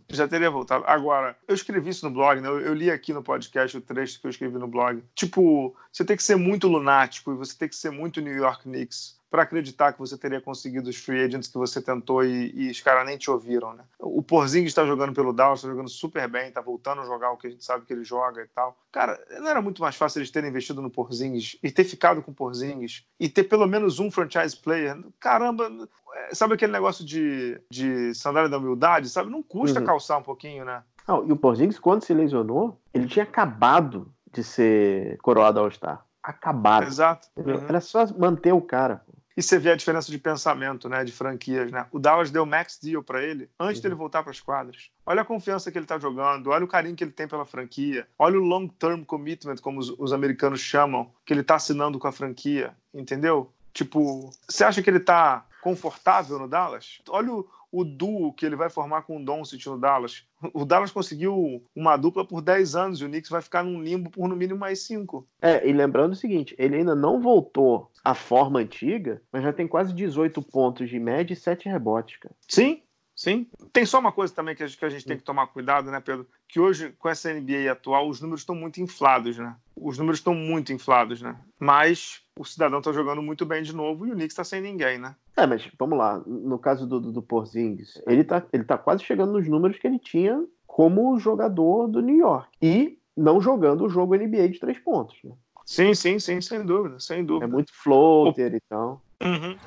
já 0.10 0.28
teria 0.28 0.50
voltado. 0.50 0.84
Agora, 0.88 1.36
eu 1.48 1.56
escrevi 1.56 1.90
isso 1.90 2.08
no 2.08 2.14
blog, 2.14 2.40
né? 2.40 2.48
Eu, 2.48 2.60
eu 2.60 2.74
li 2.74 2.90
aqui 2.92 3.14
no 3.14 3.24
podcast 3.24 3.78
o 3.78 3.82
trecho 3.82 4.20
que 4.20 4.28
eu 4.28 4.32
escrevi 4.32 4.58
no 4.58 4.68
blog. 4.68 5.04
Tipo, 5.16 5.76
você 5.92 6.06
tem 6.06 6.16
que 6.16 6.24
ser 6.24 6.36
muito 6.36 6.68
lunático 6.68 7.32
e 7.32 7.36
você 7.36 7.58
tem 7.58 7.70
que 7.70 7.76
ser 7.76 7.92
muito 7.92 8.22
New 8.22 8.36
York 8.36 8.64
Knicks 8.64 9.17
para 9.30 9.44
acreditar 9.44 9.94
que 9.94 10.00
você 10.00 10.18
teria 10.18 10.40
conseguido 10.40 10.90
os 10.90 10.96
free 10.96 11.22
agents 11.24 11.48
que 11.48 11.58
você 11.58 11.82
tentou 11.82 12.24
e, 12.24 12.52
e 12.56 12.72
os 12.72 12.80
caras 12.82 13.06
nem 13.06 13.18
te 13.18 13.30
ouviram, 13.30 13.74
né? 13.74 13.84
O 14.00 14.22
Porzingis 14.22 14.70
está 14.72 14.86
jogando 14.86 15.14
pelo 15.14 15.34
Dallas, 15.34 15.60
está 15.60 15.70
jogando 15.70 15.90
super 15.90 16.28
bem, 16.30 16.48
está 16.48 16.62
voltando 16.62 17.02
a 17.02 17.06
jogar 17.06 17.32
o 17.32 17.38
que 17.38 17.48
a 17.48 17.50
gente 17.50 17.64
sabe 17.64 17.86
que 17.86 17.92
ele 17.94 18.04
joga 18.04 18.42
e 18.42 18.48
tal. 18.48 18.78
Cara, 18.92 19.20
não 19.40 19.48
era 19.50 19.62
muito 19.62 19.82
mais 19.82 19.96
fácil 19.96 20.20
eles 20.20 20.32
terem 20.32 20.50
investido 20.50 20.82
no 20.82 20.90
Porzingis 20.90 21.58
e 21.62 21.70
ter 21.72 21.84
ficado 21.84 22.22
com 22.22 22.32
o 22.32 22.36
Porzingis 22.36 23.06
e 23.20 23.28
ter 23.28 23.44
pelo 23.44 23.68
menos 23.68 24.00
um 24.00 24.10
franchise 24.10 24.56
player? 24.56 24.98
Caramba, 25.20 25.70
é, 26.16 26.34
sabe 26.34 26.54
aquele 26.54 26.72
negócio 26.72 27.06
de, 27.06 27.60
de 27.70 28.14
sandália 28.16 28.50
da 28.50 28.58
humildade, 28.58 29.10
sabe? 29.10 29.30
Não 29.30 29.44
custa 29.44 29.80
Uhum. 29.82 29.86
calçar 29.86 30.18
um 30.18 30.24
pouquinho, 30.24 30.64
né? 30.64 30.82
Ah, 31.08 31.22
e 31.26 31.32
o 31.32 31.36
Porzingis, 31.38 31.80
quando 31.80 32.04
se 32.04 32.14
lesionou, 32.14 32.80
ele 32.94 33.08
tinha 33.08 33.24
acabado 33.24 34.12
de 34.32 34.44
ser 34.44 35.18
coroado 35.20 35.60
All-Star. 35.60 36.06
Acabado. 36.22 36.84
Exato. 36.86 37.30
Uhum. 37.38 37.66
Era 37.70 37.80
só 37.80 38.06
manter 38.18 38.52
o 38.52 38.60
cara. 38.62 39.02
E 39.38 39.44
você 39.44 39.60
vê 39.60 39.70
a 39.72 39.76
diferença 39.76 40.10
de 40.12 40.18
pensamento, 40.18 40.90
né, 40.90 41.04
de 41.04 41.12
franquias, 41.12 41.72
né? 41.72 41.86
O 41.92 42.00
Dallas 42.00 42.32
deu 42.32 42.44
max 42.44 42.80
deal 42.82 43.04
para 43.04 43.22
ele 43.24 43.48
antes 43.60 43.78
Uhum. 43.78 43.84
dele 43.84 43.96
voltar 43.96 44.24
para 44.24 44.32
as 44.32 44.40
quadras. 44.40 44.90
Olha 45.06 45.22
a 45.22 45.26
confiança 45.26 45.72
que 45.72 45.78
ele 45.78 45.86
tá 45.86 46.00
jogando, 46.00 46.50
olha 46.50 46.66
o 46.66 46.68
carinho 46.68 46.96
que 46.96 47.04
ele 47.04 47.12
tem 47.12 47.28
pela 47.28 47.46
franquia, 47.46 48.08
olha 48.18 48.40
o 48.40 48.44
long 48.44 48.68
term 48.68 49.04
commitment, 49.04 49.58
como 49.62 49.80
os, 49.80 49.90
os 50.00 50.12
americanos 50.12 50.60
chamam, 50.60 51.12
que 51.24 51.32
ele 51.34 51.44
tá 51.44 51.54
assinando 51.56 52.00
com 52.00 52.08
a 52.08 52.12
franquia, 52.12 52.76
entendeu? 52.92 53.54
Tipo, 53.72 54.32
você 54.50 54.64
acha 54.64 54.82
que 54.82 54.90
ele 54.90 55.00
tá 55.00 55.46
confortável 55.62 56.40
no 56.40 56.48
Dallas? 56.48 57.00
Olha 57.10 57.32
o, 57.32 57.48
o 57.72 57.84
duo 57.84 58.34
que 58.34 58.46
ele 58.46 58.56
vai 58.56 58.70
formar 58.70 59.04
com 59.04 59.18
o 59.18 59.24
Doncic 59.24 59.66
no 59.68 59.78
Dallas. 59.78 60.26
O 60.54 60.66
Dallas 60.66 60.92
conseguiu 60.92 61.64
uma 61.76 61.98
dupla 61.98 62.26
por 62.26 62.42
10 62.42 62.76
anos 62.76 63.02
e 63.02 63.06
o 63.06 63.08
Knicks 63.08 63.30
vai 63.30 63.42
ficar 63.42 63.64
num 63.64 63.82
limbo 63.82 64.10
por 64.10 64.28
no 64.28 64.36
mínimo 64.36 64.60
mais 64.60 64.80
5. 64.80 65.28
É, 65.42 65.68
e 65.68 65.74
lembrando 65.74 66.14
o 66.14 66.16
seguinte, 66.16 66.56
ele 66.58 66.78
ainda 66.78 66.96
não 66.96 67.20
voltou 67.20 67.92
à 68.04 68.14
forma 68.14 68.60
antiga, 68.60 69.22
mas 69.32 69.44
já 69.44 69.52
tem 69.52 69.68
quase 69.68 69.94
18 69.94 70.42
pontos 70.42 70.90
de 70.90 71.00
média 71.00 71.34
e 71.34 71.38
7 71.38 71.68
rebotes, 71.68 72.18
cara. 72.18 72.36
Sim, 72.48 72.82
sim. 73.16 73.48
Tem 73.74 73.86
só 73.86 74.00
uma 74.00 74.12
coisa 74.12 74.34
também 74.34 74.56
que 74.56 74.64
a 74.64 74.68
gente, 74.68 74.78
que 74.78 74.86
a 74.86 74.90
gente 74.90 75.06
tem 75.06 75.18
que 75.18 75.24
tomar 75.24 75.48
cuidado, 75.48 75.92
né, 75.92 76.00
Pedro? 76.00 76.28
Que 76.48 76.60
hoje, 76.60 76.94
com 76.98 77.10
essa 77.10 77.34
NBA 77.34 77.72
atual, 77.72 78.08
os 78.08 78.22
números 78.22 78.42
estão 78.42 78.56
muito 78.56 78.82
inflados, 78.82 79.38
né? 79.38 79.56
Os 79.76 79.98
números 79.98 80.20
estão 80.20 80.34
muito 80.34 80.72
inflados, 80.72 81.22
né? 81.22 81.38
Mas 81.60 82.22
o 82.38 82.46
cidadão 82.46 82.82
tá 82.82 82.92
jogando 82.92 83.22
muito 83.22 83.46
bem 83.46 83.64
de 83.64 83.76
novo 83.76 84.06
e 84.08 84.12
o 84.12 84.16
Knicks 84.16 84.36
tá 84.36 84.44
sem 84.44 84.62
ninguém, 84.62 84.98
né? 84.98 85.16
É, 85.36 85.46
mas 85.46 85.68
vamos 85.78 85.98
lá, 85.98 86.22
no 86.26 86.58
caso 86.60 86.88
do, 86.88 87.00
do, 87.00 87.12
do 87.12 87.22
Porzingis, 87.22 88.02
ele 88.08 88.24
tá, 88.24 88.44
ele 88.54 88.64
tá 88.64 88.78
quase 88.78 89.04
chegando 89.04 89.34
nos 89.34 89.48
números 89.48 89.78
que 89.78 89.88
ele 89.88 90.00
tinha 90.00 90.44
como 90.66 91.18
jogador 91.20 91.88
do 91.88 92.02
New 92.02 92.18
York. 92.18 92.48
E 92.62 92.98
não 93.16 93.42
jogando 93.42 93.86
o 93.86 93.90
jogo 93.90 94.16
NBA 94.16 94.50
de 94.50 94.60
três 94.60 94.78
pontos. 94.80 95.18
Né? 95.24 95.32
Sim, 95.66 95.94
sim, 95.94 96.20
sim, 96.20 96.40
sem 96.40 96.64
dúvida, 96.66 97.00
sem 97.00 97.20
É 97.20 97.24
dúvida. 97.24 97.48
muito 97.48 97.72
floater 97.74 98.54
e 98.56 98.60
tal. 98.70 99.02
Uhum. 99.24 99.58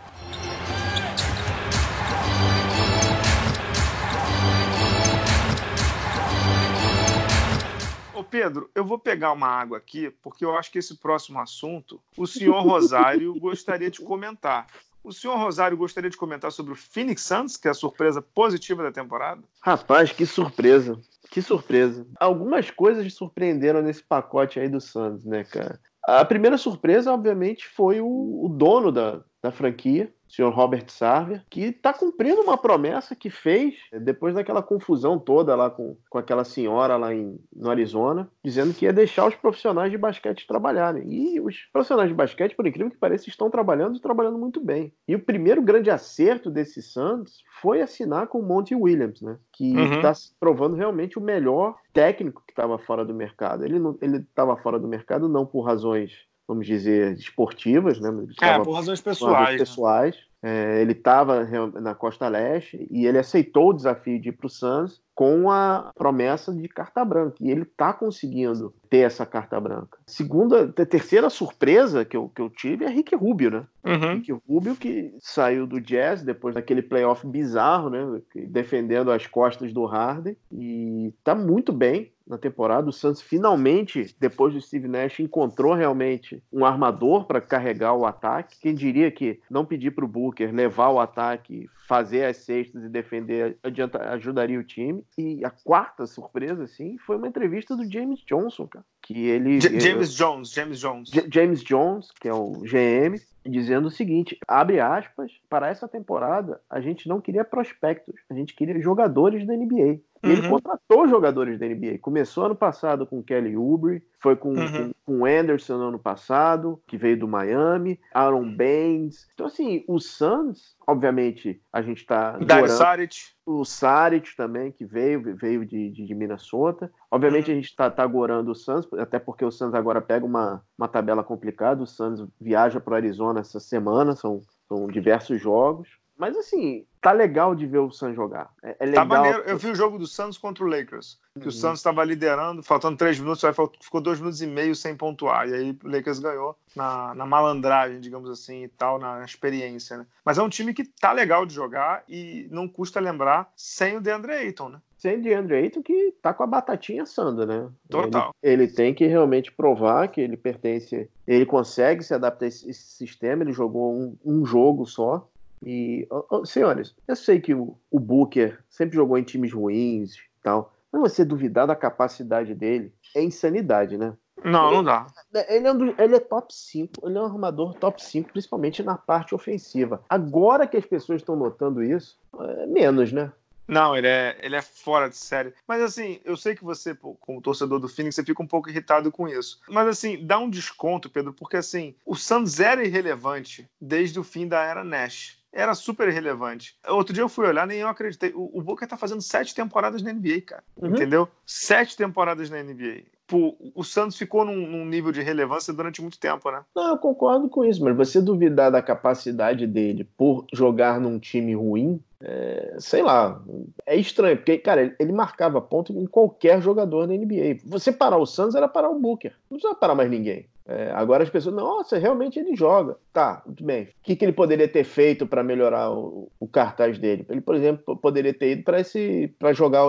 Ô 8.21 8.25
Pedro, 8.25 8.71
eu 8.75 8.85
vou 8.85 8.99
pegar 8.99 9.33
uma 9.33 9.47
água 9.47 9.79
aqui, 9.79 10.11
porque 10.23 10.45
eu 10.45 10.55
acho 10.55 10.71
que 10.71 10.79
esse 10.79 10.95
próximo 10.99 11.41
assunto 11.41 11.99
o 12.19 12.27
senhor 12.29 12.61
Rosário 12.61 13.35
gostaria 13.41 13.91
de 13.91 13.99
comentar. 13.99 14.67
O 15.03 15.11
senhor 15.11 15.39
Rosário 15.39 15.75
gostaria 15.75 16.11
de 16.11 16.19
comentar 16.19 16.53
sobre 16.53 16.75
o 16.75 16.77
Phoenix 16.77 17.23
Suns, 17.23 17.57
que 17.57 17.67
é 17.67 17.71
a 17.71 17.75
surpresa 17.75 18.21
positiva 18.21 18.83
da 18.83 18.93
temporada? 18.93 19.41
Rapaz, 19.63 20.13
que 20.13 20.27
surpresa. 20.27 21.01
Que 21.31 21.41
surpresa. 21.41 22.07
Algumas 22.21 22.71
coisas 22.71 23.11
surpreenderam 23.15 23.81
nesse 23.81 24.03
pacote 24.03 24.61
aí 24.61 24.69
do 24.69 24.83
Suns, 24.83 25.25
né, 25.25 25.43
cara? 25.45 25.81
A 26.05 26.23
primeira 26.23 26.59
surpresa, 26.59 27.15
obviamente, 27.15 27.67
foi 27.69 28.03
o, 28.03 28.45
o 28.45 28.51
dono 28.51 28.93
da, 28.93 29.23
da 29.43 29.51
franquia 29.51 30.13
senhor 30.31 30.53
Robert 30.55 30.89
Sarver, 30.89 31.43
que 31.51 31.63
está 31.65 31.93
cumprindo 31.93 32.41
uma 32.41 32.57
promessa 32.57 33.17
que 33.17 33.29
fez 33.29 33.75
depois 34.01 34.35
daquela 34.35 34.63
confusão 34.63 35.19
toda 35.19 35.57
lá 35.57 35.69
com, 35.69 35.97
com 36.09 36.19
aquela 36.19 36.45
senhora 36.45 36.97
lá 36.97 37.13
em, 37.13 37.39
no 37.55 37.69
Arizona, 37.69 38.31
dizendo 38.45 38.73
que 38.73 38.85
ia 38.85 38.93
deixar 38.93 39.27
os 39.27 39.35
profissionais 39.35 39.91
de 39.91 39.99
basquete 39.99 40.47
trabalharem. 40.47 41.13
E 41.13 41.41
os 41.41 41.69
profissionais 41.73 42.09
de 42.09 42.15
basquete, 42.15 42.55
por 42.55 42.67
incrível 42.67 42.91
que 42.91 42.97
pareça, 42.97 43.29
estão 43.29 43.51
trabalhando 43.51 43.97
e 43.97 44.01
trabalhando 44.01 44.39
muito 44.39 44.61
bem. 44.61 44.93
E 45.09 45.15
o 45.15 45.21
primeiro 45.21 45.61
grande 45.61 45.91
acerto 45.91 46.51
desse 46.51 46.81
Suns 46.81 47.43
foi 47.61 47.83
assinar 47.83 48.29
com 48.29 48.39
o 48.39 48.43
Monty 48.43 48.75
Williams, 48.75 49.21
né? 49.21 49.37
Que 49.53 49.75
está 49.77 50.09
uhum. 50.09 50.15
se 50.15 50.33
provando 50.39 50.77
realmente 50.77 51.19
o 51.19 51.23
melhor 51.23 51.77
técnico 51.93 52.43
que 52.47 52.53
estava 52.53 52.79
fora 52.79 53.05
do 53.05 53.13
mercado. 53.13 53.65
Ele 53.65 53.79
estava 54.19 54.57
fora 54.57 54.79
do 54.79 54.87
mercado 54.87 55.29
não 55.29 55.45
por 55.45 55.63
razões 55.63 56.30
vamos 56.51 56.67
dizer, 56.67 57.13
esportivas, 57.13 58.01
né? 58.01 58.11
É, 58.43 58.59
por 58.59 58.73
razões 58.73 59.01
pessoais. 59.01 59.37
Por 59.37 59.41
razões 59.41 59.59
pessoais. 59.61 60.17
Né? 60.17 60.23
É, 60.43 60.81
ele 60.81 60.93
estava 60.93 61.45
na 61.81 61.95
Costa 61.95 62.27
Leste 62.27 62.89
e 62.91 63.07
ele 63.07 63.19
aceitou 63.19 63.69
o 63.69 63.73
desafio 63.73 64.19
de 64.19 64.31
ir 64.31 64.33
para 64.33 64.47
o 64.47 64.51
Suns 64.51 65.01
com 65.15 65.51
a 65.51 65.93
promessa 65.95 66.53
de 66.53 66.67
carta 66.67 67.05
branca. 67.05 67.37
E 67.41 67.51
ele 67.51 67.63
está 67.63 67.93
conseguindo 67.93 68.75
ter 68.89 69.01
essa 69.01 69.27
carta 69.27 69.61
branca. 69.61 69.99
Segunda, 70.07 70.67
terceira 70.69 71.29
surpresa 71.29 72.07
que 72.07 72.17
eu, 72.17 72.31
que 72.35 72.41
eu 72.41 72.49
tive 72.49 72.87
é 72.87 72.89
Rick 72.89 73.15
Rubio, 73.15 73.51
né? 73.51 73.67
Uhum. 73.85 74.15
Rick 74.15 74.33
Rubio 74.49 74.75
que 74.75 75.15
saiu 75.21 75.67
do 75.67 75.79
Jazz 75.79 76.23
depois 76.23 76.55
daquele 76.55 76.81
playoff 76.81 77.27
bizarro, 77.27 77.91
né? 77.91 78.21
Defendendo 78.35 79.13
as 79.13 79.27
costas 79.27 79.75
do 79.75 79.85
Harden 79.85 80.37
e 80.51 81.13
está 81.19 81.35
muito 81.35 81.71
bem 81.71 82.11
na 82.31 82.39
temporada. 82.39 82.89
O 82.89 82.93
Santos 82.93 83.21
finalmente, 83.21 84.15
depois 84.19 84.55
do 84.55 84.61
Steve 84.61 84.87
Nash, 84.87 85.19
encontrou 85.19 85.75
realmente 85.75 86.43
um 86.53 86.65
armador 86.65 87.25
para 87.27 87.41
carregar 87.41 87.95
o 87.95 88.07
ataque. 88.07 88.57
Quem 88.61 88.75
diria 88.75 89.11
que 89.11 89.41
não 89.51 89.65
pedir 89.65 89.91
para 89.91 90.05
o 90.05 90.09
Booker 90.09 90.55
levar 90.55 90.91
o 90.91 91.01
ataque, 91.01 91.69
fazer 91.89 92.25
as 92.25 92.37
cestas 92.39 92.85
e 92.85 92.89
defender 92.89 93.59
adianta, 93.63 93.99
ajudaria 94.11 94.61
o 94.61 94.65
time. 94.65 95.05
E 95.19 95.45
a 95.45 95.51
quarta 95.51 96.07
surpresa, 96.07 96.63
assim, 96.63 96.97
foi 96.99 97.17
uma 97.17 97.27
entrevista 97.27 97.77
do 97.77 97.91
James 97.91 98.21
Johnson, 98.21 98.69
cara. 98.69 98.85
Que 99.03 99.27
ele. 99.27 99.59
J 99.59 99.81
James 99.81 100.15
Jones, 100.15 100.53
James 100.53 100.79
Jones. 100.79 101.11
J 101.11 101.29
James 101.29 101.63
Jones, 101.65 102.09
que 102.21 102.29
é 102.29 102.33
o 102.33 102.53
GM, 102.63 103.21
dizendo 103.45 103.89
o 103.89 103.91
seguinte: 103.91 104.39
abre 104.47 104.81
aspas, 104.81 105.33
para 105.49 105.69
essa 105.69 105.89
temporada 105.89 106.61
a 106.69 106.81
gente 106.81 107.09
não 107.09 107.21
queria 107.21 107.45
prospectos, 107.45 108.15
a 108.29 108.35
gente 108.35 108.55
queria 108.55 108.81
jogadores 108.81 109.47
da 109.47 109.55
NBA. 109.55 110.01
E 110.23 110.27
uhum. 110.27 110.33
ele 110.33 110.49
contratou 110.49 111.09
jogadores 111.09 111.59
da 111.59 111.67
NBA. 111.67 111.99
Começou 111.99 112.45
ano 112.45 112.55
passado 112.55 113.07
com 113.07 113.23
Kelly 113.23 113.57
Oubre, 113.57 114.03
foi 114.19 114.37
com, 114.37 114.51
uhum. 114.51 114.93
com, 115.07 115.17
com 115.19 115.25
Anderson 115.25 115.77
ano 115.77 115.99
passado, 115.99 116.79
que 116.87 116.99
veio 116.99 117.19
do 117.19 117.27
Miami, 117.27 117.99
Aaron 118.13 118.55
Baines. 118.55 119.27
Então, 119.33 119.47
assim, 119.47 119.83
o 119.89 119.99
Suns, 119.99 120.77
obviamente, 120.91 121.61
a 121.73 121.81
gente 121.83 122.05
tá. 122.05 122.37
Dario 122.39 122.69
Saric. 122.69 123.17
O 123.47 123.65
Saric 123.65 124.37
também, 124.37 124.73
que 124.73 124.85
veio, 124.85 125.37
veio 125.37 125.65
de, 125.65 125.91
de, 125.91 126.05
de 126.05 126.15
Minnesota. 126.15 126.91
Obviamente, 127.11 127.51
uhum. 127.51 127.59
a 127.59 127.61
gente 127.61 127.75
tá, 127.75 127.91
tá 127.91 128.03
agorando 128.03 128.51
o 128.51 128.55
Suns, 128.55 128.87
até 128.95 129.19
porque 129.19 129.45
o 129.45 129.51
Suns 129.51 129.75
agora 129.75 130.01
pega 130.01 130.25
uma, 130.25 130.63
uma 130.77 130.89
tabela 130.89 131.23
complicada. 131.25 131.83
O 131.83 131.87
Suns 131.87 132.27
viaja 132.41 132.81
para 132.81 132.97
Arizona 132.97 133.41
essa 133.41 133.61
semana, 133.61 134.15
são, 134.15 134.41
são 134.69 134.87
diversos 134.89 135.41
jogos. 135.41 135.89
Mas 136.21 136.37
assim, 136.37 136.85
tá 137.01 137.13
legal 137.13 137.55
de 137.55 137.67
ver 137.67 137.79
o 137.79 137.91
Suns 137.91 138.15
jogar. 138.15 138.51
É, 138.63 138.73
é 138.73 138.75
tá 138.75 138.85
legal. 138.85 139.09
Tá 139.09 139.15
maneiro. 139.17 139.43
Eu 139.47 139.57
vi 139.57 139.71
o 139.71 139.75
jogo 139.75 139.99
do 139.99 140.07
Santos 140.07 140.37
contra 140.37 140.63
o 140.63 140.69
Lakers. 140.69 141.19
Que 141.33 141.45
uhum. 141.45 141.49
o 141.49 141.53
Santos 141.53 141.79
estava 141.79 142.05
liderando, 142.05 142.63
faltando 142.63 142.99
três 142.99 143.19
minutos, 143.19 143.43
ficou 143.81 144.03
dois 144.03 144.19
minutos 144.19 144.43
e 144.43 144.47
meio 144.47 144.75
sem 144.75 144.95
pontuar. 144.95 145.49
E 145.49 145.55
aí 145.55 145.79
o 145.83 145.89
Lakers 145.89 146.19
ganhou 146.19 146.59
na, 146.77 147.15
na 147.15 147.25
malandragem, 147.25 148.01
digamos 148.01 148.29
assim, 148.29 148.65
e 148.65 148.69
tal, 148.69 148.99
na 148.99 149.25
experiência, 149.25 149.97
né? 149.97 150.07
Mas 150.23 150.37
é 150.37 150.43
um 150.43 150.49
time 150.51 150.75
que 150.75 150.85
tá 150.85 151.13
legal 151.13 151.47
de 151.47 151.55
jogar 151.55 152.05
e 152.07 152.47
não 152.51 152.69
custa 152.69 153.01
lembrar 153.01 153.51
sem 153.57 153.97
o 153.97 154.01
DeAndre 154.01 154.33
Ayton, 154.33 154.69
né? 154.69 154.81
Sem 154.99 155.17
o 155.17 155.23
DeAndre 155.23 155.57
Ayton 155.57 155.83
que 155.83 156.13
tá 156.21 156.35
com 156.35 156.43
a 156.43 156.47
batatinha 156.47 157.05
assando, 157.05 157.47
né? 157.47 157.71
Total. 157.89 158.35
Ele, 158.43 158.65
ele, 158.65 158.73
tem 158.73 158.93
que 158.93 159.07
realmente 159.07 159.51
provar 159.51 160.09
que 160.09 160.21
ele 160.21 160.37
pertence, 160.37 161.09
ele 161.27 161.47
consegue 161.47 162.03
se 162.03 162.13
adaptar 162.13 162.45
a 162.45 162.49
esse, 162.49 162.69
esse 162.69 162.83
sistema. 162.83 163.43
Ele 163.43 163.53
jogou 163.53 163.95
um, 163.95 164.17
um 164.23 164.45
jogo 164.45 164.85
só, 164.85 165.27
e, 165.63 166.07
oh, 166.11 166.25
oh, 166.31 166.45
senhores, 166.45 166.95
eu 167.07 167.17
sei 167.17 167.41
que 167.41 167.55
o, 167.55 167.77
o 167.91 168.01
Booker 168.01 168.59
sempre 168.69 168.97
jogou 168.97 169.19
em 169.19 169.23
times 169.23 169.53
ruins 169.53 170.15
e 170.15 170.43
tal, 170.43 170.75
mas 170.91 171.03
você 171.03 171.25
duvidar 171.25 171.67
da 171.67 171.77
capacidade 171.77 172.55
dele 172.55 172.93
é 173.15 173.23
insanidade, 173.23 173.97
né? 173.97 174.15
Não, 174.43 174.73
não 174.73 174.83
dá. 174.83 175.07
Ele 175.49 175.67
é, 175.67 175.73
um, 175.73 175.95
ele 175.99 176.17
é 176.17 176.21
top 176.21 176.55
5, 176.55 177.07
ele 177.07 177.19
é 177.19 177.21
um 177.21 177.27
armador 177.27 177.75
top 177.75 178.03
5, 178.03 178.33
principalmente 178.33 178.83
na 178.83 178.97
parte 178.97 179.35
ofensiva. 179.35 180.03
Agora 180.09 180.67
que 180.67 180.79
as 180.79 180.87
pessoas 180.87 181.21
estão 181.21 181.37
notando 181.37 181.83
isso, 181.83 182.19
é 182.39 182.67
menos, 182.67 183.13
né? 183.13 183.31
Não, 183.69 183.97
ele 183.97 184.09
é, 184.09 184.37
ele 184.43 184.57
é 184.57 184.63
fora 184.63 185.09
de 185.09 185.17
série. 185.17 185.53
Mas 185.69 185.81
assim, 185.81 186.21
eu 186.25 186.37
sei 186.37 186.57
que 186.57 186.65
você, 186.65 186.93
como 187.21 187.41
torcedor 187.41 187.79
do 187.79 187.89
Phoenix, 187.89 188.17
você 188.17 188.25
fica 188.25 188.43
um 188.43 188.47
pouco 188.47 188.69
irritado 188.69 189.13
com 189.13 189.29
isso. 189.29 189.61
Mas 189.69 189.87
assim, 189.87 190.27
dá 190.27 190.39
um 190.39 190.51
desconto, 190.51 191.09
Pedro, 191.09 191.33
porque 191.33 191.57
assim, 191.57 191.95
o 192.05 192.17
Suns 192.17 192.59
era 192.59 192.85
irrelevante 192.85 193.69
desde 193.81 194.19
o 194.19 194.25
fim 194.25 194.49
da 194.49 194.65
era 194.65 194.83
Nash 194.83 195.40
era 195.53 195.75
super 195.75 196.09
relevante. 196.09 196.77
Outro 196.89 197.13
dia 197.13 197.23
eu 197.23 197.29
fui 197.29 197.47
olhar, 197.47 197.67
nem 197.67 197.79
eu 197.79 197.89
acreditei. 197.89 198.33
O, 198.35 198.59
o 198.59 198.63
Booker 198.63 198.89
tá 198.89 198.97
fazendo 198.97 199.21
sete 199.21 199.55
temporadas 199.55 200.03
na 200.03 200.13
NBA, 200.13 200.43
cara. 200.47 200.65
Uhum. 200.77 200.91
Entendeu? 200.91 201.29
Sete 201.45 201.97
temporadas 201.97 202.51
na 202.51 202.63
NBA. 202.63 203.03
Pô, 203.27 203.57
o 203.75 203.85
Santos 203.85 204.17
ficou 204.17 204.45
num, 204.45 204.67
num, 204.67 204.85
nível 204.85 205.13
de 205.13 205.23
relevância 205.23 205.73
durante 205.73 206.03
muito 206.03 206.19
tempo, 206.19 206.51
né? 206.51 206.63
Não, 206.75 206.91
eu 206.91 206.99
concordo 206.99 207.49
com 207.49 207.65
isso, 207.65 207.83
mas 207.85 207.97
você 207.97 208.21
duvidar 208.21 208.73
da 208.73 208.83
capacidade 208.83 209.67
dele 209.69 210.09
por 210.17 210.47
jogar 210.53 211.01
num 211.01 211.17
time 211.19 211.55
ruim, 211.55 212.03
é, 212.23 212.77
sei 212.79 213.03
lá, 213.03 213.43
é 213.87 213.97
estranho, 213.97 214.37
porque, 214.37 214.59
cara, 214.59 214.95
ele 214.99 215.13
marcava 215.13 215.61
ponto 215.61 215.93
em 215.93 216.07
qualquer 216.07 216.61
jogador 216.61 217.07
da 217.07 217.15
NBA. 217.15 217.59
Você 217.65 217.91
parar 217.91 218.19
o 218.19 218.27
Santos 218.27 218.55
era 218.55 218.69
parar 218.69 218.91
o 218.91 218.99
Booker, 218.99 219.33
não 219.51 219.59
precisa 219.59 219.75
parar 219.75 219.95
mais 219.95 220.11
ninguém. 220.11 220.47
É, 220.67 220.93
agora 220.93 221.25
as 221.25 221.31
pessoas, 221.31 221.55
nossa, 221.55 221.99
realmente 221.99 222.39
ele 222.39 222.55
joga. 222.55 222.97
Tá, 223.13 223.43
muito 223.45 223.65
bem. 223.65 223.85
O 223.85 223.89
que, 224.05 224.15
que 224.15 224.25
ele 224.25 224.33
poderia 224.33 224.69
ter 224.69 224.85
feito 224.85 225.27
para 225.27 225.43
melhorar 225.43 225.91
o, 225.91 226.31
o, 226.39 226.47
cartaz 226.47 226.97
dele? 226.97 227.27
Ele, 227.29 227.41
por 227.41 227.57
exemplo, 227.57 227.97
poderia 227.97 228.33
ter 228.33 228.53
ido 228.53 228.63
para 228.63 229.53
jogar 229.53 229.83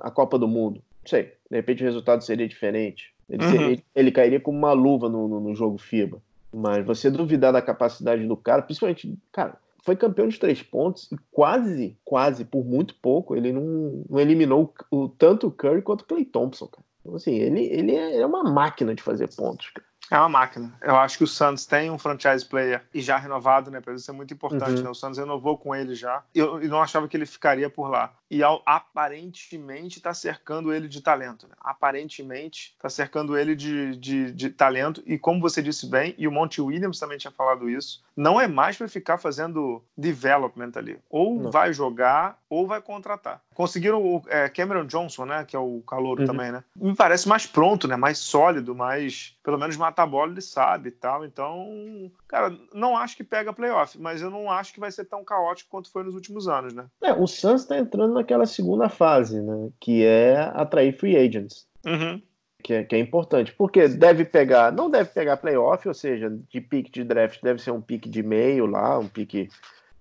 a 0.00 0.10
Copa 0.10 0.38
do 0.38 0.46
Mundo. 0.46 0.80
Não 1.02 1.08
sei, 1.08 1.32
de 1.50 1.56
repente 1.56 1.82
o 1.82 1.86
resultado 1.86 2.22
seria 2.22 2.46
diferente. 2.46 3.12
Ele, 3.28 3.44
uhum. 3.44 3.50
seria, 3.50 3.82
ele 3.96 4.12
cairia 4.12 4.38
como 4.38 4.56
uma 4.56 4.72
luva 4.72 5.08
no, 5.08 5.26
no, 5.26 5.40
no 5.40 5.54
jogo 5.56 5.76
FIBA. 5.76 6.22
Mas 6.54 6.86
você 6.86 7.10
duvidar 7.10 7.52
da 7.52 7.60
capacidade 7.60 8.24
do 8.24 8.36
cara, 8.36 8.62
principalmente, 8.62 9.18
cara, 9.32 9.56
foi 9.88 9.96
campeão 9.96 10.28
de 10.28 10.38
três 10.38 10.62
pontos 10.62 11.10
e 11.10 11.16
quase, 11.30 11.98
quase, 12.04 12.44
por 12.44 12.62
muito 12.62 12.94
pouco, 12.96 13.34
ele 13.34 13.50
não, 13.54 14.04
não 14.06 14.20
eliminou 14.20 14.74
o, 14.90 15.08
tanto 15.08 15.46
o 15.46 15.50
Curry 15.50 15.80
quanto 15.80 16.02
o 16.02 16.04
Clay 16.04 16.26
Thompson, 16.26 16.66
cara. 16.66 16.84
Então, 17.00 17.16
assim, 17.16 17.34
ele, 17.36 17.64
ele 17.64 17.94
é, 17.94 18.18
é 18.18 18.26
uma 18.26 18.44
máquina 18.44 18.94
de 18.94 19.02
fazer 19.02 19.34
pontos, 19.34 19.70
cara. 19.70 19.88
É 20.10 20.18
uma 20.18 20.28
máquina. 20.28 20.74
Eu 20.82 20.96
acho 20.96 21.16
que 21.16 21.24
o 21.24 21.26
Santos 21.26 21.64
tem 21.64 21.90
um 21.90 21.98
franchise 21.98 22.44
player 22.44 22.82
e 22.92 23.00
já 23.00 23.16
renovado, 23.16 23.70
né? 23.70 23.80
Para 23.80 23.94
isso 23.94 24.10
é 24.10 24.14
muito 24.14 24.32
importante, 24.32 24.76
uhum. 24.76 24.82
né? 24.82 24.90
O 24.90 24.94
Santos 24.94 25.18
renovou 25.18 25.56
com 25.56 25.74
ele 25.74 25.94
já. 25.94 26.22
Eu, 26.34 26.62
eu 26.62 26.68
não 26.68 26.82
achava 26.82 27.08
que 27.08 27.16
ele 27.16 27.26
ficaria 27.26 27.68
por 27.68 27.88
lá. 27.88 28.14
E 28.30 28.42
ao, 28.42 28.62
aparentemente 28.66 29.98
está 29.98 30.12
cercando 30.12 30.72
ele 30.72 30.88
de 30.88 31.00
talento. 31.00 31.46
Né? 31.48 31.54
Aparentemente 31.60 32.74
está 32.76 32.88
cercando 32.88 33.36
ele 33.36 33.56
de, 33.56 33.96
de, 33.96 34.32
de, 34.32 34.50
talento. 34.50 35.02
E 35.06 35.18
como 35.18 35.40
você 35.40 35.62
disse 35.62 35.86
bem, 35.86 36.14
e 36.18 36.28
o 36.28 36.32
Monty 36.32 36.60
Williams 36.60 36.98
também 36.98 37.18
tinha 37.18 37.30
falado 37.30 37.70
isso, 37.70 38.02
não 38.16 38.40
é 38.40 38.46
mais 38.46 38.76
para 38.76 38.88
ficar 38.88 39.18
fazendo 39.18 39.82
development 39.96 40.72
ali. 40.76 40.98
Ou 41.08 41.40
não. 41.40 41.50
vai 41.50 41.72
jogar 41.72 42.38
ou 42.50 42.66
vai 42.66 42.80
contratar. 42.80 43.42
Conseguiram 43.54 44.02
o 44.02 44.22
é, 44.28 44.48
Cameron 44.48 44.86
Johnson, 44.86 45.24
né? 45.24 45.44
Que 45.44 45.56
é 45.56 45.58
o 45.58 45.82
calouro 45.86 46.22
uhum. 46.22 46.26
também, 46.26 46.52
né? 46.52 46.62
Me 46.76 46.94
parece 46.94 47.28
mais 47.28 47.46
pronto, 47.46 47.88
né? 47.88 47.96
Mais 47.96 48.18
sólido, 48.18 48.74
mais. 48.74 49.36
Pelo 49.42 49.58
menos 49.58 49.76
matar 49.76 50.04
a 50.04 50.06
bola 50.06 50.30
ele 50.32 50.40
sabe 50.40 50.88
e 50.88 50.92
tal. 50.92 51.24
Então, 51.24 52.10
cara, 52.28 52.54
não 52.74 52.96
acho 52.96 53.16
que 53.16 53.24
pega 53.24 53.52
playoff, 53.52 53.98
mas 53.98 54.20
eu 54.20 54.30
não 54.30 54.50
acho 54.50 54.72
que 54.72 54.80
vai 54.80 54.92
ser 54.92 55.06
tão 55.06 55.24
caótico 55.24 55.70
quanto 55.70 55.90
foi 55.90 56.04
nos 56.04 56.14
últimos 56.14 56.46
anos, 56.46 56.74
né? 56.74 56.86
É, 57.02 57.12
o 57.12 57.26
Suns 57.26 57.62
está 57.62 57.78
entrando 57.78 58.14
naquela 58.14 58.46
segunda 58.46 58.88
fase, 58.88 59.40
né? 59.40 59.70
Que 59.80 60.04
é 60.04 60.38
atrair 60.54 60.96
free 60.96 61.16
agents. 61.16 61.66
Uhum. 61.86 62.20
Que 62.62 62.74
é, 62.74 62.84
que 62.84 62.94
é, 62.94 62.98
importante, 62.98 63.52
porque 63.52 63.88
deve 63.88 64.24
pegar, 64.24 64.72
não 64.72 64.90
deve 64.90 65.10
pegar 65.10 65.36
playoff, 65.36 65.86
ou 65.86 65.94
seja, 65.94 66.28
de 66.28 66.60
pique 66.60 66.90
de 66.90 67.04
draft 67.04 67.40
deve 67.42 67.62
ser 67.62 67.70
um 67.70 67.80
pique 67.80 68.08
de 68.08 68.22
meio 68.22 68.66
lá, 68.66 68.98
um 68.98 69.08
pique 69.08 69.48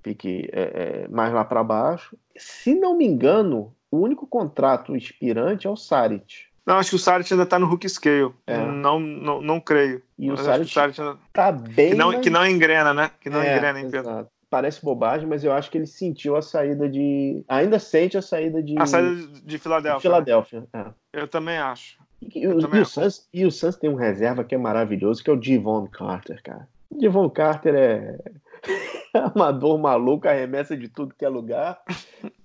fique 0.03 0.49
é, 0.51 0.61
é, 0.61 1.07
mais 1.07 1.33
lá 1.33 1.45
para 1.45 1.63
baixo. 1.63 2.17
Se 2.35 2.73
não 2.73 2.97
me 2.97 3.05
engano, 3.05 3.73
o 3.91 3.99
único 3.99 4.25
contrato 4.25 4.95
expirante 4.95 5.67
é 5.67 5.69
o 5.69 5.75
Sarit. 5.75 6.46
Não, 6.67 6.75
acho 6.77 6.89
que 6.89 6.95
o 6.97 6.99
Sarit 6.99 7.31
ainda 7.31 7.45
está 7.45 7.57
no 7.57 7.65
Hook 7.65 7.87
Scale. 7.87 8.33
É. 8.45 8.57
Não, 8.57 8.99
não, 8.99 9.41
não 9.41 9.57
creio. 9.57 10.01
E 10.19 10.29
o 10.29 10.35
Sarit, 10.35 10.77
ainda... 10.77 11.17
tá 11.31 11.49
bem. 11.49 11.91
Que 11.91 11.95
não, 11.95 12.09
mais... 12.09 12.21
que 12.21 12.29
não 12.29 12.45
engrena, 12.45 12.93
né? 12.93 13.09
Que 13.21 13.29
não 13.29 13.41
é, 13.41 13.55
engrena 13.55 13.89
Pedro. 13.89 14.27
Parece 14.49 14.83
bobagem, 14.83 15.25
mas 15.25 15.45
eu 15.45 15.53
acho 15.53 15.71
que 15.71 15.77
ele 15.77 15.87
sentiu 15.87 16.35
a 16.35 16.41
saída 16.41 16.89
de. 16.89 17.45
Ainda 17.47 17.79
sente 17.79 18.17
a 18.17 18.21
saída 18.21 18.61
de. 18.61 18.77
A 18.77 18.85
saída 18.85 19.15
de 19.45 19.57
Filadélfia. 19.57 19.97
De 19.97 20.01
Filadélfia, 20.01 20.67
né? 20.73 20.93
é. 21.13 21.21
Eu 21.21 21.27
também 21.27 21.57
acho. 21.57 21.97
E, 22.21 22.43
e, 22.43 22.47
o, 22.47 22.85
Suns, 22.85 23.29
e 23.33 23.45
o 23.45 23.51
Suns 23.51 23.77
tem 23.77 23.89
um 23.89 23.95
reserva 23.95 24.43
que 24.43 24.55
é 24.55 24.57
maravilhoso, 24.57 25.23
que 25.23 25.29
é 25.29 25.33
o 25.33 25.37
Devon 25.37 25.87
Carter, 25.87 26.41
cara. 26.43 26.67
O 26.89 26.97
Devon 26.97 27.29
Carter 27.29 27.75
é. 27.75 28.17
armador 29.13 29.77
maluco, 29.77 30.27
arremessa 30.27 30.75
de 30.75 30.89
tudo 30.89 31.15
que 31.17 31.23
é 31.23 31.29
lugar. 31.29 31.79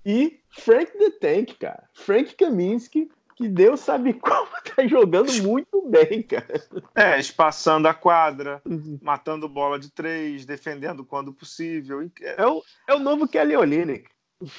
E 0.04 0.40
Frank 0.50 0.92
the 0.92 1.10
Tank, 1.20 1.54
cara. 1.58 1.84
Frank 1.92 2.34
Kaminsky, 2.34 3.08
que 3.42 3.48
Deus 3.48 3.80
sabe 3.80 4.14
como 4.22 4.48
tá 4.74 4.86
jogando 4.86 5.32
muito 5.42 5.82
bem, 5.88 6.22
cara. 6.22 6.62
É, 6.94 7.18
espaçando 7.18 7.88
a 7.88 7.94
quadra, 7.94 8.62
uhum. 8.64 8.98
matando 9.02 9.48
bola 9.48 9.78
de 9.78 9.90
três, 9.90 10.46
defendendo 10.46 11.04
quando 11.04 11.32
possível. 11.32 12.08
É 12.20 12.46
o, 12.46 12.62
é 12.86 12.94
o 12.94 13.00
novo 13.00 13.26
Kelly 13.26 13.56
Olynyk. 13.56 14.08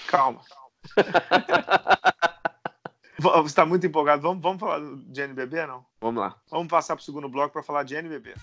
Calma. 0.07 0.41
Você 3.19 3.45
está 3.45 3.65
muito 3.65 3.87
empolgado. 3.87 4.21
Vamos, 4.21 4.43
vamos 4.43 4.59
falar 4.59 4.81
de 4.81 5.21
NBB, 5.21 5.65
não? 5.65 5.85
Vamos 6.01 6.21
lá. 6.21 6.35
Vamos 6.51 6.67
passar 6.67 6.95
para 6.95 7.01
o 7.01 7.05
segundo 7.05 7.29
bloco 7.29 7.53
para 7.53 7.63
falar 7.63 7.83
de 7.83 7.95
NBB. 7.95 8.33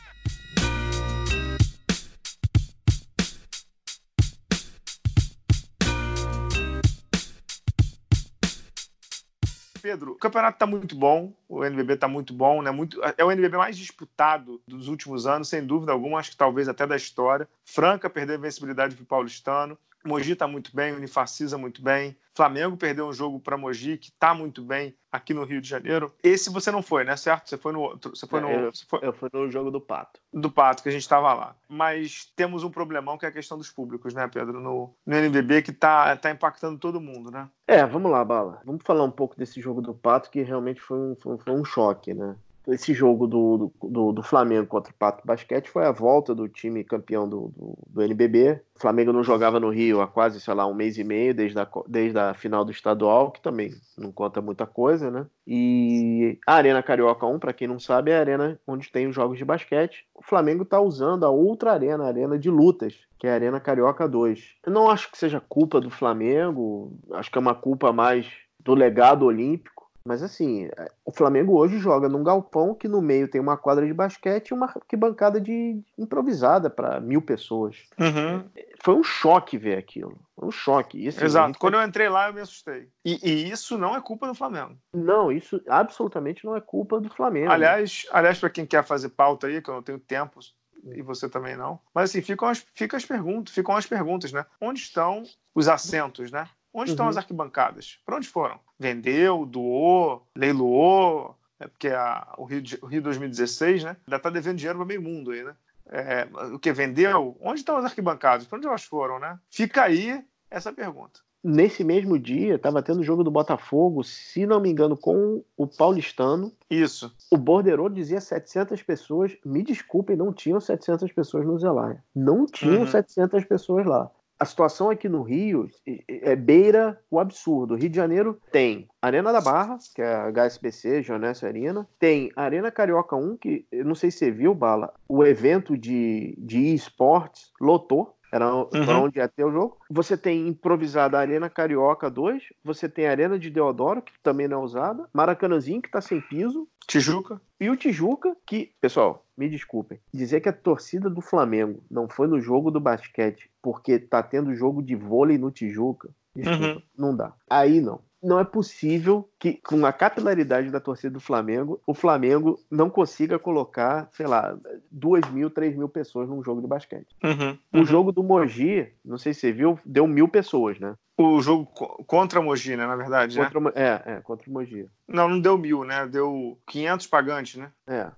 Pedro, 9.81 10.13
o 10.13 10.17
campeonato 10.17 10.57
está 10.57 10.67
muito 10.67 10.95
bom, 10.95 11.33
o 11.49 11.65
NBB 11.65 11.95
está 11.95 12.07
muito 12.07 12.33
bom, 12.33 12.63
né? 12.63 12.71
Muito, 12.71 13.01
é 13.17 13.25
o 13.25 13.31
NBB 13.31 13.57
mais 13.57 13.77
disputado 13.77 14.61
dos 14.67 14.89
últimos 14.89 15.27
anos, 15.27 15.49
sem 15.49 15.65
dúvida 15.65 15.93
alguma, 15.93 16.19
acho 16.19 16.31
que 16.31 16.37
talvez 16.37 16.69
até 16.69 16.87
da 16.87 16.97
história. 16.97 17.49
Franca 17.65 18.11
perdeu 18.11 18.37
a 18.37 18.39
invencibilidade 18.39 18.95
para 18.95 19.03
o 19.03 19.07
Paulistano. 19.07 19.79
Mogi 20.05 20.33
está 20.33 20.47
muito 20.47 20.75
bem, 20.75 20.93
Unifacisa 20.93 21.59
muito 21.59 21.83
bem. 21.83 22.17
Flamengo 22.35 22.77
perdeu 22.77 23.07
um 23.07 23.13
jogo 23.13 23.39
para 23.39 23.57
Mogi, 23.57 23.99
que 23.99 24.09
está 24.09 24.33
muito 24.33 24.63
bem 24.63 24.97
aqui 25.13 25.35
no 25.35 25.45
Rio 25.45 25.61
de 25.61 25.69
Janeiro. 25.69 26.15
Esse 26.23 26.49
você 26.49 26.71
não 26.71 26.83
foi, 26.83 27.05
né? 27.05 27.17
Certo? 27.17 27.49
Você 27.49 27.59
foi 27.59 27.73
no 27.73 27.81
outro. 27.81 28.17
Você 28.17 28.27
foi 28.27 28.41
no, 28.41 28.49
eu, 28.49 28.73
você 28.73 28.85
foi... 28.87 29.01
eu 29.03 29.13
fui 29.13 29.29
no 29.33 29.51
jogo 29.51 29.71
do 29.71 29.81
Pato. 29.81 30.21
Do 30.33 30.51
Pato, 30.51 30.83
que 30.83 30.89
a 30.89 30.93
gente 30.93 31.03
estava 31.03 31.35
lá. 31.35 31.57
Mas 31.69 32.33
temos 32.37 32.65
um 32.65 32.71
problemão 32.71 33.19
que 33.19 33.27
é 33.27 33.29
a 33.29 33.33
questão 33.33 33.59
dos 33.59 33.71
públicos, 33.71 34.15
né, 34.15 34.27
Pedro? 34.29 34.61
No, 34.61 34.95
no 35.05 35.17
NBB, 35.17 35.63
que 35.63 35.71
está 35.71 36.17
tá 36.17 36.31
impactando 36.31 36.79
todo 36.79 37.01
mundo, 37.01 37.31
né? 37.31 37.49
É, 37.67 37.85
vamos 37.85 38.11
lá, 38.11 38.25
Bala. 38.25 38.61
Vamos 38.65 38.83
falar 38.85 39.05
um 39.05 39.11
pouco 39.11 39.37
desse 39.37 39.61
jogo 39.61 39.83
do 39.83 39.93
Pato, 39.93 40.31
que 40.31 40.43
realmente 40.43 40.81
foi 40.81 40.99
um, 40.99 41.17
foi, 41.17 41.37
foi 41.39 41.53
um 41.53 41.65
choque, 41.65 42.15
né? 42.15 42.37
Esse 42.73 42.95
jogo 42.95 43.27
do, 43.27 43.73
do, 43.83 44.13
do, 44.13 44.23
Flamengo 44.23 44.67
contra 44.67 44.93
o 44.93 44.97
Pato 44.97 45.27
Basquete 45.27 45.69
foi 45.69 45.85
a 45.85 45.93
volta 45.93 46.35
do 46.35 46.49
time 46.49 46.85
campeão 46.85 47.29
do, 47.29 47.53
do, 47.57 47.79
do, 47.87 48.03
NBB. 48.03 48.61
O 48.75 48.81
Flamengo 48.81 49.13
não 49.13 49.23
jogava 49.23 49.61
no 49.61 49.71
Rio 49.71 50.01
há 50.01 50.09
quase, 50.09 50.41
sei 50.41 50.55
lá, 50.55 50.67
um 50.67 50.75
mês 50.75 50.99
e 50.99 51.05
meio, 51.05 51.35
desde 51.35 51.59
a, 51.59 51.69
desde 51.87 52.19
a 52.19 52.35
final 52.35 52.65
do 52.65 52.71
estadual, 52.71 53.31
que 53.31 53.41
também 53.41 53.73
não 53.97 54.13
conta 54.13 54.41
muita 54.41 54.67
coisa, 54.67 55.11
né? 55.11 55.27
E 55.47 56.39
a 56.47 56.55
Arena 56.55 56.83
Carioca 56.83 57.27
1, 57.27 57.39
para 57.39 57.53
quem 57.53 57.69
não 57.69 57.79
sabe, 57.79 58.11
é 58.11 58.17
a 58.17 58.21
arena 58.21 58.61
onde 58.67 58.91
tem 58.91 59.07
os 59.07 59.15
jogos 59.15 59.39
de 59.39 59.45
basquete. 59.45 60.07
O 60.15 60.23
Flamengo 60.23 60.63
está 60.63 60.81
usando 60.81 61.25
a 61.25 61.31
outra 61.31 61.73
arena, 61.73 62.05
a 62.05 62.09
arena 62.09 62.39
de 62.39 62.51
lutas, 62.51 62.95
que 63.19 63.27
é 63.27 63.31
a 63.31 63.35
Arena 63.35 63.61
Carioca 63.61 64.09
2. 64.09 64.57
Eu 64.65 64.73
não 64.73 64.91
acho 64.91 65.11
que 65.11 65.19
seja 65.19 65.41
culpa 65.41 65.81
do 65.81 65.91
Flamengo, 65.91 66.93
acho 67.13 67.31
que 67.31 67.39
é 67.39 67.41
uma 67.41 67.55
culpa 67.55 67.93
mais 67.93 68.27
do 68.59 68.75
legado 68.75 69.25
olímpico 69.25 69.80
mas 70.11 70.25
assim, 70.25 70.65
é, 70.77 70.91
o 71.05 71.13
Flamengo 71.13 71.57
hoje 71.57 71.79
joga 71.79 72.09
num 72.09 72.25
galpão 72.25 72.75
que 72.75 72.89
no 72.89 73.01
meio 73.01 73.29
tem 73.29 73.41
uma 73.41 73.57
quadra 73.57 73.87
de 73.87 73.95
basquete 73.95 74.49
e 74.49 74.55
uma 74.55 74.67
arquibancada 74.67 75.41
de 75.41 75.81
improvisada 75.97 76.69
para 76.69 76.99
mil 76.99 77.23
pessoas. 77.23 77.85
Uhum. 77.97 78.45
Foi 78.83 78.97
um 78.97 79.05
choque 79.05 79.57
ver 79.57 79.79
aquilo. 79.79 80.21
Foi 80.35 80.49
um 80.49 80.51
choque. 80.51 81.07
Assim, 81.07 81.25
Exato. 81.25 81.57
Quando 81.61 81.75
eu 81.75 81.83
entrei 81.85 82.09
lá, 82.09 82.27
eu 82.27 82.35
me 82.35 82.41
assustei. 82.41 82.89
E, 83.05 83.21
e, 83.23 83.53
isso 83.53 83.79
não 83.79 83.95
é 83.95 84.01
culpa 84.01 84.27
do 84.27 84.35
Flamengo. 84.35 84.77
Não, 84.93 85.31
isso 85.31 85.63
absolutamente 85.69 86.45
não 86.45 86.57
é 86.57 86.61
culpa 86.61 87.01
do 87.01 87.09
Flamengo. 87.09 87.53
Aliás, 87.53 88.05
aliás 88.11 88.41
para 88.41 88.51
quem 88.51 88.67
quer 88.67 88.83
fazer 88.83 89.11
pauta 89.11 89.47
aí, 89.47 89.63
que 89.63 89.71
eu 89.71 89.75
não 89.75 89.83
tenho 89.83 90.01
tempo 90.01 90.41
e 90.87 91.03
você 91.03 91.29
também 91.29 91.57
não. 91.57 91.79
Mas 91.95 92.11
assim, 92.11 92.21
ficam 92.21 92.49
as, 92.49 92.67
ficam 92.75 92.97
as 92.97 93.05
perguntas, 93.05 93.55
ficam 93.55 93.77
as 93.77 93.87
perguntas, 93.87 94.33
né? 94.33 94.45
Onde 94.61 94.81
estão 94.81 95.23
os 95.55 95.69
assentos, 95.69 96.33
né? 96.33 96.49
Onde 96.73 96.91
uhum. 96.91 96.95
estão 96.95 97.09
as 97.09 97.17
arquibancadas? 97.17 97.99
Para 98.05 98.17
onde 98.17 98.29
foram? 98.29 98.59
Vendeu, 98.79 99.45
doou, 99.45 100.27
leiloou? 100.37 101.37
É 101.59 101.67
porque 101.67 101.89
a, 101.89 102.35
o, 102.39 102.45
Rio, 102.45 102.63
o 102.81 102.87
Rio 102.87 103.03
2016 103.03 103.85
né, 103.85 103.97
ainda 104.07 104.17
está 104.17 104.31
devendo 104.31 104.57
dinheiro 104.57 104.79
para 104.79 104.87
meio 104.87 105.03
mundo 105.03 105.33
aí, 105.33 105.45
né? 105.45 105.55
É, 105.93 106.29
o 106.55 106.59
que 106.59 106.73
vendeu? 106.73 107.37
Onde 107.41 107.61
estão 107.61 107.77
as 107.77 107.85
arquibancadas? 107.85 108.47
Para 108.47 108.59
onde 108.59 108.67
elas 108.67 108.85
foram, 108.85 109.19
né? 109.19 109.39
Fica 109.51 109.83
aí 109.83 110.25
essa 110.49 110.73
pergunta. 110.73 111.21
Nesse 111.43 111.83
mesmo 111.83 112.19
dia, 112.19 112.57
estava 112.57 112.83
tendo 112.83 113.01
o 113.01 113.05
jogo 113.05 113.25
do 113.25 113.31
Botafogo, 113.31 114.05
se 114.05 114.47
não 114.47 114.61
me 114.61 114.71
engano, 114.71 114.97
com 114.97 115.43
o 115.57 115.67
Paulistano. 115.67 116.53
Isso. 116.71 117.13
O 117.31 117.37
Borderô 117.37 117.89
dizia 117.89 118.21
700 118.21 118.83
pessoas. 118.83 119.37
Me 119.45 119.63
desculpem, 119.63 120.17
não 120.17 120.33
tinham 120.33 120.61
700 120.61 121.11
pessoas 121.13 121.47
no 121.47 121.59
Zelaya. 121.59 122.05
Não 122.15 122.47
tinham 122.47 122.81
uhum. 122.81 122.87
700 122.87 123.45
pessoas 123.47 123.87
lá 123.87 124.11
a 124.41 124.47
situação 124.47 124.89
aqui 124.89 125.07
no 125.07 125.23
Rio 125.23 125.69
é 126.09 126.35
beira 126.35 126.99
o 127.11 127.21
absurdo. 127.21 127.75
O 127.75 127.77
Rio 127.77 127.91
de 127.91 127.97
Janeiro 127.97 128.41
tem 128.51 128.89
Arena 129.03 129.33
da 129.33 129.41
Barra, 129.41 129.77
que 129.95 130.01
é 130.01 130.15
a 130.15 130.31
HSBC, 130.33 131.03
Joanesse 131.03 131.45
Arena. 131.45 131.87
Tem 131.99 132.33
Arena 132.35 132.71
Carioca 132.71 133.15
1, 133.15 133.37
que 133.37 133.67
eu 133.71 133.85
não 133.85 133.95
sei 133.95 134.11
se 134.11 134.19
você 134.19 134.31
viu, 134.31 134.55
Bala, 134.55 134.95
o 135.07 135.23
evento 135.27 135.77
de, 135.77 136.35
de 136.39 136.73
esportes 136.73 137.53
lotou. 137.61 138.17
Era 138.33 138.55
uhum. 138.55 139.05
onde 139.05 139.19
ia 139.19 139.29
ter 139.29 139.45
o 139.45 139.53
jogo. 139.53 139.79
Você 139.91 140.17
tem 140.17 140.49
improvisada 140.49 141.17
a 141.17 141.21
Arena 141.21 141.51
Carioca 141.51 142.11
2, 142.11 142.45
você 142.65 142.89
tem 142.89 143.07
a 143.07 143.11
Arena 143.11 143.39
de 143.39 143.51
Deodoro, 143.51 144.03
que 144.03 144.13
também 144.23 144.47
não 144.47 144.61
é 144.61 144.65
usada, 144.65 145.09
Maracanãzinho, 145.13 145.83
que 145.83 145.89
está 145.89 146.01
sem 146.01 146.21
piso. 146.21 146.69
Tijuca. 146.87 147.41
E 147.61 147.69
o 147.69 147.77
Tijuca, 147.77 148.37
que, 148.47 148.73
pessoal, 148.81 149.25
me 149.37 149.49
desculpem, 149.49 150.01
dizer 150.13 150.41
que 150.41 150.49
a 150.49 150.53
torcida 150.53 151.09
do 151.09 151.21
Flamengo 151.21 151.83
não 151.91 152.09
foi 152.09 152.27
no 152.27 152.41
jogo 152.41 152.71
do 152.71 152.81
basquete 152.81 153.51
porque 153.63 153.99
tá 153.99 154.23
tendo 154.23 154.55
jogo 154.55 154.83
de 154.83 154.95
vôlei 154.95 155.39
no 155.39 155.51
Tijuca, 155.51 156.11
desculpa, 156.35 156.65
uhum. 156.65 156.83
não 156.97 157.17
dá. 157.17 157.33
Aí 157.49 157.81
não 157.81 158.01
não 158.23 158.39
é 158.39 158.45
possível 158.45 159.29
que, 159.39 159.55
com 159.55 159.85
a 159.87 159.93
capilaridade 159.93 160.71
da 160.71 160.81
torcida 160.81 161.15
do 161.15 161.21
Flamengo, 161.21 161.81
o 161.87 161.95
Flamengo 161.95 162.59
não 162.71 162.91
consiga 162.91 163.39
colocar, 163.39 164.09
sei 164.13 164.27
lá, 164.27 164.57
duas 164.91 165.29
mil, 165.31 165.51
três 165.51 165.75
mil 165.75 165.89
pessoas 165.89 166.29
num 166.29 166.43
jogo 166.43 166.61
de 166.61 166.67
basquete. 166.67 167.09
Uhum, 167.25 167.59
uhum. 167.73 167.83
O 167.83 167.85
jogo 167.85 168.13
do 168.13 168.23
Mogi, 168.23 168.93
não 169.05 169.17
sei 169.17 169.33
se 169.33 169.41
você 169.41 169.53
viu, 169.53 169.79
deu 169.85 170.07
mil 170.07 170.29
pessoas, 170.29 170.79
né? 170.79 170.95
O 171.17 171.41
jogo 171.41 171.67
contra 172.07 172.41
o 172.41 172.45
Mogi, 172.45 172.77
né, 172.77 172.87
na 172.87 172.97
verdade, 172.97 173.39
né? 173.39 173.51
contra? 173.51 173.73
É, 173.75 174.03
é, 174.07 174.21
contra 174.21 174.49
o 174.49 174.53
Mogi. 174.53 174.87
Não, 175.07 175.29
não 175.29 175.41
deu 175.41 175.57
mil, 175.59 175.85
né? 175.85 176.07
Deu 176.07 176.59
500 176.67 177.07
pagantes, 177.07 177.57
né? 177.57 177.71
É. 177.87 178.11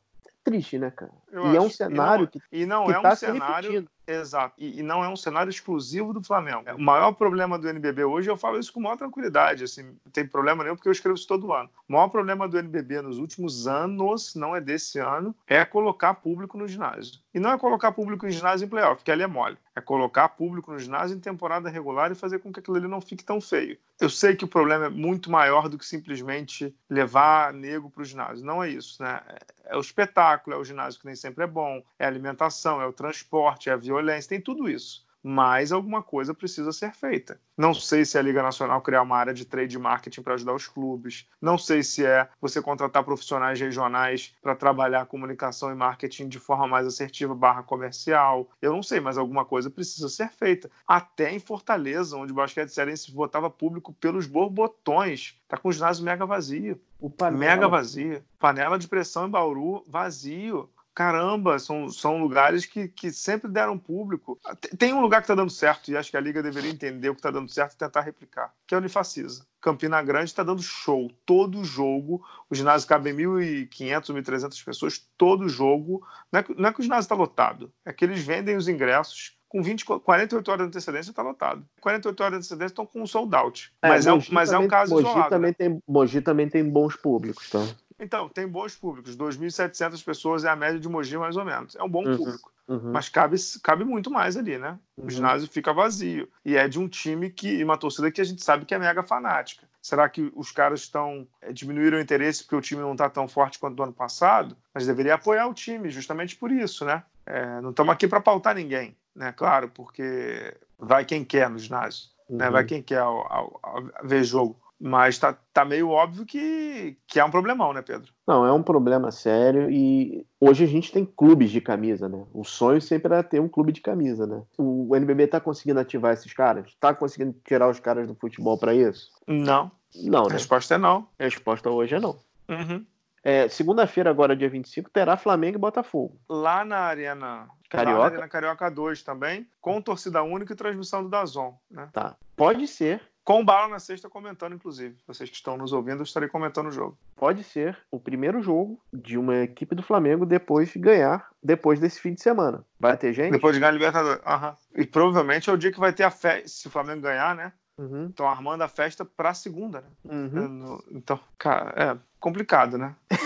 Triste, 0.44 0.78
né, 0.78 0.90
cara? 0.90 1.12
Eu 1.30 1.44
e 1.44 1.48
acho. 1.48 1.56
é 1.56 1.60
um 1.60 1.70
cenário 1.70 2.22
e 2.22 2.26
não, 2.26 2.26
que. 2.26 2.40
E 2.52 2.66
não 2.66 2.84
que 2.86 2.90
é 2.92 3.00
tá 3.00 3.12
um 3.12 3.16
cenário. 3.16 3.88
Exato. 4.06 4.54
E, 4.58 4.80
e, 4.80 4.82
não 4.82 5.04
é 5.04 5.08
um 5.08 5.16
cenário 5.16 5.50
exclusivo 5.50 6.12
do 6.12 6.22
Flamengo. 6.22 6.64
O 6.76 6.82
maior 6.82 7.12
problema 7.12 7.58
do 7.58 7.68
NBB 7.68 8.04
hoje, 8.04 8.28
eu 8.28 8.36
falo 8.36 8.58
isso 8.58 8.72
com 8.72 8.80
maior 8.80 8.96
tranquilidade, 8.96 9.64
assim, 9.64 9.82
não 9.82 10.12
tem 10.12 10.26
problema 10.26 10.64
nenhum, 10.64 10.74
porque 10.74 10.88
eu 10.88 10.92
escrevo 10.92 11.16
isso 11.16 11.28
todo 11.28 11.52
ano. 11.52 11.70
O 11.88 11.92
maior 11.92 12.08
problema 12.08 12.48
do 12.48 12.58
NBB 12.58 13.02
nos 13.02 13.18
últimos 13.18 13.68
anos, 13.68 14.34
não 14.34 14.56
é 14.56 14.60
desse 14.60 14.98
ano, 14.98 15.34
é 15.46 15.64
colocar 15.64 16.14
público 16.14 16.58
no 16.58 16.66
ginásio. 16.66 17.20
E 17.32 17.38
não 17.38 17.52
é 17.52 17.58
colocar 17.58 17.92
público 17.92 18.26
no 18.26 18.32
ginásio 18.32 18.66
em 18.66 18.68
playoff, 18.68 19.02
que 19.04 19.10
ali 19.10 19.22
é 19.22 19.26
mole. 19.26 19.56
É 19.74 19.80
colocar 19.80 20.28
público 20.30 20.70
no 20.70 20.78
ginásio 20.78 21.16
em 21.16 21.20
temporada 21.20 21.70
regular 21.70 22.12
e 22.12 22.14
fazer 22.14 22.38
com 22.40 22.52
que 22.52 22.60
aquilo 22.60 22.76
ali 22.76 22.86
não 22.86 23.00
fique 23.00 23.24
tão 23.24 23.40
feio. 23.40 23.78
Eu 23.98 24.10
sei 24.10 24.36
que 24.36 24.44
o 24.44 24.48
problema 24.48 24.86
é 24.86 24.90
muito 24.90 25.30
maior 25.30 25.68
do 25.68 25.78
que 25.78 25.86
simplesmente 25.86 26.74
levar 26.90 27.52
nego 27.52 27.90
para 27.90 28.02
o 28.02 28.04
ginásio. 28.04 28.44
Não 28.44 28.62
é 28.62 28.68
isso, 28.68 29.02
né? 29.02 29.20
É 29.64 29.76
o 29.76 29.80
espetáculo, 29.80 30.56
é 30.56 30.58
o 30.58 30.64
ginásio 30.64 31.00
que 31.00 31.06
nem 31.06 31.16
sempre 31.16 31.44
é 31.44 31.46
bom, 31.46 31.82
é 31.98 32.04
a 32.04 32.08
alimentação, 32.08 32.82
é 32.82 32.86
o 32.86 32.92
transporte, 32.92 33.70
é 33.70 33.72
a 33.72 33.76
violência, 33.76 34.28
tem 34.28 34.40
tudo 34.40 34.68
isso 34.68 35.06
mas 35.22 35.70
alguma 35.70 36.02
coisa 36.02 36.34
precisa 36.34 36.72
ser 36.72 36.92
feita. 36.92 37.40
Não 37.56 37.72
sei 37.72 38.04
se 38.04 38.16
é 38.16 38.20
a 38.20 38.22
Liga 38.22 38.42
Nacional 38.42 38.80
criar 38.80 39.02
uma 39.02 39.16
área 39.16 39.32
de 39.32 39.44
trade 39.44 39.78
marketing 39.78 40.22
para 40.22 40.34
ajudar 40.34 40.54
os 40.54 40.66
clubes. 40.66 41.28
Não 41.40 41.56
sei 41.56 41.82
se 41.82 42.04
é 42.04 42.28
você 42.40 42.60
contratar 42.60 43.04
profissionais 43.04 43.60
regionais 43.60 44.34
para 44.42 44.56
trabalhar 44.56 45.06
comunicação 45.06 45.70
e 45.70 45.74
marketing 45.74 46.28
de 46.28 46.40
forma 46.40 46.66
mais 46.66 46.86
assertiva 46.86 47.34
barra 47.34 47.62
comercial. 47.62 48.50
Eu 48.60 48.72
não 48.72 48.82
sei, 48.82 49.00
mas 49.00 49.16
alguma 49.16 49.44
coisa 49.44 49.70
precisa 49.70 50.08
ser 50.08 50.30
feita. 50.30 50.70
Até 50.86 51.32
em 51.32 51.38
Fortaleza, 51.38 52.16
onde 52.16 52.32
o 52.32 52.36
basquete 52.36 52.70
cearense 52.70 53.12
votava 53.12 53.50
público 53.50 53.92
pelos 53.92 54.26
borbotões. 54.26 55.36
Tá 55.46 55.56
com 55.56 55.68
o 55.68 55.72
ginásio 55.72 56.04
mega 56.04 56.24
vazio. 56.24 56.80
O 56.98 57.10
panela. 57.10 57.38
Mega 57.38 57.68
vazio. 57.68 58.24
Panela 58.38 58.78
de 58.78 58.88
pressão 58.88 59.26
em 59.26 59.30
Bauru, 59.30 59.84
vazio 59.86 60.70
caramba, 60.94 61.58
são, 61.58 61.88
são 61.88 62.18
lugares 62.18 62.66
que, 62.66 62.88
que 62.88 63.10
sempre 63.10 63.50
deram 63.50 63.78
público. 63.78 64.38
Tem 64.78 64.92
um 64.92 65.00
lugar 65.00 65.20
que 65.20 65.24
está 65.24 65.34
dando 65.34 65.50
certo, 65.50 65.90
e 65.90 65.96
acho 65.96 66.10
que 66.10 66.16
a 66.16 66.20
Liga 66.20 66.42
deveria 66.42 66.70
entender 66.70 67.08
o 67.08 67.14
que 67.14 67.20
está 67.20 67.30
dando 67.30 67.50
certo 67.50 67.74
e 67.74 67.78
tentar 67.78 68.00
replicar, 68.02 68.52
que 68.66 68.74
é 68.74 68.76
o 68.76 68.80
Unifacisa. 68.80 69.46
Campina 69.60 70.02
Grande 70.02 70.26
está 70.26 70.42
dando 70.42 70.62
show. 70.62 71.10
Todo 71.24 71.64
jogo, 71.64 72.24
o 72.50 72.54
ginásio 72.54 72.88
cabe 72.88 73.12
1.500, 73.12 74.12
1.300 74.12 74.64
pessoas, 74.64 75.08
todo 75.16 75.48
jogo. 75.48 76.04
Não 76.30 76.40
é, 76.40 76.42
que, 76.42 76.54
não 76.54 76.68
é 76.68 76.72
que 76.72 76.80
o 76.80 76.82
ginásio 76.82 77.06
está 77.06 77.14
lotado, 77.14 77.72
é 77.84 77.92
que 77.92 78.04
eles 78.04 78.22
vendem 78.22 78.56
os 78.56 78.68
ingressos 78.68 79.36
com 79.52 79.62
20, 79.62 79.84
48 79.84 80.50
horas 80.50 80.64
de 80.64 80.68
antecedência 80.68 81.10
está 81.10 81.20
lotado. 81.20 81.62
48 81.82 82.20
horas 82.22 82.32
de 82.32 82.38
antecedência 82.38 82.72
estão 82.72 82.86
com 82.86 83.02
um 83.02 83.06
sold 83.06 83.36
out. 83.36 83.70
É, 83.82 83.88
mas, 83.88 84.06
é, 84.06 84.12
um, 84.14 84.22
mas 84.30 84.48
também, 84.48 84.62
é 84.62 84.66
um 84.66 84.68
caso 84.68 84.94
Mogi 84.94 85.06
isolado. 85.06 85.28
Também 85.28 85.50
né? 85.50 85.54
tem, 85.58 85.82
Mogi 85.86 86.20
também 86.22 86.48
tem 86.48 86.64
bons 86.66 86.96
públicos, 86.96 87.50
tá? 87.50 87.58
Então, 88.02 88.28
tem 88.28 88.48
bons 88.48 88.74
públicos. 88.74 89.16
2.700 89.16 90.04
pessoas 90.04 90.44
é 90.44 90.48
a 90.48 90.56
média 90.56 90.80
de 90.80 90.88
Mogi, 90.88 91.16
mais 91.16 91.36
ou 91.36 91.44
menos. 91.44 91.76
É 91.76 91.82
um 91.84 91.88
bom 91.88 92.04
uhum, 92.04 92.16
público. 92.16 92.52
Uhum. 92.66 92.90
Mas 92.92 93.08
cabe, 93.08 93.36
cabe 93.62 93.84
muito 93.84 94.10
mais 94.10 94.36
ali, 94.36 94.58
né? 94.58 94.76
O 94.96 95.02
uhum. 95.02 95.10
ginásio 95.10 95.48
fica 95.48 95.72
vazio. 95.72 96.28
E 96.44 96.56
é 96.56 96.66
de 96.66 96.80
um 96.80 96.88
time 96.88 97.30
que, 97.30 97.62
uma 97.62 97.78
torcida 97.78 98.10
que 98.10 98.20
a 98.20 98.24
gente 98.24 98.42
sabe 98.42 98.64
que 98.64 98.74
é 98.74 98.78
mega 98.78 99.04
fanática. 99.04 99.68
Será 99.80 100.08
que 100.08 100.32
os 100.34 100.50
caras 100.50 100.80
estão 100.80 101.26
é, 101.40 101.52
diminuíram 101.52 101.98
o 101.98 102.00
interesse 102.00 102.42
porque 102.42 102.56
o 102.56 102.60
time 102.60 102.80
não 102.80 102.92
está 102.92 103.08
tão 103.08 103.28
forte 103.28 103.58
quanto 103.58 103.76
do 103.76 103.82
ano 103.84 103.92
passado? 103.92 104.56
Mas 104.74 104.86
deveria 104.86 105.14
apoiar 105.14 105.46
o 105.46 105.54
time, 105.54 105.88
justamente 105.88 106.34
por 106.34 106.50
isso, 106.50 106.84
né? 106.84 107.04
É, 107.24 107.60
não 107.60 107.70
estamos 107.70 107.92
aqui 107.92 108.08
para 108.08 108.20
pautar 108.20 108.56
ninguém, 108.56 108.96
né? 109.14 109.32
Claro, 109.32 109.68
porque 109.68 110.56
vai 110.76 111.04
quem 111.04 111.24
quer 111.24 111.48
no 111.48 111.58
ginásio, 111.58 112.08
né? 112.28 112.50
Vai 112.50 112.62
uhum. 112.62 112.68
quem 112.68 112.82
quer 112.82 112.98
ao, 112.98 113.32
ao, 113.32 113.60
ao 113.62 113.84
ver 114.02 114.24
jogo. 114.24 114.60
Mas 114.84 115.16
tá, 115.16 115.38
tá 115.52 115.64
meio 115.64 115.90
óbvio 115.90 116.26
que, 116.26 116.96
que 117.06 117.20
é 117.20 117.24
um 117.24 117.30
problemão, 117.30 117.72
né, 117.72 117.80
Pedro? 117.80 118.12
Não, 118.26 118.44
é 118.44 118.52
um 118.52 118.64
problema 118.64 119.12
sério 119.12 119.70
e 119.70 120.26
hoje 120.40 120.64
a 120.64 120.66
gente 120.66 120.90
tem 120.90 121.04
clubes 121.04 121.52
de 121.52 121.60
camisa, 121.60 122.08
né? 122.08 122.24
O 122.34 122.42
sonho 122.42 122.80
sempre 122.80 123.12
era 123.14 123.22
ter 123.22 123.40
um 123.40 123.48
clube 123.48 123.70
de 123.70 123.80
camisa, 123.80 124.26
né? 124.26 124.42
O 124.58 124.96
NBB 124.96 125.28
tá 125.28 125.38
conseguindo 125.38 125.78
ativar 125.78 126.12
esses 126.12 126.32
caras? 126.32 126.74
Tá 126.80 126.92
conseguindo 126.92 127.32
tirar 127.44 127.70
os 127.70 127.78
caras 127.78 128.08
do 128.08 128.16
futebol 128.16 128.58
para 128.58 128.74
isso? 128.74 129.08
Não. 129.24 129.70
Não, 129.94 130.24
né? 130.24 130.30
A 130.30 130.32
resposta 130.32 130.74
é 130.74 130.78
não. 130.78 131.06
A 131.16 131.22
resposta 131.22 131.70
hoje 131.70 131.94
é 131.94 132.00
não. 132.00 132.16
Uhum. 132.48 132.84
É, 133.22 133.48
Segunda-feira, 133.48 134.10
agora 134.10 134.34
dia 134.34 134.48
25, 134.48 134.90
terá 134.90 135.16
Flamengo 135.16 135.58
e 135.58 135.60
Botafogo. 135.60 136.18
Lá 136.28 136.64
na 136.64 136.78
Arena 136.78 137.46
Carioca. 137.70 137.98
Lá 137.98 138.04
na 138.04 138.14
Arena 138.16 138.28
Carioca 138.28 138.68
2 138.68 139.04
também, 139.04 139.46
com 139.60 139.80
torcida 139.80 140.24
única 140.24 140.54
e 140.54 140.56
transmissão 140.56 141.04
do 141.04 141.08
Dazon, 141.08 141.54
né? 141.70 141.88
Tá. 141.92 142.16
Pode 142.34 142.66
ser 142.66 143.00
com 143.24 143.44
bala 143.44 143.68
na 143.68 143.78
sexta 143.78 144.08
comentando, 144.08 144.54
inclusive. 144.54 144.96
Vocês 145.06 145.30
que 145.30 145.36
estão 145.36 145.56
nos 145.56 145.72
ouvindo, 145.72 145.98
eu 145.98 146.04
estarei 146.04 146.28
comentando 146.28 146.68
o 146.68 146.72
jogo. 146.72 146.98
Pode 147.16 147.44
ser 147.44 147.78
o 147.90 148.00
primeiro 148.00 148.42
jogo 148.42 148.80
de 148.92 149.16
uma 149.16 149.36
equipe 149.36 149.74
do 149.74 149.82
Flamengo 149.82 150.26
depois 150.26 150.70
de 150.70 150.78
ganhar, 150.78 151.28
depois 151.42 151.78
desse 151.78 152.00
fim 152.00 152.14
de 152.14 152.22
semana. 152.22 152.64
Vai 152.80 152.96
ter 152.96 153.12
gente? 153.12 153.32
Depois 153.32 153.54
de 153.54 153.60
ganhar 153.60 153.70
a 153.70 153.74
Libertadores. 153.74 154.20
Uhum. 154.24 154.82
E 154.82 154.86
provavelmente 154.86 155.48
é 155.48 155.52
o 155.52 155.56
dia 155.56 155.72
que 155.72 155.80
vai 155.80 155.92
ter 155.92 156.02
a 156.02 156.10
festa. 156.10 156.48
Se 156.48 156.66
o 156.66 156.70
Flamengo 156.70 157.02
ganhar, 157.02 157.34
né? 157.34 157.52
Uhum. 157.78 158.08
Estão 158.08 158.28
armando 158.28 158.62
a 158.62 158.68
festa 158.68 159.04
pra 159.04 159.34
segunda, 159.34 159.80
né? 159.80 159.88
Uhum. 160.04 160.78
Então, 160.90 161.18
cara, 161.38 161.72
é 161.76 161.98
complicado, 162.20 162.76
né? 162.76 162.94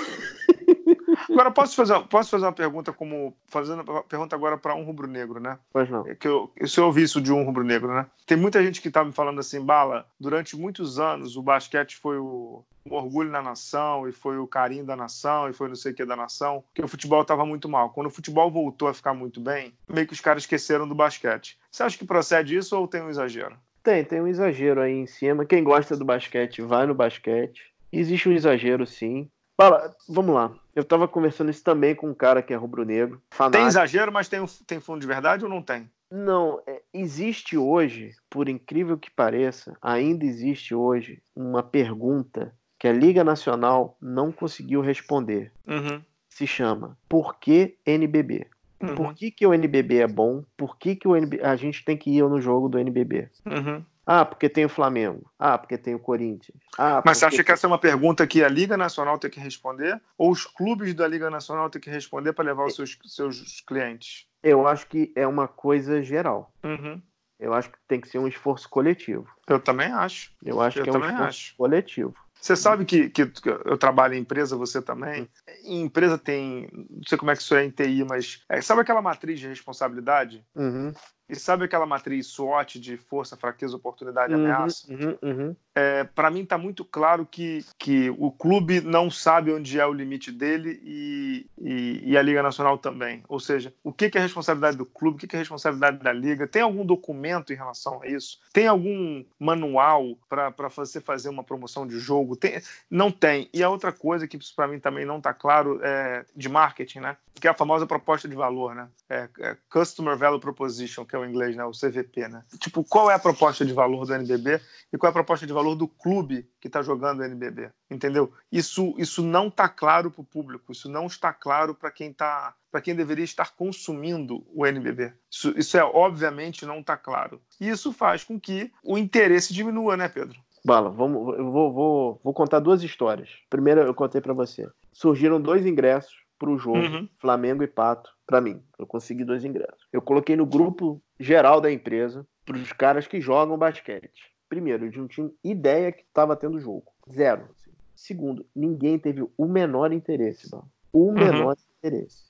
Agora, 1.36 1.50
posso 1.50 1.76
fazer, 1.76 2.00
posso 2.08 2.30
fazer 2.30 2.46
uma 2.46 2.52
pergunta 2.52 2.94
como. 2.94 3.36
Fazendo 3.46 3.82
uma 3.82 4.02
pergunta 4.02 4.34
agora 4.34 4.56
para 4.56 4.74
um 4.74 4.82
rubro-negro, 4.82 5.38
né? 5.38 5.58
Pois 5.70 5.90
não. 5.90 6.06
É 6.06 6.14
que 6.14 6.26
eu, 6.26 6.50
se 6.64 6.80
eu 6.80 6.86
ouvi 6.86 7.02
isso 7.02 7.20
de 7.20 7.30
um 7.30 7.44
rubro-negro, 7.44 7.92
né? 7.92 8.06
Tem 8.24 8.38
muita 8.38 8.64
gente 8.64 8.80
que 8.80 8.90
tá 8.90 9.04
me 9.04 9.12
falando 9.12 9.38
assim, 9.38 9.60
Bala, 9.60 10.06
durante 10.18 10.56
muitos 10.56 10.98
anos 10.98 11.36
o 11.36 11.42
basquete 11.42 11.98
foi 11.98 12.16
o, 12.16 12.64
o 12.86 12.94
orgulho 12.94 13.30
na 13.30 13.42
nação, 13.42 14.08
e 14.08 14.12
foi 14.12 14.38
o 14.38 14.46
carinho 14.46 14.86
da 14.86 14.96
nação, 14.96 15.50
e 15.50 15.52
foi 15.52 15.68
não 15.68 15.76
sei 15.76 15.92
o 15.92 15.94
que 15.94 16.06
da 16.06 16.16
nação, 16.16 16.64
que 16.72 16.82
o 16.82 16.88
futebol 16.88 17.20
estava 17.20 17.44
muito 17.44 17.68
mal. 17.68 17.90
Quando 17.90 18.06
o 18.06 18.10
futebol 18.10 18.50
voltou 18.50 18.88
a 18.88 18.94
ficar 18.94 19.12
muito 19.12 19.38
bem, 19.38 19.74
meio 19.86 20.06
que 20.06 20.14
os 20.14 20.20
caras 20.22 20.44
esqueceram 20.44 20.88
do 20.88 20.94
basquete. 20.94 21.58
Você 21.70 21.82
acha 21.82 21.98
que 21.98 22.06
procede 22.06 22.56
isso 22.56 22.74
ou 22.74 22.88
tem 22.88 23.02
um 23.02 23.10
exagero? 23.10 23.56
Tem, 23.82 24.02
tem 24.02 24.22
um 24.22 24.26
exagero 24.26 24.80
aí 24.80 24.94
em 24.94 25.06
cima. 25.06 25.44
Quem 25.44 25.62
gosta 25.62 25.94
do 25.98 26.04
basquete 26.04 26.62
vai 26.62 26.86
no 26.86 26.94
basquete. 26.94 27.74
Existe 27.92 28.26
um 28.26 28.32
exagero, 28.32 28.86
sim. 28.86 29.28
Fala, 29.56 29.94
vamos 30.08 30.34
lá. 30.34 30.52
Eu 30.74 30.84
tava 30.84 31.08
conversando 31.08 31.50
isso 31.50 31.64
também 31.64 31.94
com 31.94 32.10
um 32.10 32.14
cara 32.14 32.42
que 32.42 32.52
é 32.52 32.56
rubro-negro. 32.56 33.22
Tem 33.50 33.66
exagero, 33.66 34.12
mas 34.12 34.28
tem, 34.28 34.44
tem 34.66 34.80
fundo 34.80 35.00
de 35.00 35.06
verdade 35.06 35.44
ou 35.44 35.50
não 35.50 35.62
tem? 35.62 35.90
Não, 36.10 36.60
é, 36.66 36.82
existe 36.92 37.56
hoje, 37.56 38.14
por 38.28 38.48
incrível 38.48 38.96
que 38.98 39.10
pareça, 39.10 39.76
ainda 39.80 40.24
existe 40.24 40.74
hoje 40.74 41.22
uma 41.34 41.62
pergunta 41.62 42.54
que 42.78 42.86
a 42.86 42.92
Liga 42.92 43.24
Nacional 43.24 43.96
não 44.00 44.30
conseguiu 44.30 44.80
responder. 44.80 45.50
Uhum. 45.66 46.02
Se 46.28 46.46
chama 46.46 46.96
Por 47.08 47.38
que 47.38 47.78
NBB? 47.84 48.46
Uhum. 48.80 48.94
Por 48.94 49.14
que, 49.14 49.30
que 49.30 49.46
o 49.46 49.54
NBB 49.54 49.98
é 50.00 50.06
bom? 50.06 50.44
Por 50.56 50.76
que, 50.76 50.94
que 50.94 51.08
o 51.08 51.16
NB... 51.16 51.40
a 51.42 51.56
gente 51.56 51.82
tem 51.84 51.96
que 51.96 52.10
ir 52.10 52.22
no 52.22 52.40
jogo 52.40 52.68
do 52.68 52.78
NBB? 52.78 53.30
Uhum. 53.46 53.82
Ah, 54.06 54.24
porque 54.24 54.48
tem 54.48 54.64
o 54.64 54.68
Flamengo. 54.68 55.28
Ah, 55.36 55.58
porque 55.58 55.76
tem 55.76 55.94
o 55.94 55.98
Corinthians. 55.98 56.56
Ah, 56.78 57.02
Mas 57.04 57.18
você 57.18 57.24
acha 57.24 57.42
que 57.42 57.50
essa 57.50 57.66
é 57.66 57.68
uma 57.68 57.78
pergunta 57.78 58.24
que 58.24 58.44
a 58.44 58.48
Liga 58.48 58.76
Nacional 58.76 59.18
tem 59.18 59.28
que 59.28 59.40
responder? 59.40 60.00
Ou 60.16 60.30
os 60.30 60.44
clubes 60.46 60.94
da 60.94 61.08
Liga 61.08 61.28
Nacional 61.28 61.68
têm 61.68 61.80
que 61.80 61.90
responder 61.90 62.32
para 62.32 62.44
levar 62.44 62.66
os 62.66 62.76
seus, 62.76 62.96
seus 63.04 63.60
clientes? 63.66 64.28
Eu 64.42 64.68
acho 64.68 64.86
que 64.86 65.12
é 65.16 65.26
uma 65.26 65.48
coisa 65.48 66.00
geral. 66.04 66.52
Uhum. 66.62 67.02
Eu 67.38 67.52
acho 67.52 67.70
que 67.70 67.78
tem 67.88 68.00
que 68.00 68.08
ser 68.08 68.18
um 68.18 68.28
esforço 68.28 68.68
coletivo. 68.68 69.26
Eu 69.48 69.58
também 69.58 69.88
acho. 69.88 70.32
Eu 70.42 70.60
acho 70.60 70.78
eu 70.78 70.84
que 70.84 70.90
é 70.90 70.92
um 70.92 71.00
esforço 71.00 71.22
acho. 71.22 71.56
coletivo. 71.56 72.14
Você 72.40 72.54
sabe 72.54 72.84
que, 72.84 73.08
que, 73.08 73.22
eu 73.64 73.76
trabalho 73.76 74.14
em 74.14 74.20
empresa, 74.20 74.56
você 74.56 74.80
também. 74.80 75.28
Em 75.64 75.82
empresa 75.82 76.16
tem, 76.16 76.68
não 76.72 77.02
sei 77.04 77.18
como 77.18 77.30
é 77.30 77.36
que 77.36 77.42
isso 77.42 77.56
é 77.56 77.64
em 77.64 77.70
TI, 77.70 78.04
mas 78.04 78.44
é, 78.48 78.60
sabe 78.60 78.82
aquela 78.82 79.02
matriz 79.02 79.40
de 79.40 79.48
responsabilidade? 79.48 80.44
Uhum. 80.54 80.92
E 81.28 81.34
sabe 81.34 81.64
aquela 81.64 81.86
matriz 81.86 82.28
SWOT 82.28 82.78
de 82.78 82.96
força, 82.96 83.36
fraqueza, 83.36 83.76
oportunidade 83.76 84.32
e 84.32 84.36
uhum, 84.36 84.44
ameaça? 84.44 84.86
Uhum, 84.92 85.18
uhum. 85.22 85.56
É, 85.74 86.04
Para 86.04 86.30
mim 86.30 86.42
está 86.42 86.56
muito 86.56 86.84
claro 86.84 87.26
que, 87.26 87.64
que 87.78 88.08
o 88.16 88.30
clube 88.30 88.80
não 88.80 89.10
sabe 89.10 89.52
onde 89.52 89.78
é 89.78 89.84
o 89.84 89.92
limite 89.92 90.30
dele 90.30 90.80
e, 90.82 91.46
e, 91.58 92.12
e 92.12 92.16
a 92.16 92.22
Liga 92.22 92.42
Nacional 92.42 92.78
também. 92.78 93.22
Ou 93.28 93.40
seja, 93.40 93.74
o 93.82 93.92
que, 93.92 94.08
que 94.08 94.16
é 94.16 94.20
responsabilidade 94.20 94.76
do 94.76 94.86
clube, 94.86 95.16
o 95.16 95.18
que, 95.18 95.26
que 95.26 95.36
é 95.36 95.38
responsabilidade 95.38 95.98
da 95.98 96.12
Liga? 96.12 96.46
Tem 96.46 96.62
algum 96.62 96.86
documento 96.86 97.52
em 97.52 97.56
relação 97.56 98.00
a 98.02 98.06
isso? 98.06 98.38
Tem 98.52 98.68
algum 98.68 99.24
manual 99.38 100.16
para 100.28 100.68
você 100.68 101.00
fazer 101.00 101.28
uma 101.28 101.42
promoção 101.44 101.86
de 101.86 101.98
jogo? 101.98 102.36
Tem, 102.36 102.62
não 102.88 103.10
tem. 103.10 103.50
E 103.52 103.62
a 103.62 103.68
outra 103.68 103.92
coisa 103.92 104.28
que 104.28 104.38
para 104.54 104.68
mim 104.68 104.78
também 104.78 105.04
não 105.04 105.18
está 105.18 105.34
claro 105.34 105.80
é 105.82 106.24
de 106.34 106.48
marketing, 106.48 107.00
né? 107.00 107.16
Que 107.34 107.48
é 107.48 107.50
a 107.50 107.54
famosa 107.54 107.86
proposta 107.86 108.26
de 108.28 108.34
valor, 108.34 108.74
né? 108.74 108.88
É, 109.10 109.28
é 109.40 109.56
Customer 109.68 110.16
Value 110.16 110.40
Proposition, 110.40 111.04
que 111.04 111.15
é 111.16 111.20
o 111.20 111.24
inglês, 111.24 111.56
né? 111.56 111.64
O 111.64 111.72
CVP, 111.72 112.28
né? 112.28 112.44
Tipo, 112.58 112.84
qual 112.84 113.10
é 113.10 113.14
a 113.14 113.18
proposta 113.18 113.64
de 113.64 113.72
valor 113.72 114.06
do 114.06 114.14
NBB 114.14 114.60
e 114.92 114.98
qual 114.98 115.08
é 115.08 115.10
a 115.10 115.12
proposta 115.12 115.46
de 115.46 115.52
valor 115.52 115.74
do 115.74 115.88
clube 115.88 116.48
que 116.60 116.68
está 116.68 116.82
jogando 116.82 117.20
o 117.20 117.24
NBB? 117.24 117.70
Entendeu? 117.90 118.32
Isso, 118.50 118.94
isso 118.98 119.22
não 119.22 119.48
está 119.48 119.68
claro 119.68 120.10
para 120.10 120.20
o 120.20 120.24
público, 120.24 120.72
isso 120.72 120.88
não 120.88 121.06
está 121.06 121.32
claro 121.32 121.74
para 121.74 121.90
quem 121.90 122.12
tá, 122.12 122.54
para 122.70 122.80
quem 122.80 122.94
deveria 122.94 123.24
estar 123.24 123.54
consumindo 123.54 124.46
o 124.54 124.66
NBB. 124.66 125.12
Isso, 125.30 125.54
isso 125.56 125.76
é 125.76 125.84
obviamente 125.84 126.66
não 126.66 126.80
está 126.80 126.96
claro. 126.96 127.40
E 127.60 127.68
isso 127.68 127.92
faz 127.92 128.22
com 128.22 128.38
que 128.38 128.70
o 128.82 128.98
interesse 128.98 129.52
diminua, 129.52 129.96
né, 129.96 130.08
Pedro? 130.08 130.38
Bala, 130.64 130.90
vamos, 130.90 131.38
eu 131.38 131.50
vou, 131.50 131.72
vou, 131.72 132.20
vou 132.24 132.34
contar 132.34 132.58
duas 132.58 132.82
histórias. 132.82 133.30
Primeiro, 133.48 133.82
eu 133.82 133.94
contei 133.94 134.20
para 134.20 134.32
você. 134.32 134.68
Surgiram 134.92 135.40
dois 135.40 135.64
ingressos 135.64 136.14
para 136.38 136.50
o 136.50 136.58
jogo 136.58 136.78
uhum. 136.78 137.08
Flamengo 137.18 137.62
e 137.62 137.66
Pato 137.66 138.15
para 138.26 138.40
mim. 138.40 138.62
Eu 138.78 138.86
consegui 138.86 139.24
dois 139.24 139.44
ingressos. 139.44 139.86
Eu 139.92 140.02
coloquei 140.02 140.36
no 140.36 140.44
grupo 140.44 141.00
geral 141.18 141.60
da 141.60 141.70
empresa 141.70 142.26
para 142.44 142.56
os 142.56 142.72
caras 142.72 143.06
que 143.06 143.20
jogam 143.20 143.56
basquete. 143.56 144.34
Primeiro, 144.48 144.84
eles 144.84 144.96
não 144.96 145.08
tinham 145.08 145.32
ideia 145.42 145.92
que 145.92 146.02
estava 146.02 146.36
tendo 146.36 146.58
jogo. 146.58 146.92
Zero. 147.10 147.48
Assim. 147.50 147.70
Segundo, 147.94 148.46
ninguém 148.54 148.98
teve 148.98 149.26
o 149.36 149.46
menor 149.46 149.92
interesse, 149.92 150.50
não. 150.52 150.64
O 150.92 151.06
uhum. 151.06 151.14
menor 151.14 151.56
uhum. 151.56 151.74
interesse. 151.78 152.26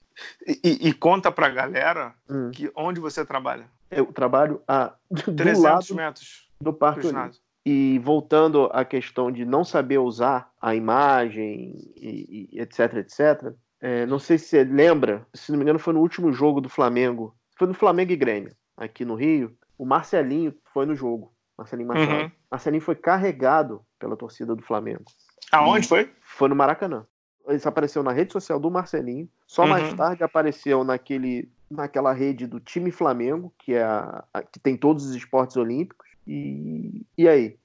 E, 0.47 0.88
e 0.88 0.92
conta 0.94 1.30
pra 1.30 1.51
galera 1.51 2.14
hum. 2.28 2.51
que 2.51 2.70
onde 2.74 3.01
você 3.01 3.24
trabalha. 3.24 3.68
Eu 3.90 4.07
trabalho 4.07 4.62
a 4.66 4.94
300 5.36 5.62
lado 5.62 5.94
metros 5.94 6.49
do 6.61 6.72
Parque 6.72 7.09
E 7.64 7.99
voltando 7.99 8.70
à 8.72 8.84
questão 8.84 9.30
de 9.30 9.44
não 9.44 9.62
saber 9.62 9.99
usar 9.99 10.51
a 10.61 10.74
imagem, 10.74 11.92
e, 11.94 12.51
e 12.55 12.61
etc, 12.61 12.94
etc, 12.94 13.55
é, 13.87 14.05
não 14.05 14.18
sei 14.18 14.37
se 14.37 14.47
você 14.47 14.64
lembra, 14.64 15.24
se 15.32 15.53
não 15.53 15.59
me 15.59 15.62
engano, 15.62 15.78
foi 15.78 15.95
no 15.95 16.01
último 16.01 16.32
jogo 16.32 16.61
do 16.61 16.68
Flamengo. 16.68 17.37
Foi 17.57 17.68
no 17.68 17.72
Flamengo 17.72 18.11
e 18.11 18.16
Grêmio, 18.16 18.53
aqui 18.76 19.05
no 19.05 19.14
Rio. 19.14 19.57
O 19.78 19.87
Marcelinho 19.87 20.53
foi 20.74 20.84
no 20.87 20.97
jogo. 20.97 21.32
Marcelinho 21.57 21.87
Machado. 21.87 22.24
Uhum. 22.24 22.30
Marcelinho 22.51 22.82
foi 22.82 22.97
carregado 22.97 23.80
pela 23.97 24.16
torcida 24.16 24.57
do 24.57 24.62
Flamengo. 24.62 25.05
Aonde 25.53 25.87
foi? 25.87 26.11
Foi 26.20 26.49
no 26.49 26.57
Maracanã. 26.57 27.07
Isso 27.51 27.68
apareceu 27.68 28.03
na 28.03 28.11
rede 28.11 28.32
social 28.32 28.59
do 28.59 28.72
Marcelinho. 28.72 29.28
Só 29.47 29.62
uhum. 29.62 29.68
mais 29.68 29.95
tarde 29.95 30.24
apareceu 30.24 30.82
naquele, 30.82 31.49
naquela 31.70 32.12
rede 32.12 32.45
do 32.45 32.59
time 32.59 32.91
Flamengo, 32.91 33.55
que, 33.57 33.74
é 33.74 33.84
a, 33.84 34.24
a, 34.34 34.43
que 34.43 34.59
tem 34.59 34.76
todos 34.76 35.07
os 35.07 35.14
esportes 35.14 35.57
olímpicos. 35.57 36.09
E, 36.26 37.07
e 37.16 37.28
aí? 37.28 37.57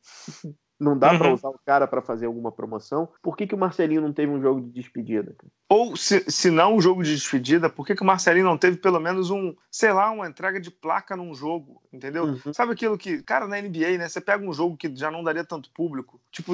Não 0.82 0.98
dá 0.98 1.12
uhum. 1.12 1.20
para 1.20 1.34
usar 1.34 1.50
o 1.50 1.60
cara 1.64 1.88
para 1.88 2.02
fazer 2.02 2.26
alguma 2.26 2.52
promoção, 2.52 3.08
por 3.22 3.38
que, 3.38 3.46
que 3.46 3.54
o 3.54 3.58
Marcelinho 3.58 4.02
não 4.02 4.12
teve 4.12 4.32
um 4.32 4.42
jogo 4.42 4.62
de 4.62 4.72
despedida? 4.72 5.36
Ou, 5.70 5.96
se, 5.96 6.26
se 6.30 6.50
não 6.50 6.76
um 6.76 6.82
jogo 6.82 7.04
de 7.04 7.14
despedida, 7.14 7.70
por 7.70 7.86
que, 7.86 7.96
que 7.96 8.02
o 8.02 8.06
Marcelinho 8.06 8.46
não 8.46 8.58
teve 8.58 8.78
pelo 8.78 9.00
menos 9.00 9.30
um, 9.30 9.56
sei 9.70 9.94
lá, 9.94 10.10
uma 10.10 10.28
entrega 10.28 10.60
de 10.60 10.72
placa 10.72 11.16
num 11.16 11.36
jogo, 11.36 11.82
entendeu? 11.94 12.26
Uhum. 12.26 12.54
Sabe 12.54 12.74
aquilo 12.74 12.98
que, 12.98 13.22
cara, 13.22 13.48
na 13.48 13.62
NBA, 13.62 13.98
né, 14.00 14.10
você 14.10 14.20
pega 14.20 14.44
um 14.44 14.54
jogo 14.54 14.76
que 14.76 14.94
já 14.96 15.12
não 15.12 15.24
daria 15.24 15.44
tanto 15.44 15.72
público, 15.72 16.20
tipo, 16.32 16.54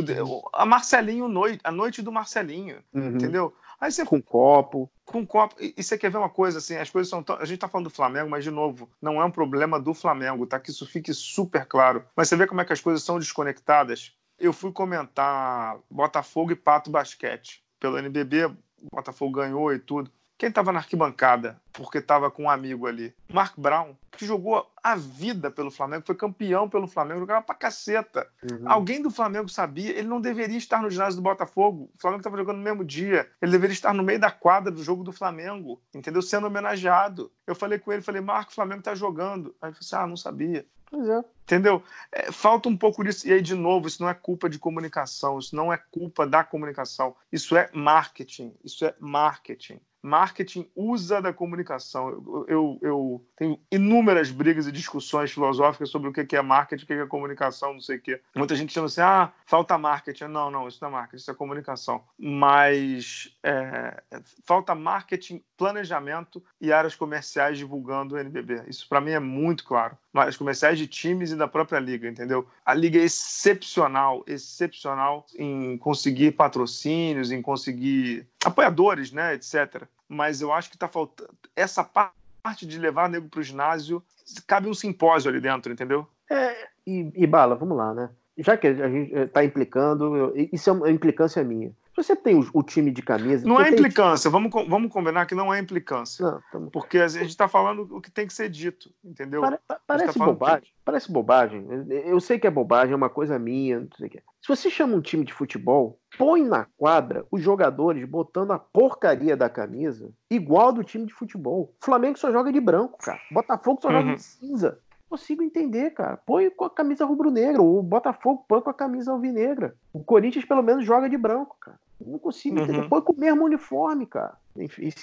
a 0.53 0.65
Marcelinho 0.65 1.29
noite, 1.29 1.61
a 1.63 1.71
noite 1.71 2.01
do 2.01 2.11
Marcelinho, 2.11 2.79
uhum. 2.93 3.11
entendeu? 3.11 3.53
Aí 3.79 3.91
você 3.91 4.03
com 4.03 4.21
copo, 4.21 4.89
com 5.05 5.25
copo. 5.25 5.55
E, 5.59 5.73
e, 5.77 5.83
você 5.83 5.97
quer 5.97 6.09
ver 6.09 6.17
uma 6.17 6.29
coisa 6.29 6.57
assim? 6.57 6.75
As 6.75 6.89
coisas 6.89 7.09
são. 7.09 7.21
Tão... 7.21 7.37
A 7.37 7.45
gente 7.45 7.59
tá 7.59 7.67
falando 7.67 7.85
do 7.85 7.93
Flamengo, 7.93 8.29
mas 8.29 8.43
de 8.43 8.49
novo, 8.49 8.89
não 9.01 9.21
é 9.21 9.25
um 9.25 9.31
problema 9.31 9.79
do 9.79 9.93
Flamengo, 9.93 10.47
tá? 10.47 10.59
Que 10.59 10.71
isso 10.71 10.85
fique 10.85 11.13
super 11.13 11.65
claro. 11.65 12.03
Mas 12.15 12.27
você 12.27 12.35
vê 12.35 12.47
como 12.47 12.59
é 12.59 12.65
que 12.65 12.73
as 12.73 12.81
coisas 12.81 13.03
são 13.03 13.19
desconectadas. 13.19 14.16
Eu 14.39 14.53
fui 14.53 14.71
comentar 14.71 15.79
Botafogo 15.89 16.51
e 16.51 16.55
Pato 16.55 16.89
Basquete 16.91 17.63
pelo 17.79 17.97
NBB. 17.97 18.55
Botafogo 18.91 19.31
ganhou 19.31 19.73
e 19.73 19.79
tudo. 19.79 20.11
Quem 20.37 20.49
estava 20.49 20.71
na 20.71 20.79
arquibancada 20.79 21.59
porque 21.73 21.97
estava 21.97 22.29
com 22.29 22.43
um 22.43 22.49
amigo 22.49 22.85
ali? 22.85 23.13
Mark 23.27 23.55
Brown, 23.57 23.95
que 24.11 24.25
jogou 24.25 24.71
a 24.83 24.95
vida 24.95 25.49
pelo 25.49 25.71
Flamengo, 25.71 26.05
foi 26.05 26.15
campeão 26.15 26.69
pelo 26.69 26.87
Flamengo, 26.87 27.21
jogava 27.21 27.43
pra 27.43 27.55
caceta. 27.55 28.27
Uhum. 28.43 28.69
Alguém 28.71 29.01
do 29.01 29.09
Flamengo 29.09 29.49
sabia, 29.49 29.89
ele 29.89 30.07
não 30.07 30.21
deveria 30.21 30.57
estar 30.57 30.81
no 30.81 30.91
ginásio 30.91 31.19
do 31.19 31.23
Botafogo. 31.23 31.89
O 31.95 31.99
Flamengo 31.99 32.19
estava 32.19 32.37
jogando 32.37 32.57
no 32.57 32.63
mesmo 32.63 32.85
dia. 32.85 33.27
Ele 33.41 33.51
deveria 33.51 33.73
estar 33.73 33.93
no 33.93 34.03
meio 34.03 34.19
da 34.19 34.29
quadra 34.29 34.71
do 34.71 34.83
jogo 34.83 35.03
do 35.03 35.11
Flamengo, 35.11 35.81
entendeu? 35.93 36.21
Sendo 36.21 36.45
homenageado. 36.45 37.31
Eu 37.47 37.55
falei 37.55 37.79
com 37.79 37.91
ele, 37.91 38.03
falei, 38.03 38.21
Marco, 38.21 38.51
o 38.51 38.55
Flamengo 38.55 38.83
tá 38.83 38.93
jogando. 38.93 39.55
Aí 39.59 39.69
ele 39.69 39.75
falou 39.75 39.79
assim: 39.81 39.95
ah, 39.95 40.07
não 40.07 40.17
sabia. 40.17 40.67
Pois 40.89 41.09
é. 41.09 41.23
Entendeu? 41.43 41.83
É, 42.11 42.31
falta 42.31 42.69
um 42.69 42.77
pouco 42.77 43.03
disso. 43.03 43.27
E 43.27 43.33
aí, 43.33 43.41
de 43.41 43.55
novo, 43.55 43.87
isso 43.87 44.01
não 44.01 44.09
é 44.09 44.13
culpa 44.13 44.49
de 44.49 44.59
comunicação, 44.59 45.39
isso 45.39 45.55
não 45.55 45.73
é 45.73 45.77
culpa 45.77 46.27
da 46.27 46.43
comunicação. 46.43 47.15
Isso 47.31 47.57
é 47.57 47.69
marketing. 47.73 48.53
Isso 48.63 48.85
é 48.85 48.93
marketing 48.99 49.81
marketing 50.07 50.67
usa 50.75 51.21
da 51.21 51.33
comunicação. 51.33 52.09
Eu, 52.09 52.45
eu, 52.47 52.79
eu, 52.81 53.27
tenho 53.35 53.59
inúmeras 53.71 54.31
brigas 54.31 54.65
e 54.65 54.71
discussões 54.71 55.31
filosóficas 55.31 55.89
sobre 55.89 56.09
o 56.09 56.13
que 56.13 56.35
é 56.35 56.41
marketing, 56.41 56.83
o 56.83 56.87
que 56.87 56.93
é 56.93 57.05
comunicação, 57.05 57.73
não 57.73 57.81
sei 57.81 57.97
o 57.97 58.01
quê. 58.01 58.21
Muita 58.35 58.55
gente 58.55 58.73
chama 58.73 58.87
assim, 58.87 59.01
ah, 59.01 59.31
falta 59.45 59.77
marketing. 59.77 60.25
Não, 60.25 60.49
não, 60.49 60.67
isso 60.67 60.79
não 60.81 60.89
é 60.89 60.91
marketing, 60.91 61.21
isso 61.21 61.31
é 61.31 61.35
comunicação. 61.35 62.03
Mas 62.17 63.37
é, 63.43 64.01
falta 64.45 64.73
marketing, 64.73 65.43
planejamento 65.57 66.41
e 66.59 66.71
áreas 66.71 66.95
comerciais 66.95 67.57
divulgando 67.57 68.15
o 68.15 68.17
NBB. 68.17 68.63
Isso 68.67 68.87
para 68.87 69.01
mim 69.01 69.11
é 69.11 69.19
muito 69.19 69.65
claro. 69.65 69.97
Áreas 70.19 70.37
comerciais 70.37 70.77
de 70.77 70.87
times 70.87 71.31
e 71.31 71.35
da 71.35 71.47
própria 71.47 71.79
liga, 71.79 72.07
entendeu? 72.07 72.47
A 72.65 72.73
liga 72.73 72.99
é 72.99 73.03
excepcional, 73.03 74.23
excepcional 74.27 75.25
em 75.37 75.77
conseguir 75.77 76.31
patrocínios, 76.31 77.31
em 77.31 77.41
conseguir 77.41 78.27
apoiadores, 78.43 79.11
né, 79.11 79.33
etc 79.33 79.87
mas 80.07 80.41
eu 80.41 80.51
acho 80.51 80.69
que 80.69 80.75
está 80.75 80.87
faltando 80.87 81.33
essa 81.55 81.83
parte 81.83 82.65
de 82.65 82.79
levar 82.79 83.09
nego 83.09 83.27
para 83.27 83.39
o 83.39 83.43
ginásio. 83.43 84.01
Cabe 84.45 84.69
um 84.69 84.73
simpósio 84.73 85.29
ali 85.29 85.39
dentro, 85.39 85.71
entendeu? 85.71 86.07
É, 86.29 86.67
e, 86.85 87.11
e 87.15 87.27
Bala, 87.27 87.55
vamos 87.55 87.77
lá, 87.77 87.93
né? 87.93 88.09
Já 88.37 88.55
que 88.55 88.67
a 88.67 88.89
gente 88.89 89.13
está 89.13 89.43
implicando, 89.43 90.15
eu, 90.15 90.33
isso 90.51 90.69
é 90.69 90.73
uma 90.73 90.91
implicância 90.91 91.43
minha. 91.43 91.71
Você 91.97 92.15
tem 92.15 92.35
o, 92.35 92.47
o 92.53 92.61
time 92.61 92.91
de 92.91 93.01
camisa. 93.01 93.47
Não 93.47 93.59
é 93.59 93.69
implicância, 93.69 94.29
vamos, 94.29 94.51
vamos 94.69 94.91
combinar 94.91 95.25
que 95.25 95.33
não 95.33 95.51
é 95.51 95.59
implicância. 95.59 96.23
Não, 96.23 96.39
tamo... 96.51 96.69
Porque 96.69 96.99
a 96.99 97.07
gente 97.07 97.29
está 97.29 97.47
falando 97.47 97.87
o 97.91 97.99
que 97.99 98.11
tem 98.11 98.27
que 98.27 98.33
ser 98.33 98.49
dito, 98.49 98.93
entendeu? 99.03 99.41
Pare, 99.41 99.57
parece 99.87 100.19
tá 100.19 100.25
bobagem. 100.25 100.61
Que... 100.61 100.71
Parece 100.85 101.11
bobagem. 101.11 101.67
Eu 102.05 102.19
sei 102.19 102.37
que 102.37 102.45
é 102.45 102.51
bobagem, 102.51 102.93
é 102.93 102.95
uma 102.95 103.09
coisa 103.09 103.39
minha. 103.39 103.79
Não 103.79 103.89
sei 103.97 104.07
o 104.07 104.09
que. 104.11 104.19
Se 104.41 104.47
você 104.47 104.69
chama 104.69 104.95
um 104.95 105.01
time 105.01 105.25
de 105.25 105.33
futebol, 105.33 105.99
põe 106.19 106.43
na 106.43 106.67
quadra 106.77 107.25
os 107.31 107.41
jogadores 107.41 108.07
botando 108.07 108.51
a 108.51 108.59
porcaria 108.59 109.35
da 109.35 109.49
camisa 109.49 110.11
igual 110.29 110.71
do 110.71 110.83
time 110.83 111.07
de 111.07 111.13
futebol. 111.13 111.73
O 111.81 111.85
Flamengo 111.85 112.19
só 112.19 112.31
joga 112.31 112.53
de 112.53 112.61
branco, 112.61 112.99
cara. 112.99 113.19
Botafogo 113.31 113.79
só 113.81 113.87
uhum. 113.87 114.01
joga 114.01 114.15
de 114.15 114.21
cinza 114.21 114.79
consigo 115.09 115.41
entender, 115.41 115.91
cara. 115.91 116.17
Põe 116.17 116.49
com 116.49 116.65
a 116.65 116.69
camisa 116.69 117.05
rubro-negra. 117.05 117.61
O 117.61 117.81
Botafogo 117.81 118.45
põe 118.47 118.61
com 118.61 118.69
a 118.69 118.73
camisa 118.73 119.11
alvinegra. 119.11 119.75
O 119.93 120.03
Corinthians, 120.03 120.45
pelo 120.45 120.61
menos, 120.61 120.85
joga 120.85 121.09
de 121.09 121.17
branco, 121.17 121.55
cara. 121.59 121.79
Não 122.05 122.19
consigo 122.19 122.59
entender. 122.59 122.79
Uhum. 122.79 122.89
Põe 122.89 123.01
com 123.01 123.13
o 123.13 123.19
mesmo 123.19 123.45
uniforme, 123.45 124.05
cara. 124.05 124.37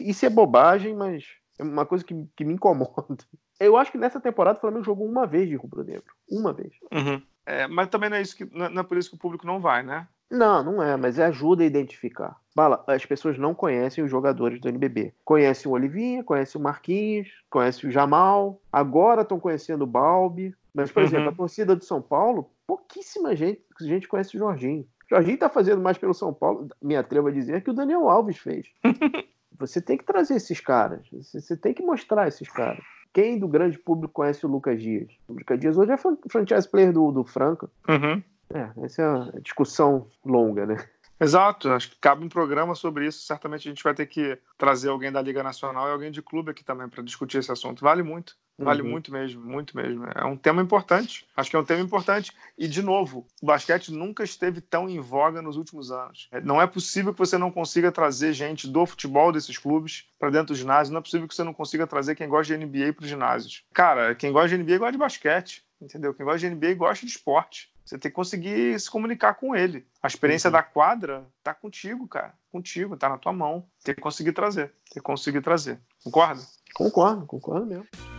Isso 0.01 0.27
é 0.27 0.31
bobagem, 0.31 0.95
mas 0.95 1.25
é 1.59 1.63
uma 1.63 1.87
coisa 1.87 2.05
que, 2.05 2.15
que 2.37 2.45
me 2.45 2.55
incomoda. 2.55 3.25
Eu 3.59 3.77
acho 3.77 3.93
que 3.93 3.99
nessa 3.99 4.21
temporada 4.21 4.59
o 4.59 4.61
Flamengo 4.61 4.85
jogou 4.85 5.07
uma 5.07 5.27
vez 5.27 5.49
de 5.49 5.55
rubro-negro. 5.55 6.13
Uma 6.29 6.53
vez. 6.53 6.73
Uhum. 6.93 7.23
É, 7.47 7.69
mas 7.69 7.89
também 7.89 8.11
não 8.11 8.17
é, 8.17 8.23
isso 8.23 8.37
que, 8.37 8.45
não 8.53 8.81
é 8.81 8.83
por 8.83 8.97
isso 8.97 9.11
que 9.11 9.17
o 9.17 9.19
público 9.19 9.47
não 9.47 9.61
vai, 9.61 9.83
né? 9.83 10.09
Não, 10.31 10.65
não 10.65 10.83
é, 10.83 10.97
mas 10.97 11.21
ajuda 11.21 11.63
a 11.63 11.67
identificar. 11.67 12.37
Bala, 12.57 12.83
as 12.87 13.05
pessoas 13.05 13.39
não 13.39 13.55
conhecem 13.55 14.03
os 14.03 14.11
jogadores 14.11 14.61
do 14.61 14.69
NBB. 14.69 15.13
Conhecem 15.25 15.71
o 15.71 15.75
Olivinha, 15.75 16.25
conhecem 16.25 16.61
o 16.61 16.65
Marquinhos, 16.65 17.29
conhecem 17.51 17.89
o 17.89 17.93
Jamal, 17.93 18.61
agora 18.73 19.23
estão 19.23 19.39
conhecendo 19.39 19.83
o 19.83 19.87
Balbi. 19.87 20.55
Mas, 20.75 20.91
por 20.91 21.01
uhum. 21.01 21.09
exemplo, 21.09 21.29
a 21.29 21.35
torcida 21.35 21.77
do 21.77 21.85
São 21.85 22.03
Paulo, 22.03 22.51
pouquíssima 22.67 23.37
gente, 23.37 23.63
gente 23.81 24.09
conhece 24.09 24.37
o 24.37 24.39
Jorginho. 24.39 24.87
O 25.15 25.17
Jorginho 25.17 25.35
está 25.35 25.49
fazendo 25.49 25.81
mais 25.81 25.97
pelo 25.97 26.13
São 26.13 26.35
Paulo, 26.35 26.69
me 26.83 26.97
atrevo 26.97 27.29
a 27.29 27.31
dizer, 27.31 27.63
que 27.63 27.71
o 27.71 27.73
Daniel 27.73 28.09
Alves 28.09 28.37
fez. 28.37 28.67
você 29.57 29.81
tem 29.81 29.97
que 29.97 30.05
trazer 30.05 30.35
esses 30.35 30.59
caras, 30.59 31.07
você 31.13 31.57
tem 31.57 31.73
que 31.73 31.85
mostrar 31.85 32.27
esses 32.27 32.49
caras. 32.49 32.83
Quem 33.13 33.39
do 33.39 33.47
grande 33.47 33.79
público 33.79 34.13
conhece 34.13 34.45
o 34.45 34.49
Lucas 34.49 34.83
Dias? 34.83 35.09
O 35.29 35.35
Lucas 35.35 35.61
Dias 35.61 35.79
hoje 35.79 35.93
é 35.93 35.97
franchise 36.29 36.69
player 36.69 36.93
do, 36.93 37.13
do 37.13 37.23
Franca. 37.23 37.71
Uhum. 37.89 38.21
É, 38.53 38.85
essa 38.85 39.03
é 39.03 39.09
uma 39.09 39.41
discussão 39.41 40.09
longa, 40.25 40.67
né? 40.67 40.85
Exato, 41.21 41.71
acho 41.71 41.91
que 41.91 41.97
cabe 42.01 42.25
um 42.25 42.29
programa 42.29 42.75
sobre 42.75 43.07
isso. 43.07 43.25
Certamente 43.25 43.69
a 43.69 43.71
gente 43.71 43.85
vai 43.85 43.95
ter 43.95 44.07
que 44.07 44.37
trazer 44.59 44.89
alguém 44.89 45.13
da 45.13 45.23
Liga 45.23 45.45
Nacional 45.45 45.89
e 45.89 45.93
alguém 45.93 46.11
de 46.11 46.23
clube 46.23 46.51
aqui 46.51 46.65
também 46.65 46.89
para 46.89 47.05
discutir 47.05 47.39
esse 47.39 47.53
assunto. 47.53 47.85
Vale 47.85 48.03
muito, 48.03 48.37
vale 48.59 48.83
uhum. 48.83 48.91
muito 48.91 49.13
mesmo, 49.13 49.45
muito 49.45 49.77
mesmo. 49.77 50.05
É 50.15 50.25
um 50.25 50.37
tema 50.37 50.63
importante. 50.63 51.27
Acho 51.37 51.51
que 51.51 51.57
é 51.57 51.59
um 51.59 51.65
tema 51.65 51.83
importante. 51.83 52.33
E, 52.57 52.69
de 52.69 52.83
novo, 52.83 53.27
o 53.43 53.47
basquete 53.47 53.89
nunca 53.93 54.23
esteve 54.23 54.61
tão 54.61 54.89
em 54.89 55.01
voga 55.01 55.43
nos 55.43 55.57
últimos 55.57 55.91
anos. 55.91 56.29
É, 56.31 56.41
não 56.41 56.61
é 56.61 56.67
possível 56.67 57.13
que 57.13 57.19
você 57.19 57.37
não 57.37 57.51
consiga 57.51 57.91
trazer 57.91 58.33
gente 58.33 58.69
do 58.69 58.87
futebol 58.87 59.33
desses 59.33 59.59
clubes 59.59 60.07
para 60.19 60.31
dentro 60.31 60.55
do 60.55 60.57
ginásio. 60.57 60.93
Não 60.93 61.01
é 61.01 61.03
possível 61.03 61.27
que 61.27 61.35
você 61.35 61.45
não 61.45 61.55
consiga 61.55 61.87
trazer 61.87 62.15
quem 62.15 62.29
gosta 62.29 62.57
de 62.57 62.65
NBA 62.65 62.93
para 62.93 63.05
os 63.05 63.09
ginásios. 63.09 63.65
Cara, 63.73 64.15
quem 64.15 64.33
gosta 64.33 64.49
de 64.49 64.63
NBA 64.63 64.79
gosta 64.79 64.93
de 64.93 64.99
basquete, 64.99 65.65
entendeu? 65.81 66.15
Quem 66.15 66.25
gosta 66.25 66.39
de 66.39 66.55
NBA 66.55 66.75
gosta 66.75 67.05
de 67.05 67.13
esporte. 67.13 67.73
Você 67.85 67.99
tem 67.99 68.11
que 68.11 68.17
conseguir 68.17 68.81
se 68.81 68.91
comunicar 68.91 69.35
com 69.35 69.55
ele. 69.55 69.87
A 70.03 70.07
experiência 70.07 70.49
uhum. 70.49 70.53
da 70.53 70.63
quadra 70.63 71.27
tá 71.43 71.53
contigo, 71.53 72.09
cara. 72.09 72.33
Contigo, 72.51 72.97
tá 72.97 73.11
na 73.11 73.19
tua 73.19 73.33
mão. 73.33 73.67
Tem 73.85 73.95
que 73.95 74.01
conseguir 74.01 74.33
trazer. 74.33 74.69
Tem 74.91 74.95
que 74.95 75.01
conseguir 75.01 75.43
trazer. 75.43 75.79
Concorda? 76.03 76.43
Concordo, 76.75 77.27
concordo 77.27 77.67
mesmo. 77.67 78.14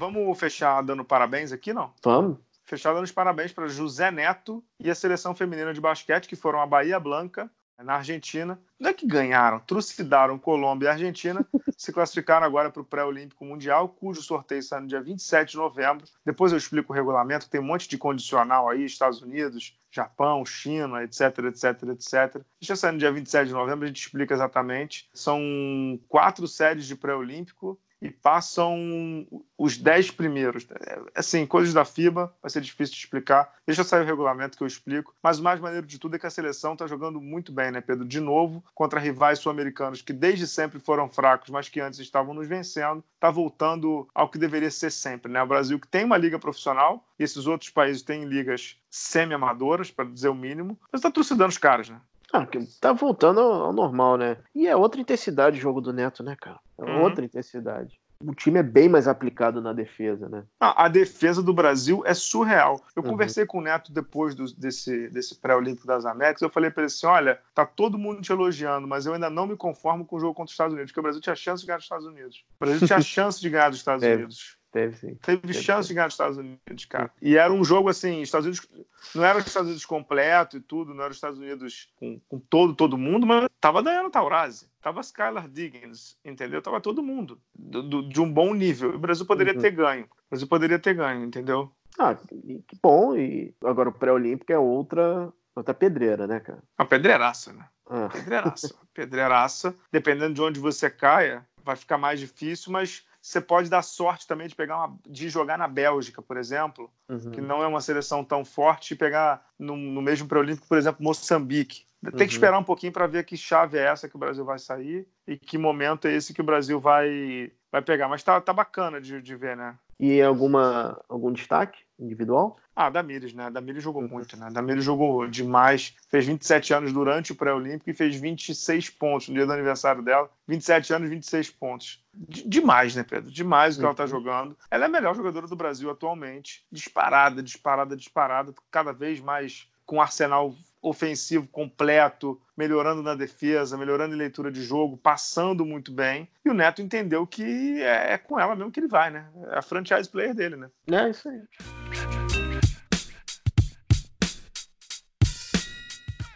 Vamos 0.00 0.40
fechar 0.40 0.80
dando 0.80 1.04
parabéns 1.04 1.52
aqui, 1.52 1.74
não? 1.74 1.92
Vamos. 2.02 2.38
Fechar 2.64 2.94
dando 2.94 3.04
os 3.04 3.12
parabéns 3.12 3.52
para 3.52 3.68
José 3.68 4.10
Neto 4.10 4.64
e 4.78 4.90
a 4.90 4.94
seleção 4.94 5.34
feminina 5.34 5.74
de 5.74 5.80
basquete, 5.80 6.26
que 6.26 6.34
foram 6.34 6.58
a 6.58 6.66
Bahia 6.66 6.98
Blanca, 6.98 7.50
na 7.84 7.96
Argentina. 7.96 8.58
Não 8.78 8.88
é 8.88 8.94
que 8.94 9.06
ganharam, 9.06 9.60
trucidaram 9.60 10.38
Colômbia 10.38 10.86
e 10.86 10.88
Argentina, 10.88 11.46
se 11.76 11.92
classificaram 11.92 12.46
agora 12.46 12.70
para 12.70 12.80
o 12.80 12.84
Pré-Olímpico 12.84 13.44
Mundial, 13.44 13.90
cujo 13.90 14.22
sorteio 14.22 14.62
sai 14.62 14.80
no 14.80 14.86
dia 14.86 15.02
27 15.02 15.50
de 15.50 15.56
novembro. 15.58 16.06
Depois 16.24 16.50
eu 16.50 16.56
explico 16.56 16.94
o 16.94 16.96
regulamento, 16.96 17.50
tem 17.50 17.60
um 17.60 17.64
monte 17.64 17.86
de 17.86 17.98
condicional 17.98 18.70
aí, 18.70 18.86
Estados 18.86 19.20
Unidos, 19.20 19.78
Japão, 19.90 20.46
China, 20.46 21.02
etc, 21.02 21.20
etc, 21.44 21.82
etc. 21.90 22.42
Deixa 22.58 22.74
sair 22.74 22.92
no 22.92 22.98
dia 22.98 23.12
27 23.12 23.48
de 23.48 23.52
novembro, 23.52 23.84
a 23.84 23.88
gente 23.88 24.00
explica 24.00 24.32
exatamente. 24.32 25.10
São 25.12 26.00
quatro 26.08 26.48
séries 26.48 26.86
de 26.86 26.96
Pré-Olímpico 26.96 27.78
e 28.00 28.10
passam 28.10 29.26
os 29.58 29.76
10 29.76 30.12
primeiros. 30.12 30.66
É, 30.70 31.00
assim, 31.14 31.46
coisas 31.46 31.74
da 31.74 31.84
FIBA, 31.84 32.34
vai 32.40 32.50
ser 32.50 32.60
difícil 32.60 32.94
de 32.94 33.00
explicar. 33.00 33.52
Deixa 33.66 33.84
sair 33.84 34.02
o 34.02 34.06
regulamento 34.06 34.56
que 34.56 34.62
eu 34.62 34.66
explico. 34.66 35.14
Mas 35.22 35.38
o 35.38 35.42
mais 35.42 35.60
maneiro 35.60 35.86
de 35.86 35.98
tudo 35.98 36.16
é 36.16 36.18
que 36.18 36.26
a 36.26 36.30
seleção 36.30 36.72
está 36.72 36.86
jogando 36.86 37.20
muito 37.20 37.52
bem, 37.52 37.70
né, 37.70 37.80
Pedro? 37.80 38.04
De 38.06 38.20
novo, 38.20 38.64
contra 38.74 38.98
rivais 38.98 39.38
sul-americanos 39.38 40.02
que 40.02 40.12
desde 40.12 40.46
sempre 40.46 40.80
foram 40.80 41.08
fracos, 41.08 41.50
mas 41.50 41.68
que 41.68 41.80
antes 41.80 42.00
estavam 42.00 42.32
nos 42.32 42.48
vencendo. 42.48 43.04
Está 43.14 43.30
voltando 43.30 44.08
ao 44.14 44.30
que 44.30 44.38
deveria 44.38 44.70
ser 44.70 44.90
sempre, 44.90 45.30
né? 45.30 45.42
O 45.42 45.46
Brasil 45.46 45.78
que 45.78 45.88
tem 45.88 46.04
uma 46.04 46.16
liga 46.16 46.38
profissional, 46.38 47.06
e 47.18 47.22
esses 47.22 47.46
outros 47.46 47.70
países 47.70 48.02
têm 48.02 48.24
ligas 48.24 48.76
semi-amadoras, 48.90 49.90
para 49.90 50.04
dizer 50.06 50.28
o 50.28 50.34
mínimo, 50.34 50.78
mas 50.90 51.00
está 51.00 51.10
trucidando 51.10 51.48
os 51.48 51.58
caras, 51.58 51.88
né? 51.90 52.00
Ah, 52.32 52.46
tá 52.80 52.92
voltando 52.92 53.40
ao 53.40 53.72
normal, 53.72 54.16
né? 54.16 54.36
E 54.54 54.66
é 54.66 54.76
outra 54.76 55.00
intensidade 55.00 55.58
o 55.58 55.60
jogo 55.60 55.80
do 55.80 55.92
Neto, 55.92 56.22
né, 56.22 56.36
cara? 56.40 56.58
É 56.78 56.84
uhum. 56.84 57.02
outra 57.02 57.24
intensidade. 57.24 58.00
O 58.22 58.34
time 58.34 58.58
é 58.58 58.62
bem 58.62 58.86
mais 58.86 59.08
aplicado 59.08 59.62
na 59.62 59.72
defesa, 59.72 60.28
né? 60.28 60.44
Ah, 60.60 60.84
a 60.84 60.88
defesa 60.88 61.42
do 61.42 61.54
Brasil 61.54 62.02
é 62.04 62.12
surreal. 62.12 62.78
Eu 62.94 63.02
uhum. 63.02 63.10
conversei 63.10 63.46
com 63.46 63.58
o 63.58 63.62
Neto 63.62 63.90
depois 63.90 64.34
do, 64.34 64.44
desse, 64.54 65.08
desse 65.08 65.34
pré-olímpico 65.36 65.86
das 65.86 66.04
Américas. 66.04 66.42
Eu 66.42 66.50
falei 66.50 66.70
para 66.70 66.82
ele 66.82 66.88
assim: 66.88 67.06
olha, 67.06 67.40
tá 67.54 67.64
todo 67.64 67.98
mundo 67.98 68.20
te 68.20 68.30
elogiando, 68.30 68.86
mas 68.86 69.06
eu 69.06 69.14
ainda 69.14 69.30
não 69.30 69.46
me 69.46 69.56
conformo 69.56 70.04
com 70.04 70.16
o 70.16 70.20
jogo 70.20 70.34
contra 70.34 70.50
os 70.50 70.52
Estados 70.52 70.74
Unidos, 70.74 70.92
porque 70.92 71.00
o 71.00 71.02
Brasil 71.02 71.22
tinha 71.22 71.34
chance 71.34 71.62
de 71.62 71.66
ganhar 71.66 71.78
dos 71.78 71.86
Estados 71.86 72.06
Unidos. 72.06 72.44
O 72.60 72.64
Brasil 72.64 72.86
tinha 72.86 73.00
chance 73.00 73.40
de 73.40 73.48
ganhar 73.48 73.70
dos 73.70 73.78
Estados 73.78 74.04
é. 74.04 74.14
Unidos. 74.14 74.59
Teve 74.70 74.96
sim. 74.96 75.14
Teve, 75.16 75.40
Teve 75.40 75.54
chance 75.54 75.86
sim. 75.86 75.88
de 75.88 75.94
ganhar 75.94 76.06
os 76.06 76.14
Estados 76.14 76.38
Unidos, 76.38 76.84
cara. 76.84 77.10
E 77.20 77.36
era 77.36 77.52
um 77.52 77.64
jogo 77.64 77.88
assim, 77.88 78.22
Estados 78.22 78.46
Unidos 78.46 78.68
não 79.14 79.24
era 79.24 79.38
os 79.38 79.46
Estados 79.46 79.68
Unidos 79.68 79.84
completo 79.84 80.56
e 80.56 80.60
tudo, 80.60 80.94
não 80.94 81.02
era 81.02 81.10
os 81.10 81.16
Estados 81.16 81.38
Unidos 81.38 81.88
com, 81.96 82.20
com 82.28 82.38
todo 82.38 82.74
todo 82.74 82.96
mundo, 82.96 83.26
mas 83.26 83.48
tava 83.60 83.82
Dayana 83.82 84.10
Taurasi, 84.10 84.68
tava 84.80 85.00
Skylar 85.00 85.48
Diggins, 85.48 86.16
entendeu? 86.24 86.62
Tava 86.62 86.80
todo 86.80 87.02
mundo 87.02 87.40
do, 87.54 87.82
do, 87.82 88.08
de 88.08 88.20
um 88.20 88.30
bom 88.30 88.54
nível. 88.54 88.94
O 88.94 88.98
Brasil 88.98 89.26
poderia 89.26 89.54
uhum. 89.54 89.60
ter 89.60 89.70
ganho. 89.72 90.04
O 90.04 90.30
Brasil 90.30 90.46
poderia 90.46 90.78
ter 90.78 90.94
ganho, 90.94 91.24
entendeu? 91.24 91.72
Ah, 91.98 92.14
que 92.14 92.78
bom. 92.80 93.16
E 93.16 93.54
agora 93.64 93.88
o 93.88 93.92
pré-olímpico 93.92 94.52
é 94.52 94.58
outra 94.58 95.32
outra 95.54 95.74
pedreira, 95.74 96.26
né, 96.26 96.40
cara? 96.40 96.62
Uma 96.78 96.86
pedreiraça, 96.86 97.52
né? 97.52 97.66
Ah. 97.88 98.08
Pedreiraça. 98.08 98.74
pedreiraça. 98.94 99.74
Dependendo 99.90 100.34
de 100.34 100.42
onde 100.42 100.60
você 100.60 100.88
caia, 100.88 101.44
vai 101.64 101.76
ficar 101.76 101.98
mais 101.98 102.20
difícil, 102.20 102.72
mas 102.72 103.04
você 103.20 103.40
pode 103.40 103.68
dar 103.68 103.82
sorte 103.82 104.26
também 104.26 104.48
de 104.48 104.54
pegar 104.54 104.78
uma, 104.78 104.98
de 105.06 105.28
jogar 105.28 105.58
na 105.58 105.68
Bélgica, 105.68 106.22
por 106.22 106.36
exemplo, 106.36 106.90
uhum. 107.08 107.30
que 107.30 107.40
não 107.40 107.62
é 107.62 107.66
uma 107.66 107.80
seleção 107.80 108.24
tão 108.24 108.44
forte, 108.44 108.94
e 108.94 108.96
pegar 108.96 109.46
no, 109.58 109.76
no 109.76 110.00
mesmo 110.00 110.26
pré-olímpico, 110.26 110.66
por 110.66 110.78
exemplo, 110.78 111.04
Moçambique, 111.04 111.84
Tem 112.02 112.12
que 112.12 112.22
Uhum. 112.22 112.28
esperar 112.28 112.58
um 112.58 112.64
pouquinho 112.64 112.92
para 112.92 113.06
ver 113.06 113.24
que 113.24 113.36
chave 113.36 113.76
é 113.76 113.84
essa 113.84 114.08
que 114.08 114.16
o 114.16 114.18
Brasil 114.18 114.44
vai 114.44 114.58
sair 114.58 115.06
e 115.26 115.36
que 115.36 115.58
momento 115.58 116.08
é 116.08 116.12
esse 116.14 116.32
que 116.32 116.40
o 116.40 116.44
Brasil 116.44 116.80
vai, 116.80 117.52
vai 117.70 117.82
pegar. 117.82 118.08
Mas 118.08 118.22
tá, 118.22 118.40
tá 118.40 118.54
bacana 118.54 119.00
de, 119.00 119.20
de 119.20 119.36
ver, 119.36 119.54
né? 119.54 119.76
E 119.98 120.22
alguma, 120.22 120.98
algum 121.10 121.30
destaque 121.30 121.78
individual? 122.00 122.56
Ah, 122.74 122.88
Damires, 122.88 123.34
né? 123.34 123.50
Damires 123.50 123.82
jogou 123.82 124.02
muito, 124.02 124.36
né? 124.36 124.48
Damires 124.50 124.82
jogou 124.84 125.26
demais. 125.28 125.94
Fez 126.08 126.26
27 126.26 126.72
anos 126.72 126.92
durante 126.92 127.32
o 127.32 127.34
pré-olímpico 127.34 127.90
e 127.90 127.94
fez 127.94 128.16
26 128.16 128.90
pontos 128.90 129.28
no 129.28 129.34
dia 129.34 129.46
do 129.46 129.52
aniversário 129.52 130.02
dela. 130.02 130.30
27 130.48 130.92
anos, 130.94 131.10
26 131.10 131.50
pontos. 131.50 132.02
D- 132.12 132.42
demais, 132.46 132.96
né, 132.96 133.02
Pedro? 133.02 133.30
Demais 133.30 133.76
o 133.76 133.80
que 133.80 133.84
ela 133.84 133.94
tá 133.94 134.06
jogando. 134.06 134.56
Ela 134.70 134.84
é 134.84 134.86
a 134.86 134.90
melhor 134.90 135.14
jogadora 135.14 135.46
do 135.46 135.56
Brasil 135.56 135.90
atualmente. 135.90 136.64
Disparada, 136.72 137.42
disparada, 137.42 137.96
disparada. 137.96 138.54
Cada 138.70 138.92
vez 138.92 139.20
mais 139.20 139.68
com 139.84 139.96
um 139.96 140.00
arsenal 140.00 140.54
ofensivo 140.82 141.46
completo, 141.48 142.40
melhorando 142.56 143.02
na 143.02 143.14
defesa, 143.14 143.76
melhorando 143.76 144.14
em 144.14 144.18
leitura 144.18 144.50
de 144.50 144.62
jogo, 144.62 144.96
passando 144.96 145.64
muito 145.64 145.92
bem. 145.92 146.28
E 146.44 146.48
o 146.50 146.54
Neto 146.54 146.80
entendeu 146.82 147.26
que 147.26 147.80
é, 147.82 148.12
é 148.14 148.18
com 148.18 148.38
ela 148.40 148.56
mesmo 148.56 148.70
que 148.72 148.80
ele 148.80 148.88
vai, 148.88 149.10
né? 149.10 149.28
É 149.52 149.58
a 149.58 149.62
franchise 149.62 150.08
player 150.08 150.34
dele, 150.34 150.56
né? 150.56 150.70
É 150.90 151.10
isso 151.10 151.28
aí. 151.28 151.40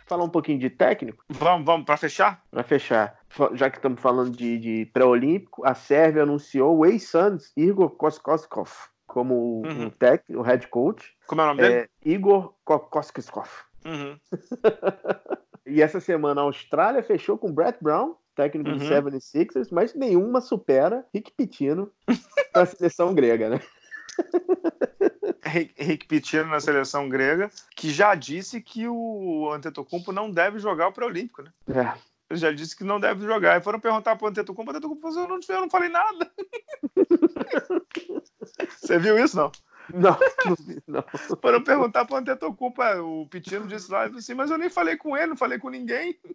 Falar 0.07 0.25
um 0.25 0.29
pouquinho 0.29 0.59
de 0.59 0.69
técnico, 0.69 1.25
Vamos, 1.31 1.65
vamos, 1.65 1.87
para 1.87 1.97
fechar? 1.97 2.43
para 2.51 2.63
fechar. 2.63 3.19
Já 3.55 3.71
que 3.71 3.79
estamos 3.79 4.01
falando 4.01 4.31
de, 4.37 4.59
de 4.59 4.87
pré-olímpico, 4.93 5.67
a 5.67 5.75
Sérvia 5.75 6.23
anunciou 6.23 6.77
o 6.79 6.87
ex-Suns, 6.87 7.53
Igor 7.57 7.91
Koskoskov, 7.91 8.71
como 9.07 9.63
Uhum. 9.67 9.87
o 9.87 9.91
técnico, 9.91 10.41
o 10.41 10.45
head 10.45 10.69
coach. 10.69 11.17
Como 11.27 11.41
é 11.41 11.45
o 11.45 11.47
nome 11.49 11.63
dele? 11.63 11.75
É, 11.75 11.89
Igor 12.05 12.55
Koskoskov. 12.65 13.49
Uhum. 13.85 14.19
E 15.67 15.81
essa 15.81 15.99
semana 15.99 16.43
a 16.43 16.45
Austrália 16.45 17.03
fechou 17.03 17.39
com 17.39 17.51
Brett 17.51 17.79
Brown, 17.83 18.15
técnico 18.35 18.71
do 18.71 18.85
Uhum. 18.85 18.91
76ers, 18.91 19.69
mas 19.73 19.95
nenhuma 19.95 20.43
supera 20.43 21.07
Rick 21.13 21.33
Pitino 21.33 21.91
na 22.55 22.67
seleção 22.67 23.15
grega, 23.15 23.49
né? 23.49 23.61
Rick 25.77 26.07
Pitino 26.07 26.47
na 26.51 26.61
seleção 26.61 27.09
grega, 27.09 27.51
que 27.75 27.91
já 27.91 28.15
disse 28.15 28.61
que 28.61 28.87
o 28.87 29.51
Antetokounmpo 29.53 30.13
não 30.13 30.31
deve 30.31 30.59
jogar 30.59 30.89
o 30.89 30.93
pré-olímpico, 30.93 31.43
né? 31.43 31.51
É. 31.69 31.99
Ele 32.29 32.39
já 32.39 32.53
disse 32.53 32.77
que 32.77 32.85
não 32.85 33.01
deve 33.01 33.25
jogar. 33.25 33.59
E 33.59 33.63
foram 33.63 33.81
perguntar 33.81 34.17
pro 34.17 34.29
Antetokounmpo, 34.29 34.71
o 34.71 34.75
Antetokounmpo 34.75 35.03
falou, 35.03 35.23
eu 35.23 35.29
não, 35.29 35.41
eu 35.49 35.61
não 35.63 35.71
falei 35.71 35.89
nada. 35.89 36.31
Você 38.81 38.99
viu 38.99 39.19
isso, 39.19 39.37
não? 39.37 39.51
Não, 39.93 40.17
não, 40.47 40.57
não. 41.03 41.05
Foram 41.43 41.63
perguntar 41.63 42.05
pro 42.05 42.17
Antetokounmpo, 42.17 42.83
é, 42.83 43.01
o 43.01 43.27
Pitino 43.31 43.67
disse 43.67 43.91
lá, 43.91 44.05
assim, 44.05 44.35
mas 44.35 44.51
eu 44.51 44.59
nem 44.59 44.71
falei 44.71 44.97
com 44.97 45.17
ele, 45.17 45.29
não 45.29 45.37
falei 45.37 45.59
com 45.59 45.69
ninguém. 45.69 46.19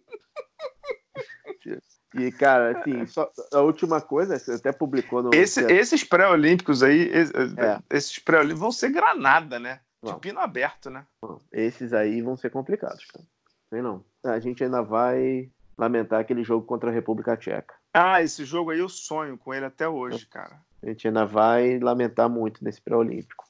E, 2.14 2.32
cara, 2.32 2.80
assim, 2.80 3.06
só, 3.06 3.30
a 3.52 3.60
última 3.60 4.00
coisa, 4.00 4.36
você 4.36 4.54
até 4.54 4.72
publicou 4.72 5.22
no. 5.22 5.30
Esse- 5.32 5.64
esses 5.70 6.02
pré-olímpicos 6.02 6.82
aí, 6.82 7.08
É. 7.08 7.96
esses 7.96 8.18
pré-olímpicos 8.18 8.60
vão 8.60 8.72
ser 8.72 8.90
granada, 8.90 9.60
né? 9.60 9.80
De 10.02 10.10
Vão. 10.10 10.18
pino 10.18 10.40
aberto, 10.40 10.90
né? 10.90 11.06
Esses 11.52 11.92
aí 11.92 12.20
vão 12.20 12.36
ser 12.36 12.50
complicados, 12.50 13.04
cara. 13.04 13.24
Sei 13.68 13.80
não. 13.80 14.04
A 14.24 14.40
gente 14.40 14.64
ainda 14.64 14.82
vai 14.82 15.48
lamentar 15.78 16.18
aquele 16.20 16.42
jogo 16.42 16.66
contra 16.66 16.90
a 16.90 16.92
República 16.92 17.36
Tcheca. 17.36 17.74
Ah, 17.94 18.20
esse 18.20 18.44
jogo 18.44 18.70
aí 18.70 18.80
eu 18.80 18.88
sonho 18.88 19.38
com 19.38 19.54
ele 19.54 19.66
até 19.66 19.88
hoje, 19.88 20.26
cara. 20.26 20.60
A 20.82 20.86
gente 20.88 21.06
ainda 21.08 21.24
vai 21.26 21.78
lamentar 21.78 22.28
muito 22.28 22.62
nesse 22.64 22.80
pré-olímpico. 22.80 23.44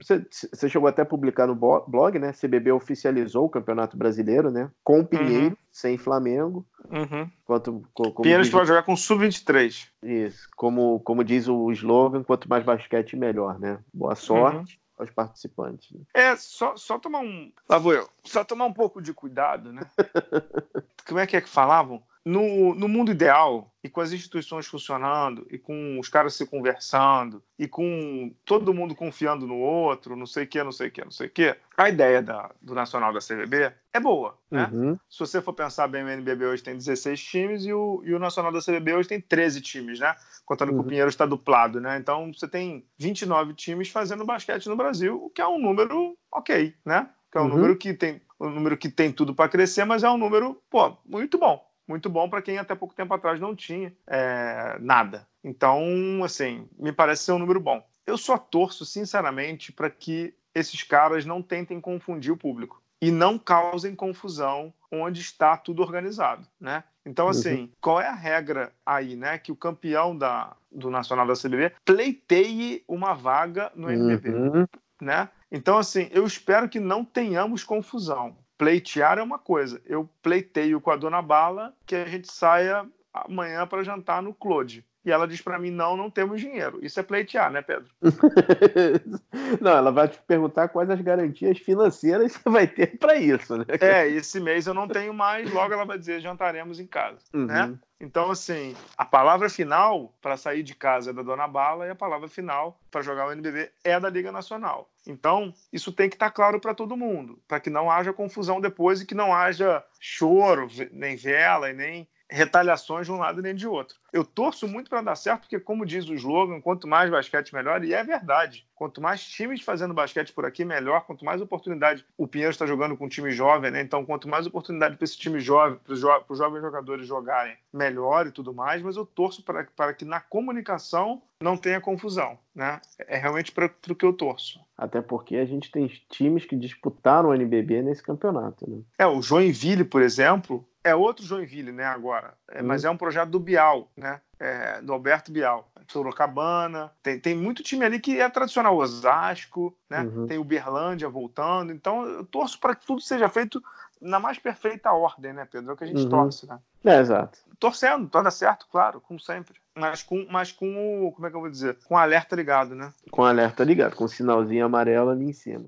Você, 0.00 0.26
você 0.52 0.68
chegou 0.68 0.88
até 0.88 1.02
a 1.02 1.06
publicar 1.06 1.46
no 1.46 1.54
blog, 1.54 2.18
né? 2.18 2.32
CBB 2.32 2.72
oficializou 2.72 3.44
o 3.44 3.48
Campeonato 3.48 3.96
Brasileiro, 3.96 4.50
né? 4.50 4.68
Com 4.82 5.00
o 5.00 5.06
Pinheiro, 5.06 5.56
sem 5.70 5.96
Flamengo. 5.96 6.66
Uhum. 6.90 7.30
Quanto, 7.44 7.80
co- 7.94 8.10
como, 8.10 8.22
Pinheiros 8.22 8.46
diz, 8.46 8.52
que 8.52 8.56
vai 8.56 8.66
jogar 8.66 8.82
com 8.82 8.96
sub-23. 8.96 9.88
isso, 10.02 10.48
como, 10.56 10.98
como 11.00 11.22
diz 11.22 11.46
o 11.48 11.70
slogan, 11.70 12.24
quanto 12.24 12.48
mais 12.48 12.64
basquete, 12.64 13.16
melhor, 13.16 13.56
né? 13.60 13.78
Boa 13.92 14.16
sorte 14.16 14.80
aos 14.98 15.10
participantes. 15.10 15.92
né? 15.92 16.00
É, 16.12 16.34
só, 16.36 16.76
só 16.76 16.98
tomar 16.98 17.20
um. 17.20 17.52
Lá 17.68 17.78
vou 17.78 17.92
eu. 17.92 18.08
Só 18.24 18.42
tomar 18.42 18.64
um 18.64 18.72
pouco 18.72 19.00
de 19.00 19.12
cuidado, 19.14 19.72
né? 19.72 19.82
Como 21.06 21.20
é 21.20 21.26
que 21.26 21.36
é 21.36 21.40
que 21.40 21.48
falavam? 21.48 22.02
No, 22.24 22.74
no 22.74 22.88
mundo 22.88 23.10
ideal, 23.10 23.70
e 23.82 23.88
com 23.90 24.00
as 24.00 24.10
instituições 24.10 24.66
funcionando, 24.66 25.46
e 25.50 25.58
com 25.58 25.98
os 26.00 26.08
caras 26.08 26.34
se 26.34 26.46
conversando, 26.46 27.42
e 27.58 27.68
com 27.68 28.34
todo 28.46 28.72
mundo 28.72 28.94
confiando 28.94 29.46
no 29.46 29.58
outro, 29.58 30.16
não 30.16 30.24
sei 30.24 30.44
o 30.44 30.46
que, 30.46 30.62
não 30.64 30.72
sei 30.72 30.88
o 30.88 30.90
que, 30.90 31.04
não 31.04 31.10
sei 31.10 31.26
o 31.26 31.30
que, 31.30 31.54
a 31.76 31.88
ideia 31.90 32.22
da, 32.22 32.50
do 32.62 32.74
Nacional 32.74 33.12
da 33.12 33.18
CBB 33.20 33.70
é 33.92 34.00
boa, 34.00 34.38
né? 34.50 34.70
Uhum. 34.72 34.98
Se 35.10 35.18
você 35.18 35.42
for 35.42 35.52
pensar 35.52 35.86
bem, 35.86 36.02
o 36.02 36.08
NBB 36.08 36.46
hoje 36.46 36.62
tem 36.62 36.74
16 36.74 37.22
times 37.22 37.66
e 37.66 37.74
o, 37.74 38.00
e 38.06 38.14
o 38.14 38.18
Nacional 38.18 38.50
da 38.50 38.60
CBB 38.62 38.94
hoje 38.94 39.08
tem 39.10 39.20
13 39.20 39.60
times, 39.60 39.98
né? 40.00 40.16
Contando 40.46 40.70
que 40.70 40.76
Uhum. 40.76 40.80
o 40.80 40.84
Pinheiro 40.84 41.10
está 41.10 41.26
duplado, 41.26 41.78
né? 41.78 41.98
Então 41.98 42.32
você 42.32 42.48
tem 42.48 42.86
29 42.98 43.52
times 43.52 43.90
fazendo 43.90 44.24
basquete 44.24 44.66
no 44.66 44.76
Brasil, 44.76 45.22
o 45.26 45.28
que 45.28 45.42
é 45.42 45.46
um 45.46 45.58
número 45.58 46.16
ok, 46.32 46.74
né? 46.86 47.10
Que 47.30 47.36
é 47.36 47.40
um 47.42 47.44
Uhum. 47.44 47.50
número 47.50 47.76
que 47.76 47.92
tem 47.92 48.22
um 48.40 48.48
número 48.48 48.76
que 48.78 48.88
tem 48.88 49.12
tudo 49.12 49.34
para 49.34 49.48
crescer, 49.48 49.84
mas 49.84 50.02
é 50.02 50.08
um 50.10 50.16
número, 50.18 50.60
pô, 50.70 50.96
muito 51.04 51.36
bom. 51.38 51.62
Muito 51.86 52.08
bom 52.08 52.28
para 52.28 52.42
quem 52.42 52.58
até 52.58 52.74
pouco 52.74 52.94
tempo 52.94 53.12
atrás 53.12 53.40
não 53.40 53.54
tinha 53.54 53.92
é, 54.06 54.78
nada. 54.80 55.26
Então, 55.42 56.22
assim, 56.24 56.68
me 56.78 56.92
parece 56.92 57.24
ser 57.24 57.32
um 57.32 57.38
número 57.38 57.60
bom. 57.60 57.84
Eu 58.06 58.16
só 58.16 58.38
torço, 58.38 58.84
sinceramente, 58.84 59.72
para 59.72 59.90
que 59.90 60.34
esses 60.54 60.82
caras 60.82 61.24
não 61.24 61.42
tentem 61.42 61.80
confundir 61.80 62.32
o 62.32 62.36
público 62.36 62.82
e 63.00 63.10
não 63.10 63.38
causem 63.38 63.94
confusão 63.94 64.72
onde 64.90 65.20
está 65.20 65.56
tudo 65.56 65.82
organizado, 65.82 66.46
né? 66.58 66.84
Então, 67.04 67.28
assim, 67.28 67.70
qual 67.80 68.00
é 68.00 68.08
a 68.08 68.14
regra 68.14 68.72
aí, 68.86 69.14
né? 69.14 69.36
Que 69.36 69.52
o 69.52 69.56
campeão 69.56 70.16
da, 70.16 70.56
do 70.72 70.90
Nacional 70.90 71.26
da 71.26 71.34
CBB 71.34 71.72
pleiteie 71.84 72.82
uma 72.88 73.12
vaga 73.12 73.70
no 73.74 73.90
NBB, 73.90 74.30
Uhum. 74.30 74.66
né? 75.02 75.28
Então, 75.52 75.76
assim, 75.76 76.08
eu 76.12 76.24
espero 76.26 76.68
que 76.68 76.80
não 76.80 77.04
tenhamos 77.04 77.62
confusão. 77.62 78.36
Pleitear 78.64 79.18
é 79.18 79.22
uma 79.22 79.38
coisa. 79.38 79.78
Eu 79.84 80.08
pleiteio 80.22 80.80
com 80.80 80.90
a 80.90 80.96
dona 80.96 81.20
Bala 81.20 81.74
que 81.84 81.94
a 81.94 82.06
gente 82.06 82.32
saia 82.32 82.88
amanhã 83.12 83.66
para 83.66 83.84
jantar 83.84 84.22
no 84.22 84.32
Claude. 84.32 84.82
E 85.04 85.10
ela 85.12 85.28
diz 85.28 85.40
para 85.40 85.58
mim: 85.58 85.70
não, 85.70 85.96
não 85.96 86.10
temos 86.10 86.40
dinheiro. 86.40 86.78
Isso 86.82 86.98
é 86.98 87.02
pleitear, 87.02 87.50
né, 87.50 87.60
Pedro? 87.62 87.90
Não, 89.60 89.72
ela 89.72 89.90
vai 89.90 90.08
te 90.08 90.18
perguntar 90.26 90.68
quais 90.68 90.88
as 90.90 91.00
garantias 91.00 91.58
financeiras 91.58 92.32
você 92.32 92.48
vai 92.50 92.66
ter 92.66 92.98
para 92.98 93.16
isso, 93.16 93.56
né? 93.56 93.64
É, 93.80 94.08
esse 94.08 94.40
mês 94.40 94.66
eu 94.66 94.74
não 94.74 94.88
tenho 94.88 95.12
mais, 95.12 95.50
logo 95.52 95.72
ela 95.72 95.84
vai 95.84 95.98
dizer: 95.98 96.20
jantaremos 96.20 96.80
em 96.80 96.86
casa, 96.86 97.18
Uhum. 97.32 97.46
né? 97.46 97.74
Então, 98.00 98.30
assim, 98.30 98.74
a 98.98 99.04
palavra 99.04 99.48
final 99.48 100.12
para 100.20 100.36
sair 100.36 100.62
de 100.62 100.74
casa 100.74 101.10
é 101.10 101.12
da 101.12 101.22
Dona 101.22 101.46
Bala 101.48 101.86
e 101.86 101.90
a 101.90 101.94
palavra 101.94 102.28
final 102.28 102.78
para 102.90 103.00
jogar 103.02 103.26
o 103.26 103.32
NBB 103.32 103.70
é 103.82 103.98
da 103.98 104.10
Liga 104.10 104.30
Nacional. 104.30 104.90
Então, 105.06 105.54
isso 105.72 105.92
tem 105.92 106.08
que 106.10 106.16
estar 106.16 106.30
claro 106.30 106.60
para 106.60 106.74
todo 106.74 106.96
mundo, 106.96 107.38
para 107.48 107.60
que 107.60 107.70
não 107.70 107.90
haja 107.90 108.12
confusão 108.12 108.60
depois 108.60 109.00
e 109.00 109.06
que 109.06 109.14
não 109.14 109.32
haja 109.32 109.82
choro, 109.98 110.68
nem 110.92 111.16
vela 111.16 111.70
e 111.70 111.74
nem 111.74 112.08
retaliações 112.30 113.06
de 113.06 113.12
um 113.12 113.18
lado 113.18 113.42
nem 113.42 113.54
de 113.54 113.66
outro. 113.66 113.96
Eu 114.12 114.24
torço 114.24 114.66
muito 114.68 114.88
para 114.88 115.02
dar 115.02 115.16
certo, 115.16 115.42
porque, 115.42 115.58
como 115.58 115.84
diz 115.84 116.08
o 116.08 116.14
slogan, 116.14 116.60
quanto 116.60 116.86
mais 116.86 117.10
basquete, 117.10 117.54
melhor, 117.54 117.84
e 117.84 117.92
é 117.92 118.02
verdade. 118.02 118.66
Quanto 118.74 119.00
mais 119.00 119.24
times 119.24 119.62
fazendo 119.62 119.94
basquete 119.94 120.32
por 120.32 120.44
aqui, 120.44 120.64
melhor. 120.64 121.04
Quanto 121.04 121.24
mais 121.24 121.40
oportunidade. 121.40 122.04
O 122.16 122.26
Pinheiro 122.26 122.52
está 122.52 122.66
jogando 122.66 122.96
com 122.96 123.06
um 123.06 123.08
time 123.08 123.30
jovem, 123.30 123.70
né? 123.70 123.80
Então, 123.80 124.04
quanto 124.04 124.28
mais 124.28 124.46
oportunidade 124.46 124.96
para 124.96 125.04
esse 125.04 125.18
time 125.18 125.40
jovem, 125.40 125.78
para 125.78 125.92
os 125.92 126.00
jo 126.00 126.08
jovens 126.30 126.60
jogadores 126.60 127.06
jogarem, 127.06 127.56
melhor 127.72 128.26
e 128.26 128.32
tudo 128.32 128.54
mais. 128.54 128.82
Mas 128.82 128.96
eu 128.96 129.04
torço 129.04 129.42
para, 129.42 129.66
para 129.76 129.94
que 129.94 130.04
na 130.04 130.20
comunicação 130.20 131.22
não 131.40 131.56
tenha 131.56 131.80
confusão, 131.80 132.38
né? 132.54 132.80
É 133.00 133.16
realmente 133.16 133.52
para 133.52 133.66
o 133.66 133.94
que 133.94 134.04
eu 134.04 134.12
torço. 134.12 134.60
Até 134.76 135.00
porque 135.00 135.36
a 135.36 135.44
gente 135.44 135.70
tem 135.70 135.86
times 136.08 136.44
que 136.44 136.56
disputaram 136.56 137.28
o 137.28 137.34
NBB 137.34 137.82
nesse 137.82 138.02
campeonato, 138.02 138.68
né? 138.68 138.80
É, 138.98 139.06
o 139.06 139.20
Joinville, 139.20 139.84
por 139.84 140.02
exemplo, 140.02 140.66
é 140.84 140.94
outro 140.94 141.24
Joinville, 141.24 141.72
né, 141.72 141.84
agora. 141.84 142.34
É, 142.48 142.62
Hum. 142.62 142.66
Mas 142.66 142.84
é 142.84 142.90
um 142.90 142.96
projeto 142.96 143.30
do 143.30 143.40
Bial, 143.40 143.90
né? 143.96 144.20
É, 144.38 144.80
do 144.82 144.92
Alberto 144.92 145.32
Bial. 145.32 145.68
Sorocabana. 145.88 146.90
Tem, 147.02 147.18
tem 147.18 147.34
muito 147.34 147.62
time 147.62 147.84
ali 147.84 147.98
que 147.98 148.20
é 148.20 148.28
tradicional. 148.28 148.76
Osasco, 148.76 149.76
né? 149.88 150.02
Uhum. 150.02 150.26
Tem 150.26 150.38
Uberlândia 150.38 151.08
voltando. 151.08 151.72
Então, 151.72 152.04
eu 152.06 152.24
torço 152.24 152.58
para 152.60 152.74
que 152.74 152.86
tudo 152.86 153.00
seja 153.00 153.28
feito 153.28 153.62
na 154.00 154.18
mais 154.20 154.38
perfeita 154.38 154.92
ordem, 154.92 155.32
né, 155.32 155.46
Pedro? 155.50 155.70
É 155.70 155.74
o 155.74 155.76
que 155.76 155.84
a 155.84 155.86
gente 155.86 156.02
Uhum. 156.02 156.08
torce, 156.08 156.46
né? 156.46 156.58
É, 156.84 156.98
exato. 157.00 157.38
Torcendo, 157.58 158.08
torna 158.08 158.30
certo, 158.30 158.66
claro, 158.70 159.00
como 159.00 159.18
sempre. 159.20 159.54
Mas 159.74 160.02
com, 160.02 160.26
mas 160.30 160.52
com 160.52 161.06
o. 161.06 161.12
Como 161.12 161.26
é 161.26 161.30
que 161.30 161.36
eu 161.36 161.40
vou 161.40 161.50
dizer? 161.50 161.78
Com 161.86 161.94
o 161.94 161.98
alerta 161.98 162.36
ligado, 162.36 162.74
né? 162.74 162.92
Com 163.10 163.24
alerta 163.24 163.64
ligado, 163.64 163.96
com 163.96 164.04
um 164.04 164.08
sinalzinho 164.08 164.64
amarelo 164.66 165.10
ali 165.10 165.24
em 165.26 165.32
cima. 165.32 165.64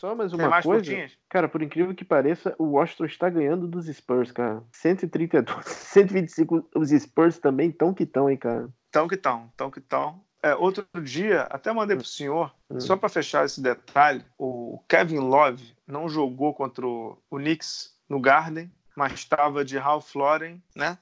Só 0.00 0.14
mais 0.14 0.32
uma 0.32 0.48
mais 0.48 0.64
coisa. 0.64 0.82
curtinhas? 0.82 1.12
Cara, 1.28 1.46
por 1.46 1.60
incrível 1.60 1.94
que 1.94 2.06
pareça, 2.06 2.54
o 2.58 2.64
Washington 2.70 3.04
está 3.04 3.28
ganhando 3.28 3.68
dos 3.68 3.84
Spurs, 3.84 4.32
cara. 4.32 4.62
132, 4.72 5.62
125. 5.66 6.68
Os 6.74 6.88
Spurs 6.88 7.38
também 7.38 7.70
tão 7.70 7.92
que 7.92 8.06
tão, 8.06 8.30
hein, 8.30 8.38
cara. 8.38 8.70
Tão 8.90 9.06
que 9.06 9.18
tão, 9.18 9.52
tão 9.54 9.70
que 9.70 9.78
tão. 9.78 10.24
É, 10.42 10.54
outro 10.54 10.86
dia, 11.02 11.42
até 11.42 11.70
mandei 11.70 11.98
pro 11.98 12.06
senhor, 12.06 12.50
hum. 12.70 12.80
só 12.80 12.96
para 12.96 13.10
fechar 13.10 13.44
esse 13.44 13.60
detalhe, 13.60 14.24
o 14.38 14.82
Kevin 14.88 15.18
Love 15.18 15.74
não 15.86 16.08
jogou 16.08 16.54
contra 16.54 16.86
o, 16.86 17.18
o 17.30 17.36
Knicks 17.36 17.94
no 18.08 18.18
Garden, 18.18 18.72
mas 18.96 19.12
estava 19.12 19.64
de 19.64 19.76
Ralph 19.76 20.14
Lauren, 20.14 20.62
né? 20.74 20.98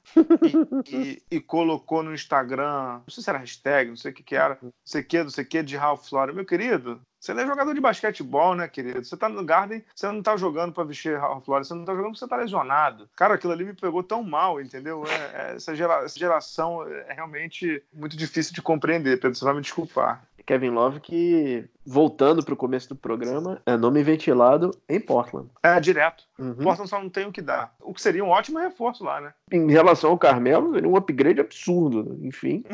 E, 0.91 0.93
e, 1.31 1.37
e, 1.37 1.41
colocou 1.41 2.03
no 2.03 2.13
Instagram, 2.13 2.95
não 2.99 3.09
sei 3.09 3.23
se 3.23 3.31
era 3.31 3.39
hashtag, 3.39 3.91
não 3.91 3.97
sei 3.97 4.11
o 4.11 4.15
que 4.15 4.23
que 4.25 4.35
era, 4.35 4.59
não 4.61 4.73
sei 4.85 5.03
o 5.03 5.05
que, 5.05 5.23
não 5.23 5.31
sei 5.31 5.45
o 5.45 5.47
que, 5.47 5.63
de 5.63 5.77
Ralph 5.77 6.11
Lauren. 6.11 6.35
Meu 6.35 6.45
querido, 6.45 7.01
você 7.21 7.35
não 7.35 7.43
é 7.43 7.47
jogador 7.47 7.75
de 7.75 7.81
basquetebol, 7.81 8.55
né, 8.55 8.69
querido? 8.69 9.05
Você 9.05 9.17
tá 9.17 9.29
no 9.29 9.45
Garden, 9.45 9.85
você 9.95 10.07
não 10.07 10.23
tá 10.23 10.37
jogando 10.37 10.73
para 10.73 10.85
vestir 10.85 11.19
Ralph 11.19 11.49
Lauren, 11.49 11.65
você 11.65 11.75
não 11.75 11.85
tá 11.85 11.93
jogando 11.93 12.13
porque 12.13 12.21
você 12.21 12.29
tá 12.29 12.37
lesionado. 12.37 13.09
Cara, 13.17 13.35
aquilo 13.35 13.53
ali 13.53 13.65
me 13.65 13.75
pegou 13.75 14.03
tão 14.03 14.23
mal, 14.23 14.61
entendeu? 14.61 15.05
É, 15.07 15.53
é, 15.53 15.57
essa, 15.57 15.75
gera, 15.75 16.05
essa 16.05 16.19
geração 16.19 16.87
é 16.87 17.13
realmente 17.13 17.83
muito 17.93 18.17
difícil 18.17 18.55
de 18.55 18.63
compreender, 18.63 19.21
Pedro, 19.21 19.37
você 19.37 19.45
vai 19.45 19.55
me 19.55 19.61
desculpar. 19.61 20.23
Kevin 20.49 20.71
Love 20.71 21.01
que, 21.01 21.67
voltando 21.85 22.43
para 22.43 22.55
o 22.55 22.57
começo 22.57 22.89
do 22.89 22.97
programa, 22.97 23.61
é 23.67 23.77
nome 23.77 24.03
ventilado 24.03 24.71
em 24.89 24.99
Portland. 24.99 25.51
É, 25.63 25.79
direto. 25.79 26.25
Uhum. 26.39 26.55
Portland 26.55 26.89
só 26.89 26.99
não 26.99 27.11
tem 27.11 27.27
o 27.27 27.33
que 27.33 27.43
dar. 27.43 27.75
O 27.79 27.93
que 27.93 28.01
seria 28.01 28.25
um 28.25 28.31
ótimo 28.31 28.59
reforço 28.59 29.05
lá, 29.05 29.21
né? 29.21 29.35
Em 29.53 29.71
relação 29.71 30.09
ao 30.09 30.19
Carmelo, 30.19 30.73
seria 30.73 30.89
um 30.89 30.97
upgrade 30.97 31.39
absurdo. 31.39 32.19
Enfim. 32.23 32.65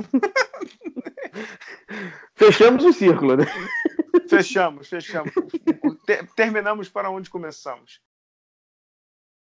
Fechamos 2.37 2.85
o 2.85 2.93
círculo, 2.93 3.39
né? 3.39 3.47
Fechamos, 4.37 4.89
fechamos. 4.89 5.33
Terminamos 6.35 6.89
para 6.89 7.11
onde 7.11 7.31
começamos 7.31 8.01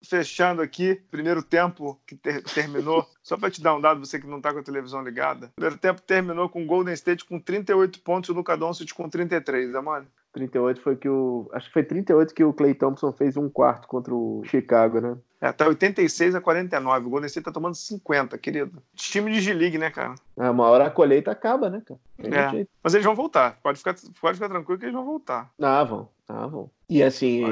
fechando 0.05 0.63
aqui, 0.63 0.95
primeiro 1.11 1.43
tempo 1.43 2.01
que 2.07 2.15
ter, 2.15 2.43
terminou, 2.43 3.07
só 3.23 3.37
para 3.37 3.51
te 3.51 3.61
dar 3.61 3.75
um 3.75 3.81
dado, 3.81 4.05
você 4.05 4.19
que 4.19 4.27
não 4.27 4.39
está 4.39 4.53
com 4.53 4.61
a 4.61 4.63
televisão 4.63 5.03
ligada. 5.03 5.51
Primeiro 5.55 5.79
tempo 5.79 6.01
terminou 6.03 6.49
com 6.49 6.67
Golden 6.67 6.95
State 6.95 7.25
com 7.25 7.41
38 7.41 8.01
pontos 8.01 8.29
e 8.29 8.33
o 8.33 8.35
Luka 8.35 8.57
Doncic 8.57 8.93
com 8.93 9.09
33, 9.09 9.75
é, 9.75 9.81
mano? 9.81 10.07
38 10.33 10.81
foi 10.81 10.97
que 10.97 11.09
o. 11.09 11.49
Acho 11.53 11.67
que 11.67 11.73
foi 11.73 11.83
38 11.83 12.35
que 12.35 12.45
o 12.45 12.53
Clay 12.53 12.75
Thompson 12.75 13.13
fez 13.13 13.37
um 13.37 13.49
quarto 13.49 13.89
contra 13.89 14.15
o 14.15 14.43
Chicago, 14.45 15.01
né? 15.01 15.17
É, 15.41 15.53
tá 15.53 15.67
86 15.69 16.35
a 16.35 16.41
49. 16.41 17.07
O 17.07 17.11
Golden 17.11 17.27
State 17.27 17.45
tá 17.45 17.53
tomando 17.53 17.75
50, 17.75 18.37
querido. 18.39 18.83
Time 18.95 19.31
de 19.33 19.41
G-League, 19.41 19.79
né, 19.79 19.91
cara? 19.91 20.15
É, 20.37 20.51
uma 20.51 20.67
hora 20.67 20.87
a 20.87 20.91
colheita 20.91 21.31
acaba, 21.31 21.71
né, 21.71 21.83
cara? 21.87 22.01
É, 22.19 22.67
mas 22.83 22.95
eles 22.95 23.07
vão 23.07 23.15
voltar. 23.15 23.59
Pode 23.63 23.79
ficar, 23.79 23.95
pode 24.21 24.35
ficar 24.35 24.49
tranquilo 24.49 24.79
que 24.79 24.85
eles 24.85 24.95
vão 24.95 25.05
voltar. 25.05 25.51
Ah, 25.61 25.85
vão. 25.85 26.09
Ah, 26.29 26.47
vão. 26.47 26.71
E 26.89 27.03
assim, 27.03 27.45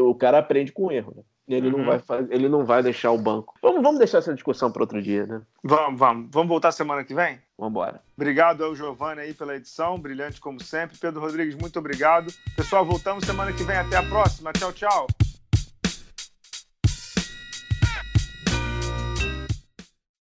o 0.00 0.14
cara 0.14 0.38
aprende 0.38 0.72
com 0.72 0.92
erro, 0.92 1.14
né? 1.16 1.22
Ele, 1.48 1.68
uhum. 1.68 1.78
não 1.78 1.84
vai 1.84 1.98
fazer, 1.98 2.32
ele 2.32 2.48
não 2.48 2.64
vai 2.64 2.82
deixar 2.82 3.10
o 3.10 3.18
banco. 3.18 3.54
Vamos, 3.60 3.82
vamos 3.82 3.98
deixar 3.98 4.18
essa 4.18 4.32
discussão 4.32 4.70
para 4.70 4.82
outro 4.82 5.02
dia, 5.02 5.26
né? 5.26 5.42
Vamos, 5.62 5.98
vamos. 5.98 6.28
Vamos 6.30 6.48
voltar 6.48 6.70
semana 6.72 7.04
que 7.04 7.14
vem? 7.14 7.38
Vamos 7.58 7.72
embora. 7.72 8.00
Obrigado 8.16 8.64
ao 8.64 8.76
Giovanni 8.76 9.20
aí 9.20 9.34
pela 9.34 9.56
edição, 9.56 9.98
brilhante 9.98 10.40
como 10.40 10.62
sempre. 10.62 10.96
Pedro 10.96 11.20
Rodrigues, 11.20 11.56
muito 11.56 11.78
obrigado. 11.78 12.32
Pessoal, 12.56 12.84
voltamos 12.84 13.24
semana 13.24 13.52
que 13.52 13.64
vem. 13.64 13.76
Até 13.76 13.96
a 13.96 14.02
próxima. 14.02 14.52
Tchau, 14.52 14.72
tchau. 14.72 15.06